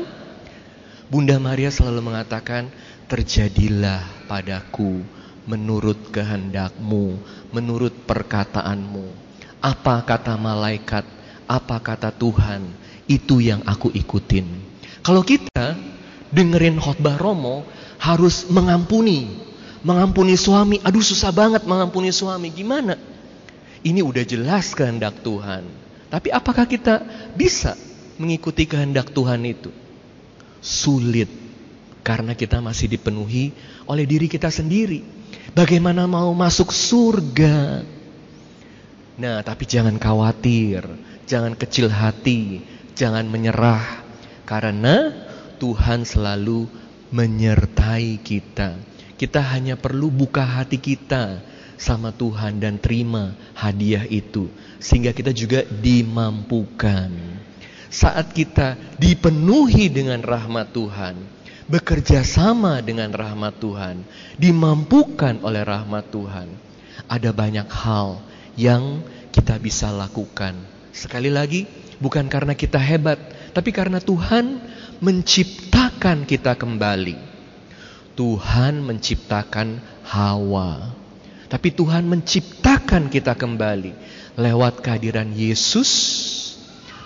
Bunda 1.09 1.41
Maria 1.41 1.73
selalu 1.73 2.13
mengatakan, 2.13 2.69
"Terjadilah 3.09 4.29
padaku 4.29 5.01
menurut 5.49 6.13
kehendakmu, 6.13 7.17
menurut 7.49 8.05
perkataanmu." 8.05 9.09
Apa 9.59 10.05
kata 10.05 10.37
malaikat, 10.37 11.03
apa 11.49 11.81
kata 11.81 12.13
Tuhan, 12.13 12.61
itu 13.09 13.41
yang 13.41 13.65
aku 13.65 13.89
ikutin. 13.89 14.45
Kalau 15.01 15.25
kita 15.25 15.73
dengerin 16.29 16.77
khotbah 16.77 17.17
Romo 17.17 17.65
harus 17.99 18.47
mengampuni, 18.47 19.29
mengampuni 19.81 20.37
suami. 20.37 20.81
Aduh 20.81 21.03
susah 21.03 21.33
banget 21.33 21.65
mengampuni 21.65 22.13
suami. 22.13 22.49
Gimana? 22.53 22.95
Ini 23.79 24.03
udah 24.03 24.23
jelas 24.27 24.75
kehendak 24.75 25.23
Tuhan. 25.23 25.63
Tapi 26.09 26.33
apakah 26.33 26.65
kita 26.65 27.01
bisa 27.37 27.77
mengikuti 28.17 28.65
kehendak 28.65 29.13
Tuhan 29.13 29.45
itu? 29.45 29.71
Sulit. 30.59 31.29
Karena 32.01 32.33
kita 32.33 32.57
masih 32.59 32.89
dipenuhi 32.89 33.53
oleh 33.85 34.03
diri 34.09 34.25
kita 34.25 34.49
sendiri. 34.49 35.05
Bagaimana 35.53 36.09
mau 36.09 36.33
masuk 36.33 36.73
surga? 36.73 37.85
Nah, 39.19 39.43
tapi 39.43 39.67
jangan 39.67 39.99
khawatir, 39.99 40.87
jangan 41.27 41.53
kecil 41.53 41.91
hati, 41.91 42.63
jangan 42.95 43.27
menyerah, 43.27 44.01
karena 44.47 45.28
Tuhan 45.59 46.07
selalu 46.07 46.65
menyertai 47.11 48.17
kita. 48.23 48.79
Kita 49.19 49.43
hanya 49.51 49.75
perlu 49.75 50.07
buka 50.07 50.47
hati 50.47 50.79
kita 50.79 51.43
sama 51.75 52.15
Tuhan 52.15 52.63
dan 52.63 52.79
terima 52.79 53.35
hadiah 53.51 54.07
itu, 54.07 54.47
sehingga 54.79 55.11
kita 55.11 55.35
juga 55.35 55.67
dimampukan. 55.67 57.11
Saat 57.91 58.31
kita 58.31 58.79
dipenuhi 58.95 59.91
dengan 59.91 60.23
rahmat 60.23 60.71
Tuhan, 60.71 61.19
bekerja 61.67 62.23
sama 62.23 62.79
dengan 62.79 63.11
rahmat 63.11 63.59
Tuhan, 63.59 64.07
dimampukan 64.39 65.41
oleh 65.43 65.63
rahmat 65.67 66.07
Tuhan, 66.07 66.47
ada 67.09 67.29
banyak 67.33 67.67
hal 67.67 68.21
yang 68.55 69.01
kita 69.33 69.57
bisa 69.57 69.89
lakukan. 69.89 70.55
Sekali 70.95 71.31
lagi, 71.33 71.65
bukan 71.97 72.27
karena 72.27 72.53
kita 72.53 72.77
hebat, 72.77 73.17
tapi 73.55 73.73
karena 73.73 73.97
Tuhan 74.03 74.61
menciptakan 74.99 76.23
kita 76.27 76.55
kembali. 76.55 77.17
Tuhan 78.15 78.83
menciptakan 78.83 79.79
Hawa. 80.07 80.91
Tapi 81.49 81.73
Tuhan 81.73 82.05
menciptakan 82.05 83.09
kita 83.09 83.33
kembali 83.33 83.91
lewat 84.37 84.85
kehadiran 84.85 85.33
Yesus 85.33 85.89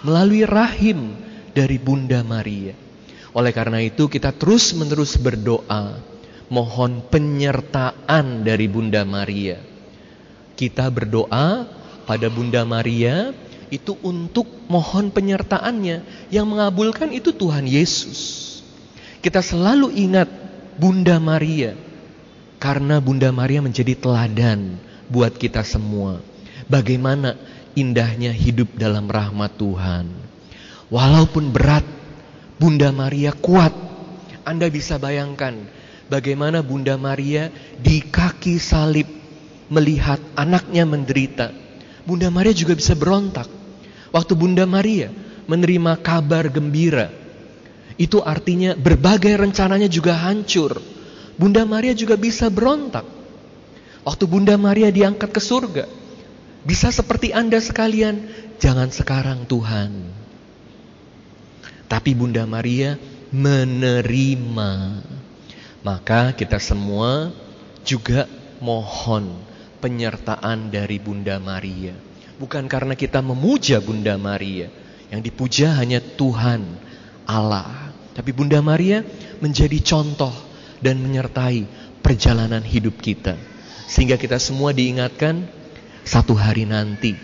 melalui 0.04 0.44
rahim 0.44 1.16
dari 1.56 1.80
Bunda 1.80 2.26
Maria. 2.26 2.76
Oleh 3.34 3.56
karena 3.56 3.80
itu 3.80 4.12
kita 4.12 4.36
terus-menerus 4.36 5.16
berdoa 5.16 5.98
mohon 6.52 7.02
penyertaan 7.08 8.44
dari 8.44 8.68
Bunda 8.68 9.08
Maria 9.08 9.74
kita 10.54 10.90
berdoa 10.90 11.66
pada 12.06 12.28
Bunda 12.30 12.62
Maria 12.64 13.34
itu 13.74 13.98
untuk 14.06 14.46
mohon 14.70 15.10
penyertaannya. 15.10 16.30
Yang 16.30 16.46
mengabulkan 16.46 17.10
itu 17.10 17.34
Tuhan 17.34 17.66
Yesus. 17.66 18.42
Kita 19.26 19.42
selalu 19.42 19.90
ingat 19.98 20.30
Bunda 20.78 21.18
Maria 21.18 21.74
karena 22.62 23.02
Bunda 23.02 23.34
Maria 23.34 23.66
menjadi 23.66 23.98
teladan 23.98 24.78
buat 25.10 25.34
kita 25.34 25.66
semua. 25.66 26.22
Bagaimana 26.70 27.36
indahnya 27.74 28.30
hidup 28.30 28.78
dalam 28.78 29.10
rahmat 29.10 29.58
Tuhan. 29.58 30.06
Walaupun 30.94 31.50
berat, 31.50 31.84
Bunda 32.62 32.94
Maria 32.94 33.34
kuat. 33.34 33.74
Anda 34.46 34.68
bisa 34.70 35.00
bayangkan 35.00 35.56
bagaimana 36.12 36.62
Bunda 36.62 37.00
Maria 37.00 37.50
di 37.80 38.04
kaki 38.04 38.60
salib 38.60 39.08
melihat 39.72 40.20
anaknya 40.38 40.84
menderita, 40.86 41.50
Bunda 42.04 42.28
Maria 42.28 42.52
juga 42.52 42.76
bisa 42.76 42.94
berontak. 42.94 43.48
Waktu 44.14 44.38
Bunda 44.38 44.70
Maria 44.70 45.10
menerima 45.50 45.98
kabar 46.06 46.46
gembira, 46.54 47.10
itu 47.98 48.22
artinya 48.22 48.78
berbagai 48.78 49.34
rencananya 49.42 49.90
juga 49.90 50.14
hancur. 50.14 50.78
Bunda 51.34 51.66
Maria 51.66 51.98
juga 51.98 52.14
bisa 52.14 52.46
berontak. 52.54 53.06
Waktu 54.06 54.24
Bunda 54.30 54.54
Maria 54.54 54.94
diangkat 54.94 55.34
ke 55.34 55.42
surga, 55.42 55.90
bisa 56.62 56.94
seperti 56.94 57.34
Anda 57.34 57.58
sekalian, 57.58 58.30
jangan 58.62 58.94
sekarang 58.94 59.50
Tuhan. 59.50 60.14
Tapi 61.90 62.12
Bunda 62.14 62.46
Maria 62.46 63.02
menerima. 63.34 64.72
Maka 65.82 66.32
kita 66.38 66.62
semua 66.62 67.34
juga 67.84 68.30
mohon 68.64 69.36
penyertaan 69.84 70.72
dari 70.72 71.02
Bunda 71.02 71.42
Maria. 71.42 72.13
Bukan 72.42 72.66
karena 72.66 72.98
kita 72.98 73.22
memuja 73.22 73.78
Bunda 73.84 74.18
Maria. 74.18 74.70
Yang 75.14 75.30
dipuja 75.30 75.78
hanya 75.78 76.02
Tuhan, 76.02 76.66
Allah. 77.30 77.94
Tapi 78.14 78.34
Bunda 78.34 78.62
Maria 78.62 79.06
menjadi 79.42 79.78
contoh 79.82 80.34
dan 80.82 81.02
menyertai 81.02 81.66
perjalanan 82.02 82.62
hidup 82.62 83.00
kita. 83.00 83.38
Sehingga 83.88 84.18
kita 84.18 84.38
semua 84.42 84.74
diingatkan 84.74 85.46
satu 86.04 86.36
hari 86.36 86.68
nanti 86.68 87.16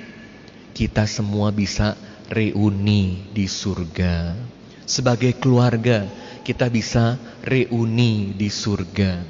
kita 0.71 1.03
semua 1.03 1.51
bisa 1.51 1.99
reuni 2.31 3.27
di 3.35 3.51
surga. 3.51 4.31
Sebagai 4.87 5.35
keluarga 5.35 6.07
kita 6.47 6.71
bisa 6.71 7.19
reuni 7.43 8.31
di 8.33 8.47
surga. 8.47 9.21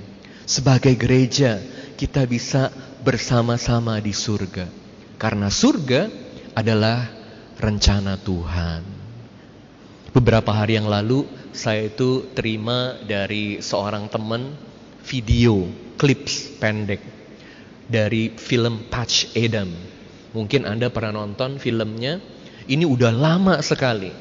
Sebagai 0.45 0.93
gereja 0.93 1.57
kita 1.97 2.23
bisa 2.29 2.69
bersama-sama 3.01 3.97
di 3.99 4.13
surga. 4.13 4.78
Karena 5.19 5.51
surga 5.51 6.07
adalah 6.55 7.03
rencana 7.59 8.15
Tuhan. 8.15 8.81
Beberapa 10.15 10.55
hari 10.55 10.79
yang 10.79 10.87
lalu 10.87 11.27
saya 11.51 11.91
itu 11.91 12.31
terima 12.31 12.95
dari 13.03 13.59
seorang 13.59 14.07
teman 14.07 14.55
video 15.03 15.67
clips 15.99 16.55
pendek 16.63 17.03
dari 17.91 18.31
film 18.31 18.87
Patch 18.87 19.35
Adam. 19.35 19.67
Mungkin 20.31 20.63
Anda 20.63 20.87
pernah 20.87 21.19
nonton 21.19 21.59
filmnya. 21.59 22.23
Ini 22.71 22.87
udah 22.87 23.11
lama 23.11 23.59
sekali. 23.59 24.15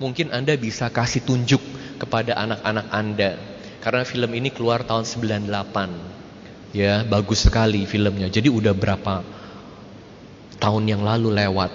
Mungkin 0.00 0.32
Anda 0.32 0.56
bisa 0.56 0.88
kasih 0.88 1.28
tunjuk 1.28 1.60
kepada 2.00 2.40
anak-anak 2.40 2.86
Anda. 2.88 3.36
Karena 3.84 4.00
film 4.08 4.32
ini 4.32 4.48
keluar 4.48 4.80
tahun 4.80 5.04
98. 5.04 6.72
Ya, 6.72 7.04
bagus 7.04 7.44
sekali 7.44 7.84
filmnya. 7.84 8.32
Jadi 8.32 8.48
udah 8.48 8.72
berapa 8.72 9.20
tahun 10.58 10.84
yang 10.90 11.02
lalu 11.06 11.34
lewat. 11.34 11.70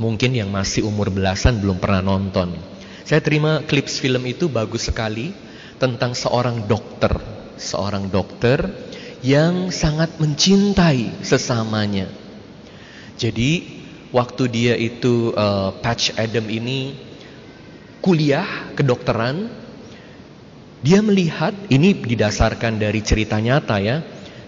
Mungkin 0.00 0.32
yang 0.32 0.48
masih 0.48 0.88
umur 0.88 1.12
belasan 1.12 1.60
belum 1.60 1.76
pernah 1.76 2.00
nonton. 2.00 2.56
Saya 3.04 3.20
terima 3.20 3.60
klips 3.66 4.00
film 4.00 4.24
itu 4.24 4.48
bagus 4.48 4.88
sekali 4.88 5.34
tentang 5.76 6.14
seorang 6.14 6.64
dokter, 6.70 7.12
seorang 7.58 8.08
dokter 8.08 8.62
yang 9.20 9.68
sangat 9.74 10.16
mencintai 10.18 11.22
sesamanya. 11.26 12.08
Jadi 13.18 13.82
waktu 14.10 14.42
dia 14.50 14.74
itu 14.78 15.34
uh, 15.34 15.76
Patch 15.82 16.14
Adam 16.18 16.46
ini 16.48 16.94
kuliah 18.02 18.74
kedokteran, 18.74 19.50
dia 20.82 20.98
melihat 20.98 21.54
ini 21.70 21.94
didasarkan 21.94 22.82
dari 22.82 23.00
cerita 23.02 23.38
nyata 23.38 23.78
ya. 23.78 24.02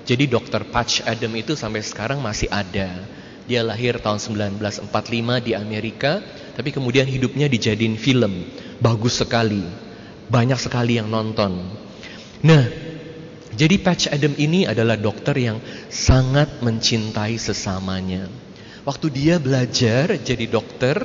Jadi 0.05 0.27
dokter 0.27 0.67
Patch 0.67 1.07
Adam 1.07 1.33
itu 1.39 1.55
sampai 1.55 1.81
sekarang 1.81 2.19
masih 2.19 2.51
ada. 2.51 2.91
Dia 3.45 3.61
lahir 3.61 4.01
tahun 4.01 4.17
1945 4.17 4.89
di 5.45 5.53
Amerika, 5.53 6.25
tapi 6.57 6.73
kemudian 6.73 7.05
hidupnya 7.05 7.45
dijadiin 7.45 8.01
film. 8.01 8.49
Bagus 8.81 9.21
sekali. 9.21 9.61
Banyak 10.33 10.57
sekali 10.57 10.97
yang 10.97 11.13
nonton. 11.13 11.61
Nah, 12.41 12.65
jadi 13.53 13.77
Patch 13.79 14.09
Adam 14.09 14.33
ini 14.41 14.65
adalah 14.65 14.97
dokter 14.97 15.37
yang 15.37 15.61
sangat 15.93 16.65
mencintai 16.65 17.37
sesamanya. 17.37 18.33
Waktu 18.85 19.07
dia 19.13 19.37
belajar 19.37 20.17
jadi 20.21 20.45
dokter, 20.49 21.05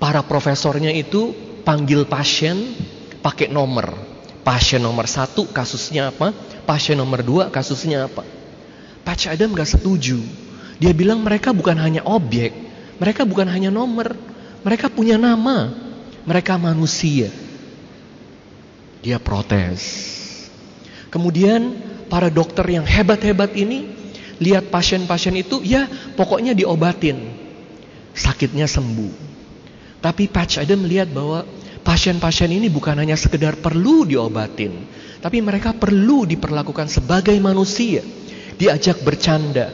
para 0.00 0.24
profesornya 0.24 0.92
itu 0.92 1.32
panggil 1.64 2.04
pasien 2.04 2.72
pakai 3.20 3.52
nomor. 3.52 3.92
Pasien 4.40 4.80
nomor 4.80 5.04
satu 5.04 5.44
kasusnya 5.52 6.08
apa? 6.08 6.32
Pasien 6.64 6.96
nomor 6.96 7.20
dua 7.20 7.52
kasusnya 7.52 8.08
apa? 8.08 8.39
Patch 9.04 9.30
Adam 9.32 9.56
gak 9.56 9.68
setuju. 9.68 10.20
Dia 10.80 10.96
bilang 10.96 11.20
mereka 11.20 11.52
bukan 11.52 11.76
hanya 11.76 12.00
objek, 12.08 12.56
mereka 12.96 13.28
bukan 13.28 13.48
hanya 13.48 13.68
nomor, 13.68 14.16
mereka 14.64 14.88
punya 14.88 15.20
nama, 15.20 15.72
mereka 16.24 16.56
manusia. 16.56 17.28
Dia 19.04 19.20
protes. 19.20 20.08
Kemudian 21.12 21.76
para 22.08 22.32
dokter 22.32 22.64
yang 22.68 22.84
hebat-hebat 22.84 23.52
ini 23.56 23.92
lihat 24.40 24.72
pasien-pasien 24.72 25.36
itu, 25.36 25.60
ya 25.60 25.84
pokoknya 26.16 26.56
diobatin, 26.56 27.28
sakitnya 28.16 28.64
sembuh. 28.64 29.28
Tapi 30.00 30.32
Patch 30.32 30.64
Adam 30.64 30.80
melihat 30.88 31.12
bahwa 31.12 31.44
pasien-pasien 31.84 32.48
ini 32.48 32.72
bukan 32.72 32.96
hanya 32.96 33.20
sekedar 33.20 33.60
perlu 33.60 34.08
diobatin, 34.08 34.88
tapi 35.20 35.44
mereka 35.44 35.76
perlu 35.76 36.24
diperlakukan 36.24 36.88
sebagai 36.88 37.36
manusia 37.36 38.00
diajak 38.60 39.00
bercanda. 39.00 39.72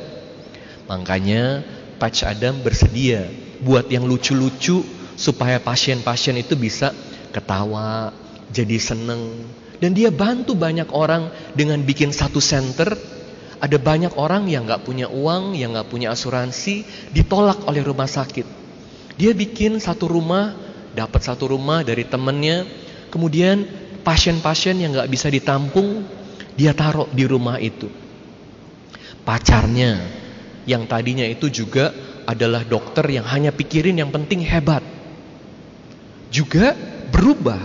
Makanya 0.86 1.66
Patch 1.98 2.22
Adam 2.22 2.62
bersedia 2.62 3.26
buat 3.58 3.90
yang 3.90 4.06
lucu-lucu 4.06 4.86
supaya 5.18 5.58
pasien-pasien 5.58 6.38
itu 6.38 6.54
bisa 6.54 6.94
ketawa, 7.34 8.14
jadi 8.54 8.78
seneng. 8.78 9.42
Dan 9.82 9.92
dia 9.92 10.14
bantu 10.14 10.54
banyak 10.54 10.88
orang 10.94 11.28
dengan 11.58 11.82
bikin 11.82 12.14
satu 12.14 12.38
center. 12.38 12.94
Ada 13.56 13.80
banyak 13.80 14.14
orang 14.20 14.46
yang 14.46 14.68
gak 14.68 14.86
punya 14.86 15.10
uang, 15.10 15.56
yang 15.58 15.74
gak 15.74 15.88
punya 15.90 16.12
asuransi, 16.12 16.86
ditolak 17.10 17.64
oleh 17.66 17.82
rumah 17.82 18.06
sakit. 18.06 18.46
Dia 19.16 19.32
bikin 19.32 19.80
satu 19.80 20.06
rumah, 20.06 20.52
dapat 20.92 21.24
satu 21.24 21.50
rumah 21.56 21.80
dari 21.80 22.04
temennya. 22.04 22.68
Kemudian 23.08 23.64
pasien-pasien 24.04 24.76
yang 24.76 24.92
gak 24.92 25.08
bisa 25.08 25.32
ditampung, 25.32 26.04
dia 26.52 26.76
taruh 26.76 27.08
di 27.16 27.24
rumah 27.24 27.56
itu 27.56 28.05
pacarnya. 29.26 29.98
Yang 30.66 30.82
tadinya 30.86 31.26
itu 31.26 31.50
juga 31.50 31.90
adalah 32.26 32.62
dokter 32.62 33.06
yang 33.10 33.26
hanya 33.26 33.50
pikirin 33.50 33.98
yang 33.98 34.10
penting 34.14 34.42
hebat. 34.42 34.82
Juga 36.30 36.74
berubah 37.10 37.60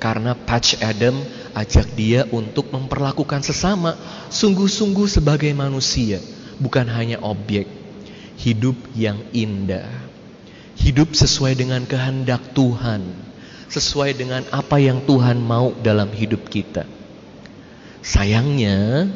karena 0.00 0.32
Patch 0.36 0.80
Adam 0.80 1.18
ajak 1.52 1.92
dia 1.96 2.24
untuk 2.30 2.70
memperlakukan 2.72 3.42
sesama 3.44 3.96
sungguh-sungguh 4.32 5.08
sebagai 5.08 5.50
manusia 5.56 6.20
bukan 6.60 6.88
hanya 6.88 7.20
objek. 7.24 7.66
Hidup 8.38 8.78
yang 8.94 9.18
indah. 9.34 9.90
Hidup 10.78 11.10
sesuai 11.10 11.58
dengan 11.58 11.82
kehendak 11.82 12.54
Tuhan 12.54 13.28
sesuai 13.68 14.16
dengan 14.16 14.42
apa 14.48 14.80
yang 14.80 15.04
Tuhan 15.04 15.38
mau 15.44 15.76
dalam 15.84 16.08
hidup 16.08 16.48
kita. 16.48 16.88
Sayangnya 18.00 19.06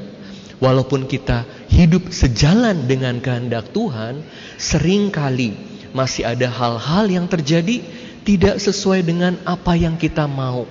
walaupun 0.63 1.11
kita 1.11 1.43
hidup 1.67 2.15
sejalan 2.15 2.87
dengan 2.87 3.19
kehendak 3.19 3.75
Tuhan, 3.75 4.23
sering 4.55 5.11
kali 5.11 5.59
masih 5.91 6.23
ada 6.23 6.47
hal-hal 6.47 7.11
yang 7.11 7.27
terjadi 7.27 7.83
tidak 8.23 8.63
sesuai 8.63 9.03
dengan 9.03 9.35
apa 9.43 9.75
yang 9.75 9.99
kita 9.99 10.31
mau. 10.31 10.65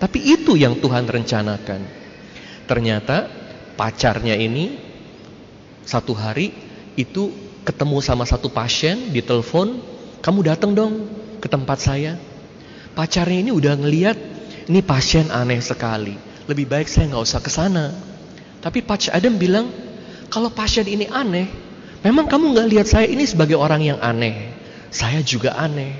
Tapi 0.00 0.18
itu 0.24 0.56
yang 0.56 0.80
Tuhan 0.80 1.04
rencanakan. 1.04 1.84
Ternyata 2.64 3.28
pacarnya 3.76 4.34
ini 4.40 4.80
satu 5.84 6.16
hari 6.16 6.48
itu 6.96 7.28
ketemu 7.68 8.00
sama 8.00 8.24
satu 8.24 8.48
pasien 8.48 9.12
di 9.12 9.20
telepon, 9.20 9.84
kamu 10.24 10.40
datang 10.48 10.72
dong 10.72 11.04
ke 11.44 11.46
tempat 11.52 11.84
saya. 11.84 12.16
Pacarnya 12.96 13.44
ini 13.44 13.52
udah 13.52 13.76
ngeliat 13.76 14.16
ini 14.72 14.80
pasien 14.80 15.28
aneh 15.28 15.60
sekali. 15.60 16.16
Lebih 16.48 16.64
baik 16.64 16.88
saya 16.88 17.12
nggak 17.12 17.24
usah 17.24 17.40
ke 17.44 17.52
sana. 17.52 18.13
Tapi 18.64 18.80
Pacar 18.80 19.20
Adam 19.20 19.36
bilang, 19.36 19.68
kalau 20.32 20.48
pasien 20.48 20.88
ini 20.88 21.04
aneh, 21.04 21.52
memang 22.00 22.24
kamu 22.24 22.56
nggak 22.56 22.68
lihat 22.72 22.86
saya 22.88 23.04
ini 23.04 23.28
sebagai 23.28 23.60
orang 23.60 23.84
yang 23.84 24.00
aneh. 24.00 24.56
Saya 24.88 25.20
juga 25.20 25.52
aneh. 25.52 25.92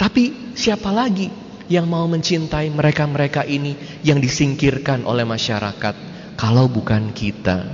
Tapi 0.00 0.56
siapa 0.56 0.88
lagi 0.88 1.28
yang 1.68 1.84
mau 1.84 2.08
mencintai 2.08 2.72
mereka-mereka 2.72 3.44
ini 3.44 4.00
yang 4.00 4.16
disingkirkan 4.16 5.04
oleh 5.04 5.28
masyarakat 5.28 5.94
kalau 6.40 6.72
bukan 6.72 7.12
kita? 7.12 7.68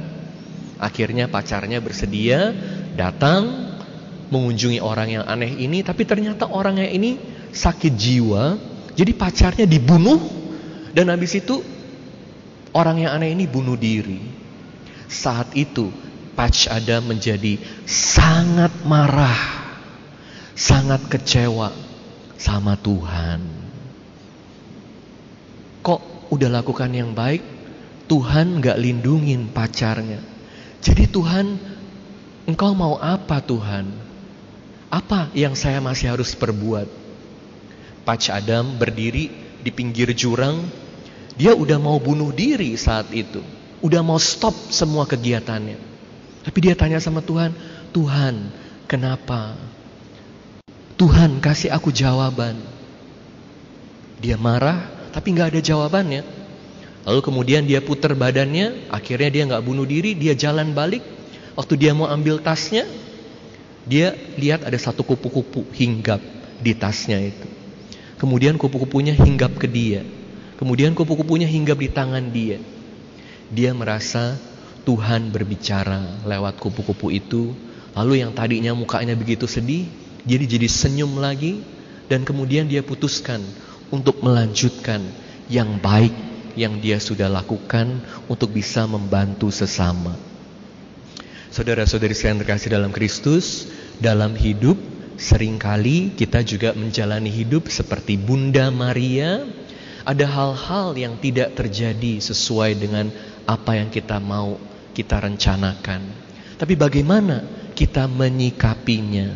Akhirnya 0.83 1.31
pacarnya 1.31 1.79
bersedia 1.79 2.51
datang 2.99 3.70
mengunjungi 4.35 4.83
orang 4.83 5.22
yang 5.22 5.24
aneh 5.24 5.55
ini, 5.55 5.87
tapi 5.87 6.03
ternyata 6.03 6.51
orangnya 6.51 6.91
ini 6.91 7.14
sakit 7.55 7.95
jiwa, 7.95 8.59
jadi 8.99 9.14
pacarnya 9.14 9.70
dibunuh 9.70 10.18
dan 10.91 11.14
habis 11.14 11.39
itu 11.39 11.76
orang 12.77 13.01
yang 13.01 13.16
aneh 13.16 13.33
ini 13.33 13.49
bunuh 13.49 13.81
diri. 13.81 14.20
Saat 15.09 15.57
itu 15.57 15.89
Patch 16.37 16.68
Adam 16.68 17.16
menjadi 17.16 17.57
sangat 17.89 18.85
marah, 18.85 19.41
sangat 20.53 21.09
kecewa 21.09 21.72
sama 22.37 22.77
Tuhan. 22.77 23.41
Kok 25.81 26.29
udah 26.29 26.51
lakukan 26.61 26.93
yang 26.93 27.16
baik, 27.16 27.41
Tuhan 28.05 28.61
gak 28.61 28.77
lindungin 28.77 29.49
pacarnya. 29.49 30.20
Jadi 30.85 31.09
Tuhan, 31.09 31.57
engkau 32.45 32.77
mau 32.77 33.01
apa 33.01 33.41
Tuhan? 33.41 33.89
Apa 34.93 35.33
yang 35.33 35.57
saya 35.57 35.81
masih 35.81 36.12
harus 36.12 36.37
perbuat? 36.37 36.87
Patch 38.07 38.31
Adam 38.31 38.79
berdiri 38.79 39.33
di 39.64 39.70
pinggir 39.74 40.14
jurang, 40.14 40.62
dia 41.37 41.53
udah 41.53 41.76
mau 41.76 42.01
bunuh 42.01 42.32
diri 42.32 42.72
saat 42.74 43.12
itu 43.12 43.45
udah 43.84 44.01
mau 44.01 44.18
stop 44.18 44.55
semua 44.72 45.05
kegiatannya. 45.05 45.78
Tapi 46.47 46.59
dia 46.62 46.74
tanya 46.78 47.03
sama 47.03 47.20
Tuhan, 47.20 47.53
Tuhan, 47.91 48.51
kenapa? 48.87 49.59
Tuhan 50.97 51.43
kasih 51.43 51.74
aku 51.74 51.91
jawaban. 51.91 52.57
Dia 54.22 54.41
marah, 54.41 54.89
tapi 55.12 55.34
nggak 55.34 55.55
ada 55.55 55.61
jawabannya. 55.61 56.22
Lalu 57.07 57.20
kemudian 57.22 57.62
dia 57.66 57.82
putar 57.84 58.16
badannya, 58.16 58.91
akhirnya 58.91 59.30
dia 59.30 59.43
nggak 59.47 59.64
bunuh 59.66 59.84
diri, 59.84 60.16
dia 60.16 60.32
jalan 60.32 60.72
balik. 60.72 61.05
Waktu 61.55 61.74
dia 61.78 61.93
mau 61.93 62.09
ambil 62.09 62.41
tasnya, 62.41 62.89
dia 63.84 64.16
lihat 64.41 64.64
ada 64.66 64.76
satu 64.76 65.05
kupu-kupu 65.05 65.66
hinggap 65.76 66.18
di 66.59 66.72
tasnya 66.74 67.20
itu. 67.20 67.49
Kemudian 68.16 68.57
kupu-kupunya 68.57 69.12
hinggap 69.12 69.61
ke 69.61 69.68
dia. 69.68 70.03
Kemudian 70.57 70.97
kupu-kupunya 70.97 71.45
hinggap 71.45 71.77
di 71.77 71.89
tangan 71.93 72.33
dia. 72.33 72.59
Dia 73.53 73.77
merasa 73.77 74.41
Tuhan 74.89 75.35
berbicara 75.35 76.25
lewat 76.25 76.57
kupu-kupu 76.63 77.13
itu, 77.13 77.53
lalu 77.93 78.25
yang 78.25 78.33
tadinya 78.33 78.73
mukanya 78.73 79.13
begitu 79.13 79.45
sedih, 79.45 79.85
jadi 80.25 80.47
jadi 80.47 80.69
senyum 80.71 81.19
lagi, 81.21 81.61
dan 82.07 82.23
kemudian 82.23 82.71
dia 82.71 82.81
putuskan 82.81 83.43
untuk 83.91 84.23
melanjutkan 84.23 85.03
yang 85.47 85.79
baik 85.79 86.15
yang 86.57 86.81
dia 86.81 86.97
sudah 86.97 87.29
lakukan 87.29 88.01
untuk 88.27 88.51
bisa 88.51 88.89
membantu 88.89 89.53
sesama. 89.53 90.17
Saudara-saudari 91.53 92.17
yang 92.17 92.41
terkasih 92.43 92.73
dalam 92.73 92.91
Kristus, 92.91 93.71
dalam 94.01 94.35
hidup 94.35 94.77
sering 95.17 95.57
kali 95.57 96.13
kita 96.13 96.45
juga 96.45 96.77
menjalani 96.77 97.33
hidup 97.33 97.69
seperti 97.73 98.21
Bunda 98.21 98.69
Maria. 98.73 99.45
Ada 100.07 100.23
hal-hal 100.23 100.95
yang 100.95 101.19
tidak 101.19 101.59
terjadi 101.59 102.23
sesuai 102.23 102.79
dengan 102.79 103.11
apa 103.43 103.75
yang 103.75 103.91
kita 103.91 104.23
mau 104.23 104.55
kita 104.95 105.19
rencanakan. 105.19 106.07
Tapi 106.55 106.79
bagaimana 106.79 107.43
kita 107.75 108.07
menyikapinya? 108.07 109.35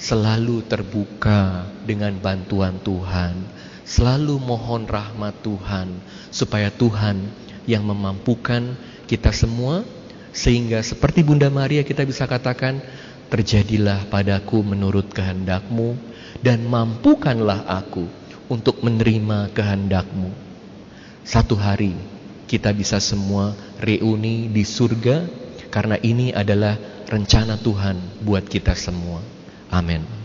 Selalu 0.00 0.64
terbuka 0.64 1.68
dengan 1.84 2.16
bantuan 2.16 2.80
Tuhan, 2.80 3.44
selalu 3.84 4.40
mohon 4.40 4.88
rahmat 4.88 5.44
Tuhan, 5.44 6.00
supaya 6.32 6.72
Tuhan 6.72 7.20
yang 7.68 7.84
memampukan 7.84 8.72
kita 9.04 9.28
semua, 9.36 9.84
sehingga 10.32 10.80
seperti 10.80 11.20
Bunda 11.20 11.52
Maria 11.52 11.84
kita 11.84 12.08
bisa 12.08 12.24
katakan, 12.24 12.80
terjadilah 13.28 14.08
padaku 14.08 14.64
menurut 14.64 15.12
kehendakmu, 15.12 16.00
dan 16.40 16.64
mampukanlah 16.64 17.68
aku 17.68 18.19
untuk 18.50 18.82
menerima 18.82 19.54
kehendakmu. 19.54 20.34
Satu 21.22 21.54
hari 21.54 21.94
kita 22.50 22.74
bisa 22.74 22.98
semua 22.98 23.54
reuni 23.78 24.50
di 24.50 24.66
surga 24.66 25.22
karena 25.70 25.94
ini 26.02 26.34
adalah 26.34 26.74
rencana 27.06 27.54
Tuhan 27.62 28.26
buat 28.26 28.42
kita 28.50 28.74
semua. 28.74 29.22
Amin. 29.70 30.19